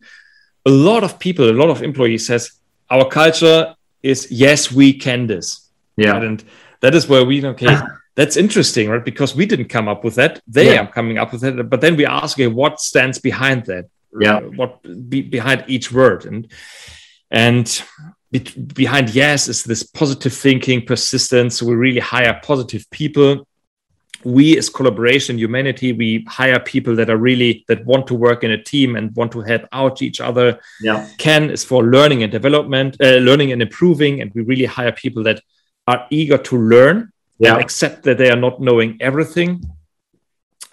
a 0.65 0.69
lot 0.69 1.03
of 1.03 1.17
people, 1.17 1.49
a 1.49 1.53
lot 1.53 1.69
of 1.69 1.81
employees 1.81 2.27
says 2.27 2.51
our 2.89 3.07
culture 3.07 3.73
is 4.07 4.31
yes, 4.31 4.71
we 4.71 4.97
Candis. 4.97 5.67
Yeah. 5.97 6.11
Right? 6.11 6.23
And 6.23 6.43
that 6.81 6.93
is 6.95 7.07
where 7.07 7.25
we 7.25 7.45
okay, 7.45 7.77
that's 8.15 8.37
interesting, 8.37 8.89
right? 8.89 9.03
Because 9.03 9.35
we 9.35 9.45
didn't 9.45 9.69
come 9.69 9.87
up 9.87 10.03
with 10.03 10.15
that; 10.15 10.41
they 10.47 10.73
Yeah. 10.73 10.83
are 10.83 10.91
coming 10.91 11.17
up 11.17 11.31
with 11.33 11.43
it. 11.43 11.69
But 11.69 11.81
then 11.81 11.95
we 11.95 12.05
ask, 12.05 12.37
okay, 12.37 12.47
what 12.47 12.79
stands 12.79 13.19
behind 13.19 13.65
that? 13.65 13.85
Yeah. 14.19 14.37
Uh, 14.37 14.41
what 14.59 14.71
be, 15.09 15.21
behind 15.21 15.65
each 15.67 15.91
word, 15.91 16.25
and 16.25 16.47
and 17.29 17.83
be, 18.31 18.39
behind 18.83 19.09
yes 19.09 19.47
is 19.47 19.63
this 19.63 19.83
positive 19.83 20.33
thinking, 20.33 20.85
persistence. 20.85 21.57
So 21.57 21.65
we 21.65 21.75
really 21.75 21.99
hire 21.99 22.39
positive 22.43 22.85
people. 22.91 23.47
We, 24.23 24.57
as 24.57 24.69
collaboration, 24.69 25.37
humanity, 25.37 25.93
we 25.93 26.25
hire 26.27 26.59
people 26.59 26.95
that 26.95 27.09
are 27.09 27.17
really 27.17 27.63
that 27.67 27.85
want 27.85 28.07
to 28.07 28.15
work 28.15 28.43
in 28.43 28.51
a 28.51 28.61
team 28.61 28.95
and 28.95 29.15
want 29.15 29.31
to 29.33 29.41
help 29.41 29.63
out 29.71 30.01
each 30.01 30.19
other. 30.19 30.59
Yeah. 30.81 31.07
Ken 31.17 31.49
is 31.49 31.63
for 31.63 31.83
learning 31.83 32.23
and 32.23 32.31
development, 32.31 32.97
uh, 33.01 33.17
learning 33.17 33.51
and 33.51 33.61
improving, 33.61 34.21
and 34.21 34.31
we 34.33 34.41
really 34.41 34.65
hire 34.65 34.91
people 34.91 35.23
that 35.23 35.41
are 35.87 36.05
eager 36.09 36.37
to 36.37 36.57
learn 36.57 37.11
Yeah. 37.39 37.53
and 37.53 37.61
accept 37.61 38.03
that 38.03 38.17
they 38.17 38.29
are 38.29 38.39
not 38.39 38.59
knowing 38.59 38.97
everything. 38.99 39.63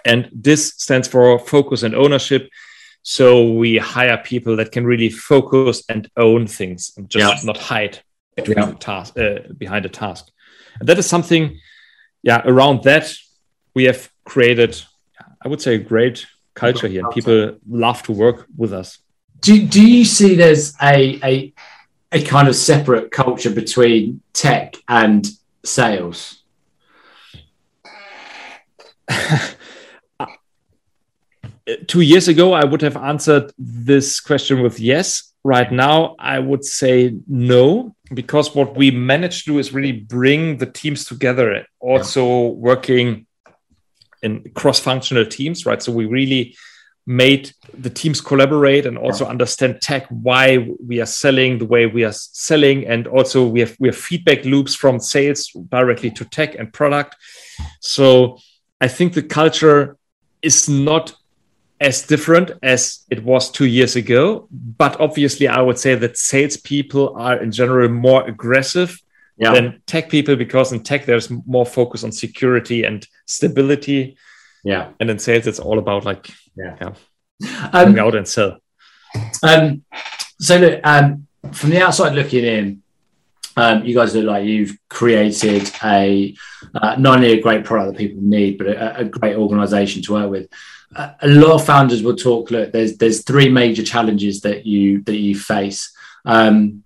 And 0.04 0.28
this 0.32 0.74
stands 0.76 1.08
for 1.08 1.38
focus 1.38 1.82
and 1.82 1.94
ownership. 1.94 2.48
So 3.02 3.52
we 3.52 3.76
hire 3.78 4.16
people 4.16 4.56
that 4.56 4.72
can 4.72 4.86
really 4.86 5.10
focus 5.10 5.82
and 5.88 6.08
own 6.16 6.46
things 6.46 6.92
and 6.96 7.08
just 7.08 7.44
Yeah. 7.44 7.46
not 7.46 7.58
hide 7.58 7.98
Yeah. 8.36 8.72
task, 8.80 9.18
uh, 9.18 9.40
behind 9.56 9.84
a 9.84 9.88
task. 9.90 10.26
And 10.80 10.88
that 10.88 10.98
is 10.98 11.06
something, 11.06 11.60
yeah, 12.22 12.42
around 12.46 12.82
that 12.84 13.14
we 13.74 13.84
have 13.84 14.10
created, 14.24 14.80
I 15.44 15.48
would 15.48 15.60
say, 15.60 15.74
a 15.74 15.78
great 15.78 16.26
culture 16.54 16.88
here. 16.88 17.08
People 17.10 17.56
love 17.68 18.02
to 18.04 18.12
work 18.12 18.46
with 18.56 18.72
us. 18.72 18.98
Do, 19.40 19.66
do 19.66 19.86
you 19.86 20.04
see 20.04 20.34
there's 20.36 20.74
a, 20.80 21.20
a 21.22 21.52
a 22.12 22.22
kind 22.22 22.48
of 22.48 22.54
separate 22.54 23.10
culture 23.10 23.50
between 23.50 24.20
tech 24.32 24.76
and 24.88 25.28
sales? 25.64 26.42
two 31.88 32.02
years 32.02 32.28
ago, 32.28 32.52
I 32.52 32.64
would 32.64 32.82
have 32.82 32.96
answered 32.96 33.52
this 33.58 34.20
question 34.20 34.62
with 34.62 34.78
yes. 34.78 35.32
Right 35.42 35.70
now, 35.70 36.14
I 36.18 36.38
would 36.38 36.64
say 36.64 37.16
no, 37.26 37.94
because 38.14 38.54
what 38.54 38.76
we 38.76 38.90
managed 38.90 39.44
to 39.44 39.52
do 39.52 39.58
is 39.58 39.74
really 39.74 39.92
bring 39.92 40.56
the 40.56 40.66
teams 40.66 41.04
together, 41.04 41.66
also 41.80 42.46
working 42.46 43.26
in 44.24 44.42
cross 44.54 44.80
functional 44.80 45.26
teams, 45.26 45.66
right? 45.66 45.82
So 45.82 45.92
we 45.92 46.06
really 46.06 46.56
made 47.06 47.52
the 47.76 47.90
teams 47.90 48.20
collaborate 48.20 48.86
and 48.86 48.96
also 48.96 49.26
understand 49.26 49.80
tech 49.82 50.06
why 50.08 50.66
we 50.84 51.00
are 51.00 51.06
selling 51.06 51.58
the 51.58 51.66
way 51.66 51.86
we 51.86 52.02
are 52.02 52.12
selling. 52.12 52.86
And 52.86 53.06
also 53.06 53.46
we 53.46 53.60
have 53.60 53.76
we 53.78 53.88
have 53.88 53.96
feedback 53.96 54.44
loops 54.44 54.74
from 54.74 54.98
sales 54.98 55.50
directly 55.68 56.10
to 56.12 56.24
tech 56.24 56.54
and 56.54 56.72
product. 56.72 57.16
So 57.80 58.38
i 58.80 58.88
think 58.88 59.12
the 59.12 59.22
culture 59.22 59.96
is 60.42 60.68
not 60.68 61.14
as 61.80 62.06
different 62.06 62.50
as 62.62 63.04
it 63.10 63.22
was 63.22 63.50
two 63.50 63.66
years 63.66 63.96
ago. 63.96 64.48
But 64.50 64.98
obviously 65.00 65.46
i 65.46 65.60
would 65.60 65.78
say 65.78 65.94
that 65.94 66.16
salespeople 66.16 67.14
are 67.16 67.36
in 67.36 67.52
general 67.52 67.90
more 67.90 68.26
aggressive 68.26 69.00
Yeah. 69.36 69.52
than 69.52 69.82
tech 69.86 70.08
people 70.10 70.36
because 70.36 70.72
in 70.72 70.82
tech 70.84 71.06
there's 71.06 71.28
more 71.46 71.66
focus 71.66 72.04
on 72.04 72.12
security 72.12 72.84
and 72.84 73.06
stability 73.26 74.16
Yeah. 74.64 74.90
and 75.00 75.10
in 75.10 75.18
sales 75.18 75.46
it's 75.46 75.58
all 75.58 75.78
about 75.78 76.04
like 76.04 76.30
Yeah. 76.56 76.76
yeah 76.80 76.94
Um, 77.72 77.98
out 77.98 78.14
and 78.14 78.28
sell 78.28 78.58
Um, 79.42 79.82
so 80.40 80.56
look, 80.58 80.80
um, 80.84 81.26
from 81.52 81.70
the 81.70 81.80
outside 81.82 82.14
looking 82.14 82.44
in, 82.44 82.82
um, 83.56 83.84
you 83.84 83.94
guys 83.94 84.14
look 84.14 84.24
like 84.24 84.44
you've 84.44 84.76
created 84.88 85.70
a 85.84 86.34
uh, 86.74 86.96
not 86.98 87.16
only 87.16 87.32
a 87.32 87.40
great 87.40 87.64
product 87.64 87.92
that 87.92 87.98
people 87.98 88.20
need, 88.22 88.58
but 88.58 88.66
a, 88.68 88.98
a 89.00 89.04
great 89.04 89.36
organization 89.36 90.02
to 90.02 90.12
work 90.14 90.30
with. 90.30 90.48
Uh, 90.96 91.10
a 91.22 91.28
lot 91.28 91.52
of 91.52 91.64
founders 91.64 92.02
will 92.02 92.16
talk. 92.16 92.50
Look, 92.50 92.72
there's 92.72 92.96
there's 92.96 93.22
three 93.22 93.48
major 93.48 93.84
challenges 93.84 94.40
that 94.40 94.66
you 94.66 95.02
that 95.02 95.16
you 95.16 95.36
face: 95.38 95.92
um, 96.24 96.82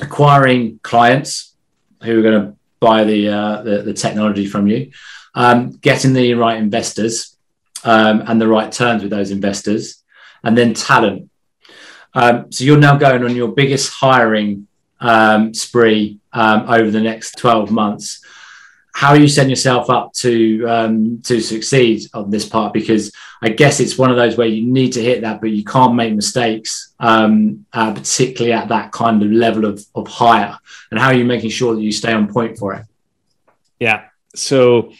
acquiring 0.00 0.78
clients 0.82 1.55
who 2.02 2.18
are 2.18 2.22
going 2.22 2.40
to 2.40 2.56
buy 2.80 3.04
the, 3.04 3.28
uh, 3.28 3.62
the 3.62 3.82
the 3.82 3.94
technology 3.94 4.46
from 4.46 4.66
you, 4.66 4.90
um, 5.34 5.72
getting 5.72 6.12
the 6.12 6.34
right 6.34 6.58
investors 6.58 7.36
um, 7.84 8.22
and 8.26 8.40
the 8.40 8.48
right 8.48 8.70
terms 8.70 9.02
with 9.02 9.10
those 9.10 9.30
investors, 9.30 10.02
and 10.42 10.56
then 10.56 10.74
talent. 10.74 11.30
Um, 12.14 12.50
so 12.50 12.64
you're 12.64 12.78
now 12.78 12.96
going 12.96 13.24
on 13.24 13.36
your 13.36 13.48
biggest 13.48 13.92
hiring 13.92 14.66
um, 15.00 15.52
spree 15.52 16.18
um, 16.32 16.68
over 16.68 16.90
the 16.90 17.00
next 17.00 17.36
12 17.38 17.70
months. 17.70 18.24
How 19.00 19.10
are 19.10 19.18
you 19.18 19.28
setting 19.28 19.50
yourself 19.50 19.90
up 19.90 20.14
to 20.24 20.32
um, 20.74 21.20
to 21.28 21.34
succeed 21.40 21.98
on 22.14 22.30
this 22.30 22.48
part? 22.48 22.72
Because 22.72 23.12
I 23.42 23.50
guess 23.50 23.78
it's 23.78 23.98
one 23.98 24.10
of 24.10 24.16
those 24.16 24.38
where 24.38 24.46
you 24.56 24.64
need 24.78 24.92
to 24.94 25.02
hit 25.02 25.20
that, 25.20 25.42
but 25.42 25.50
you 25.50 25.64
can't 25.64 25.94
make 25.94 26.14
mistakes, 26.14 26.94
um, 26.98 27.66
uh, 27.74 27.92
particularly 27.92 28.54
at 28.54 28.68
that 28.68 28.92
kind 28.92 29.22
of 29.22 29.30
level 29.30 29.66
of, 29.66 29.84
of 29.94 30.08
hire. 30.08 30.56
And 30.90 30.98
how 30.98 31.08
are 31.08 31.18
you 31.20 31.26
making 31.26 31.50
sure 31.50 31.74
that 31.74 31.82
you 31.82 31.92
stay 31.92 32.14
on 32.14 32.32
point 32.32 32.56
for 32.56 32.72
it? 32.72 32.86
Yeah. 33.78 34.04
So 34.34 34.92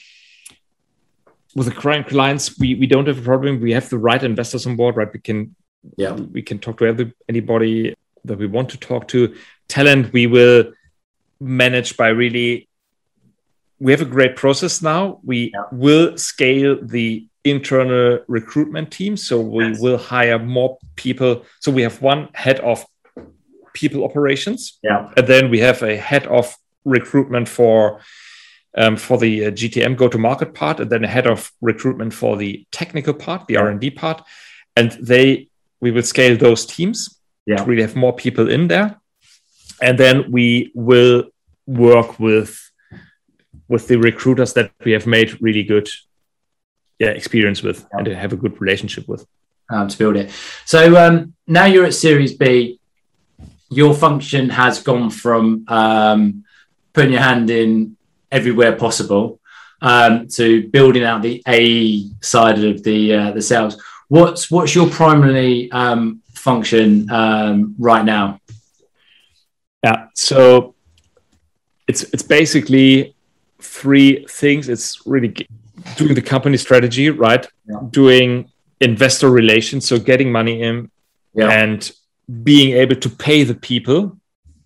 with 1.55 1.67
the 1.67 1.73
current 1.83 2.07
clients, 2.07 2.59
we, 2.59 2.75
we 2.75 2.87
don't 2.87 3.09
have 3.09 3.19
a 3.19 3.23
problem. 3.23 3.63
We 3.63 3.73
have 3.73 3.89
the 3.89 3.97
right 3.97 4.23
investors 4.23 4.67
on 4.67 4.77
board, 4.77 4.97
right? 4.97 5.11
We 5.11 5.21
can 5.21 5.57
Yeah, 5.97 6.13
we 6.13 6.43
can 6.43 6.59
talk 6.59 6.77
to 6.79 6.85
every, 6.85 7.13
anybody 7.29 7.95
that 8.27 8.39
we 8.39 8.47
want 8.47 8.69
to 8.71 8.79
talk 8.79 9.09
to. 9.09 9.35
Talent 9.69 10.13
we 10.13 10.27
will 10.27 10.73
manage 11.41 11.97
by 11.97 12.09
really. 12.09 12.69
We 13.79 13.93
have 13.93 14.01
a 14.01 14.07
great 14.07 14.37
process 14.37 14.83
now. 14.83 15.21
We 15.25 15.53
Yeah. 15.55 15.65
will 15.73 16.17
scale 16.17 16.79
the 16.83 17.27
internal 17.45 18.19
recruitment 18.27 18.91
team, 18.91 19.17
so 19.17 19.41
we 19.41 19.65
Yes. 19.65 19.81
will 19.81 19.99
hire 19.99 20.39
more 20.39 20.79
people. 20.97 21.45
So 21.61 21.71
we 21.71 21.83
have 21.83 22.01
one 22.03 22.29
head 22.35 22.61
of 22.61 22.85
people 23.75 24.05
operations, 24.05 24.79
yeah, 24.83 25.11
and 25.17 25.27
then 25.27 25.51
we 25.51 25.61
have 25.61 25.83
a 25.83 25.97
head 25.97 26.27
of 26.27 26.57
recruitment 26.85 27.49
for 27.49 28.01
um, 28.79 28.97
for 28.97 29.17
the 29.17 29.47
uh, 29.47 29.51
GTM 29.51 29.97
go 29.97 30.07
to 30.09 30.19
market 30.19 30.53
part, 30.53 30.81
and 30.81 30.91
then 30.91 31.03
a 31.05 31.09
head 31.09 31.27
of 31.27 31.51
recruitment 31.63 32.13
for 32.13 32.37
the 32.37 32.67
technical 32.73 33.15
part, 33.15 33.47
the 33.47 33.57
R 33.57 33.71
and 33.71 33.81
D 33.81 33.91
part, 33.91 34.23
and 34.77 34.93
they 35.01 35.49
we 35.81 35.91
will 35.91 36.03
scale 36.03 36.37
those 36.37 36.67
teams 36.67 37.19
yeah, 37.47 37.57
to 37.57 37.65
really 37.65 37.83
have 37.83 37.97
more 37.97 38.15
people 38.15 38.51
in 38.51 38.69
there, 38.69 38.97
and 39.81 39.99
then 39.99 40.31
we 40.31 40.73
will 40.75 41.25
work 41.67 42.19
with 42.21 42.66
with 43.69 43.89
the 43.89 43.97
recruiters 43.97 44.53
that 44.55 44.71
we 44.85 44.93
have 44.93 45.07
made 45.07 45.41
really 45.43 45.63
good 45.65 45.89
yeah 46.99 47.11
experience 47.11 47.63
with 47.63 47.79
Yeah. 47.93 47.99
and 47.99 48.07
have 48.09 48.33
a 48.33 48.37
good 48.37 48.61
relationship 48.61 49.07
with. 49.09 49.27
um, 49.69 49.89
to 49.89 49.99
build 49.99 50.17
it. 50.17 50.31
So 50.65 50.97
um, 50.97 51.35
now 51.47 51.65
you're 51.67 51.87
at 51.87 51.95
Series 51.95 52.35
B. 52.35 52.79
Your 53.71 53.95
function 53.95 54.49
has 54.51 54.81
gone 54.83 55.11
from 55.11 55.65
um, 55.67 56.45
putting 56.93 57.13
your 57.13 57.23
hand 57.23 57.51
in 57.51 57.97
everywhere 58.31 58.77
possible 58.77 59.41
um, 59.83 60.29
to 60.37 60.69
building 60.69 61.03
out 61.03 61.23
the 61.23 61.43
A 61.49 62.05
side 62.23 62.63
of 62.63 62.85
the 62.85 63.13
uh, 63.15 63.31
the 63.33 63.43
sales. 63.43 63.75
What's 64.09 64.51
what's 64.53 64.73
your 64.77 64.89
primary 64.89 65.69
um, 65.73 66.23
function 66.33 67.11
um, 67.11 67.75
right 67.77 68.05
now? 68.05 68.39
Yeah. 69.83 70.07
So 70.15 70.77
it's 71.89 72.05
it's 72.15 72.23
basically 72.23 73.16
three 73.61 74.27
things. 74.29 74.69
It's 74.69 75.07
really 75.07 75.35
doing 75.97 76.15
the 76.15 76.23
company 76.23 76.57
strategy, 76.57 77.11
right? 77.11 77.47
Yeah. 77.69 77.81
Doing 77.91 78.51
investor 78.81 79.31
relations, 79.31 79.87
so 79.87 79.99
getting 79.99 80.31
money 80.31 80.63
in, 80.63 80.91
yeah. 81.35 81.51
and 81.51 81.91
being 82.43 82.77
able 82.77 82.97
to 82.97 83.09
pay 83.09 83.45
the 83.45 83.55
people. 83.55 84.19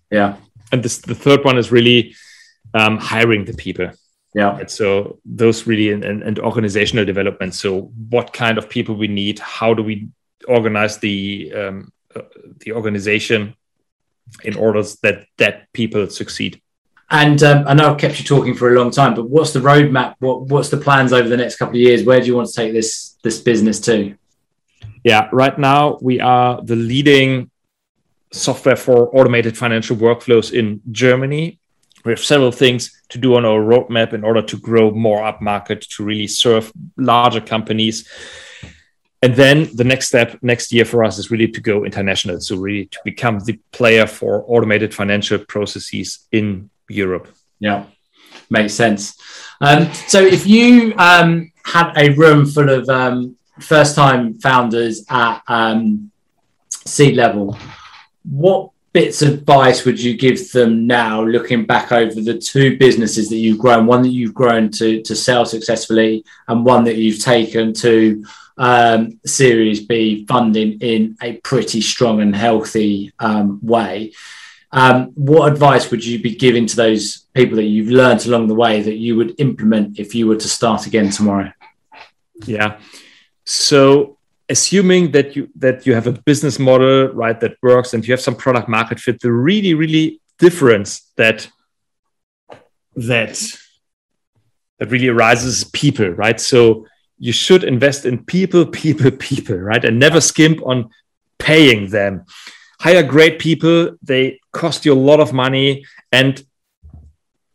Yeah. 0.09 0.37
And 0.71 0.83
this 0.83 0.99
the 0.99 1.15
third 1.15 1.43
one 1.43 1.57
is 1.57 1.71
really 1.71 2.15
um, 2.73 2.97
hiring 2.97 3.45
the 3.45 3.53
people. 3.53 3.91
Yeah. 4.33 4.57
And 4.57 4.69
so 4.69 5.19
those 5.25 5.67
really 5.67 5.91
and, 5.91 6.03
and, 6.05 6.23
and 6.23 6.39
organizational 6.39 7.05
development. 7.05 7.53
So 7.53 7.91
what 8.09 8.31
kind 8.31 8.57
of 8.57 8.69
people 8.69 8.95
we 8.95 9.07
need? 9.07 9.39
How 9.39 9.73
do 9.73 9.83
we 9.83 10.07
organize 10.47 10.97
the 10.99 11.51
um, 11.53 11.91
uh, 12.15 12.21
the 12.59 12.71
organization 12.71 13.55
in 14.43 14.55
order 14.55 14.83
that 15.03 15.25
that 15.37 15.71
people 15.73 16.09
succeed? 16.09 16.61
And 17.11 17.43
um, 17.43 17.65
I 17.67 17.73
know 17.73 17.91
I've 17.91 17.99
kept 17.99 18.19
you 18.19 18.25
talking 18.25 18.55
for 18.55 18.73
a 18.73 18.79
long 18.79 18.89
time, 18.89 19.13
but 19.13 19.29
what's 19.29 19.51
the 19.51 19.59
roadmap? 19.59 20.15
What 20.19 20.43
what's 20.43 20.69
the 20.69 20.77
plans 20.77 21.11
over 21.13 21.27
the 21.27 21.37
next 21.37 21.57
couple 21.57 21.75
of 21.75 21.81
years? 21.81 22.03
Where 22.03 22.19
do 22.19 22.25
you 22.25 22.35
want 22.35 22.47
to 22.47 22.53
take 22.53 22.73
this 22.73 23.17
this 23.21 23.39
business 23.39 23.79
to? 23.81 24.15
Yeah, 25.03 25.29
right 25.31 25.57
now 25.57 25.97
we 26.01 26.21
are 26.21 26.61
the 26.61 26.75
leading 26.75 27.51
software 28.31 28.77
for 28.77 29.13
automated 29.15 29.57
financial 29.57 29.97
workflows 29.97 30.53
in 30.53 30.81
Germany 30.91 31.59
we 32.05 32.11
have 32.11 32.19
several 32.19 32.51
things 32.51 33.01
to 33.09 33.17
do 33.17 33.35
on 33.35 33.45
our 33.45 33.59
roadmap 33.59 34.13
in 34.13 34.23
order 34.23 34.41
to 34.41 34.57
grow 34.57 34.91
more 34.91 35.23
up 35.23 35.41
market 35.41 35.81
to 35.81 36.03
really 36.03 36.27
serve 36.27 36.71
larger 36.97 37.41
companies 37.41 38.09
and 39.21 39.35
then 39.35 39.69
the 39.75 39.83
next 39.83 40.07
step 40.07 40.37
next 40.41 40.71
year 40.71 40.85
for 40.85 41.03
us 41.03 41.19
is 41.19 41.29
really 41.29 41.47
to 41.47 41.61
go 41.61 41.85
international 41.85 42.39
so 42.39 42.55
really 42.55 42.85
to 42.85 42.99
become 43.03 43.39
the 43.39 43.59
player 43.71 44.07
for 44.07 44.43
automated 44.47 44.93
financial 44.93 45.37
processes 45.37 46.27
in 46.31 46.69
europe 46.93 47.27
yeah 47.59 47.85
makes 48.49 48.73
sense 48.73 49.17
um, 49.61 49.93
so 50.07 50.19
if 50.19 50.47
you 50.47 50.93
um, 50.97 51.51
had 51.63 51.93
a 51.95 52.09
room 52.13 52.45
full 52.45 52.69
of 52.69 52.89
um, 52.89 53.35
first 53.59 53.95
time 53.95 54.33
founders 54.39 55.05
at 55.09 55.41
um, 55.47 56.11
seed 56.69 57.15
level 57.15 57.57
what 58.23 58.71
bits 58.93 59.21
of 59.21 59.29
advice 59.29 59.85
would 59.85 60.01
you 60.01 60.17
give 60.17 60.51
them 60.51 60.85
now, 60.85 61.23
looking 61.23 61.65
back 61.65 61.91
over 61.91 62.19
the 62.19 62.37
two 62.37 62.77
businesses 62.77 63.29
that 63.29 63.37
you've 63.37 63.57
grown, 63.57 63.85
one 63.85 64.01
that 64.01 64.09
you've 64.09 64.33
grown 64.33 64.69
to, 64.69 65.01
to 65.03 65.15
sell 65.15 65.45
successfully, 65.45 66.25
and 66.47 66.65
one 66.65 66.83
that 66.83 66.97
you've 66.97 67.21
taken 67.21 67.73
to 67.73 68.25
um, 68.57 69.19
Series 69.25 69.85
B 69.85 70.25
funding 70.25 70.79
in 70.81 71.17
a 71.21 71.37
pretty 71.37 71.79
strong 71.81 72.21
and 72.21 72.35
healthy 72.35 73.13
um, 73.19 73.59
way? 73.63 74.11
Um, 74.73 75.11
what 75.15 75.51
advice 75.51 75.91
would 75.91 76.05
you 76.05 76.21
be 76.21 76.35
giving 76.35 76.65
to 76.65 76.75
those 76.75 77.27
people 77.33 77.57
that 77.57 77.65
you've 77.65 77.89
learned 77.89 78.25
along 78.25 78.47
the 78.47 78.55
way 78.55 78.81
that 78.81 78.95
you 78.95 79.17
would 79.17 79.35
implement 79.39 79.99
if 79.99 80.15
you 80.15 80.27
were 80.27 80.37
to 80.37 80.47
start 80.47 80.87
again 80.87 81.09
tomorrow? 81.09 81.51
Yeah. 82.45 82.79
So 83.43 84.17
assuming 84.51 85.11
that 85.11 85.35
you 85.35 85.49
that 85.55 85.85
you 85.85 85.93
have 85.95 86.07
a 86.07 86.11
business 86.11 86.59
model 86.59 87.07
right 87.13 87.39
that 87.39 87.55
works 87.63 87.93
and 87.93 88.05
you 88.05 88.11
have 88.11 88.19
some 88.19 88.35
product 88.35 88.67
market 88.67 88.99
fit 88.99 89.19
the 89.21 89.31
really 89.31 89.73
really 89.73 90.19
difference 90.39 91.09
that 91.15 91.49
that 92.95 93.33
that 94.77 94.91
really 94.91 95.07
arises 95.07 95.59
is 95.59 95.63
people 95.63 96.09
right 96.09 96.39
so 96.41 96.85
you 97.17 97.31
should 97.31 97.63
invest 97.63 98.05
in 98.05 98.25
people 98.25 98.65
people 98.65 99.09
people 99.11 99.55
right 99.55 99.85
and 99.85 99.97
never 99.97 100.19
skimp 100.19 100.59
on 100.65 100.89
paying 101.39 101.89
them 101.89 102.25
hire 102.81 103.03
great 103.03 103.39
people 103.39 103.95
they 104.03 104.37
cost 104.51 104.85
you 104.85 104.93
a 104.93 104.95
lot 104.95 105.19
of 105.19 105.33
money 105.33 105.85
and 106.11 106.43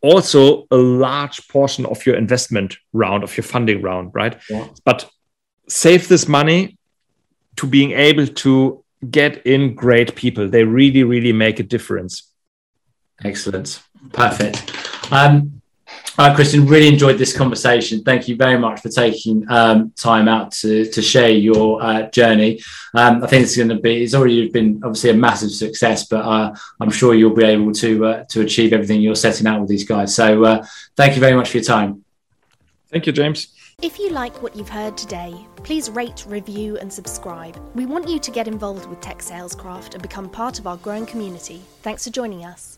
also 0.02 0.66
a 0.70 0.76
large 0.76 1.48
portion 1.48 1.84
of 1.86 2.06
your 2.06 2.16
investment 2.16 2.76
round 2.92 3.24
of 3.24 3.36
your 3.36 3.44
funding 3.44 3.82
round 3.82 4.10
right 4.14 4.40
yeah. 4.48 4.68
but 4.84 5.10
save 5.68 6.08
this 6.08 6.28
money 6.28 6.76
to 7.56 7.66
being 7.66 7.92
able 7.92 8.26
to 8.26 8.84
get 9.10 9.46
in 9.46 9.74
great 9.74 10.14
people. 10.14 10.48
They 10.48 10.64
really, 10.64 11.04
really 11.04 11.32
make 11.32 11.60
a 11.60 11.62
difference. 11.62 12.30
Excellent. 13.24 13.82
Perfect. 14.12 14.70
Um, 15.10 15.55
all 16.18 16.28
right, 16.28 16.34
Christian, 16.34 16.66
really 16.66 16.88
enjoyed 16.88 17.18
this 17.18 17.36
conversation. 17.36 18.02
Thank 18.02 18.26
you 18.26 18.36
very 18.36 18.58
much 18.58 18.80
for 18.80 18.88
taking 18.88 19.44
um, 19.50 19.92
time 19.96 20.28
out 20.28 20.52
to, 20.52 20.90
to 20.90 21.02
share 21.02 21.30
your 21.30 21.82
uh, 21.82 22.08
journey. 22.10 22.60
Um, 22.94 23.22
I 23.22 23.26
think 23.26 23.42
it's 23.42 23.56
going 23.56 23.68
to 23.68 23.78
be, 23.78 24.02
it's 24.02 24.14
already 24.14 24.48
been 24.48 24.80
obviously 24.82 25.10
a 25.10 25.14
massive 25.14 25.50
success, 25.50 26.06
but 26.06 26.24
uh, 26.24 26.54
I'm 26.80 26.90
sure 26.90 27.14
you'll 27.14 27.34
be 27.34 27.44
able 27.44 27.72
to, 27.72 28.06
uh, 28.06 28.24
to 28.30 28.40
achieve 28.40 28.72
everything 28.72 29.00
you're 29.02 29.14
setting 29.14 29.46
out 29.46 29.60
with 29.60 29.68
these 29.68 29.84
guys. 29.84 30.14
So 30.14 30.44
uh, 30.44 30.66
thank 30.96 31.14
you 31.14 31.20
very 31.20 31.34
much 31.34 31.50
for 31.50 31.58
your 31.58 31.64
time. 31.64 32.04
Thank 32.88 33.06
you, 33.06 33.12
James. 33.12 33.48
If 33.82 33.98
you 33.98 34.08
like 34.08 34.42
what 34.42 34.56
you've 34.56 34.70
heard 34.70 34.96
today, 34.96 35.34
please 35.56 35.90
rate, 35.90 36.24
review, 36.26 36.78
and 36.78 36.90
subscribe. 36.90 37.60
We 37.74 37.84
want 37.84 38.08
you 38.08 38.18
to 38.18 38.30
get 38.30 38.48
involved 38.48 38.86
with 38.86 39.02
Tech 39.02 39.18
Salescraft 39.18 39.92
and 39.92 40.02
become 40.02 40.30
part 40.30 40.58
of 40.58 40.66
our 40.66 40.78
growing 40.78 41.04
community. 41.04 41.60
Thanks 41.82 42.04
for 42.04 42.10
joining 42.10 42.42
us. 42.46 42.75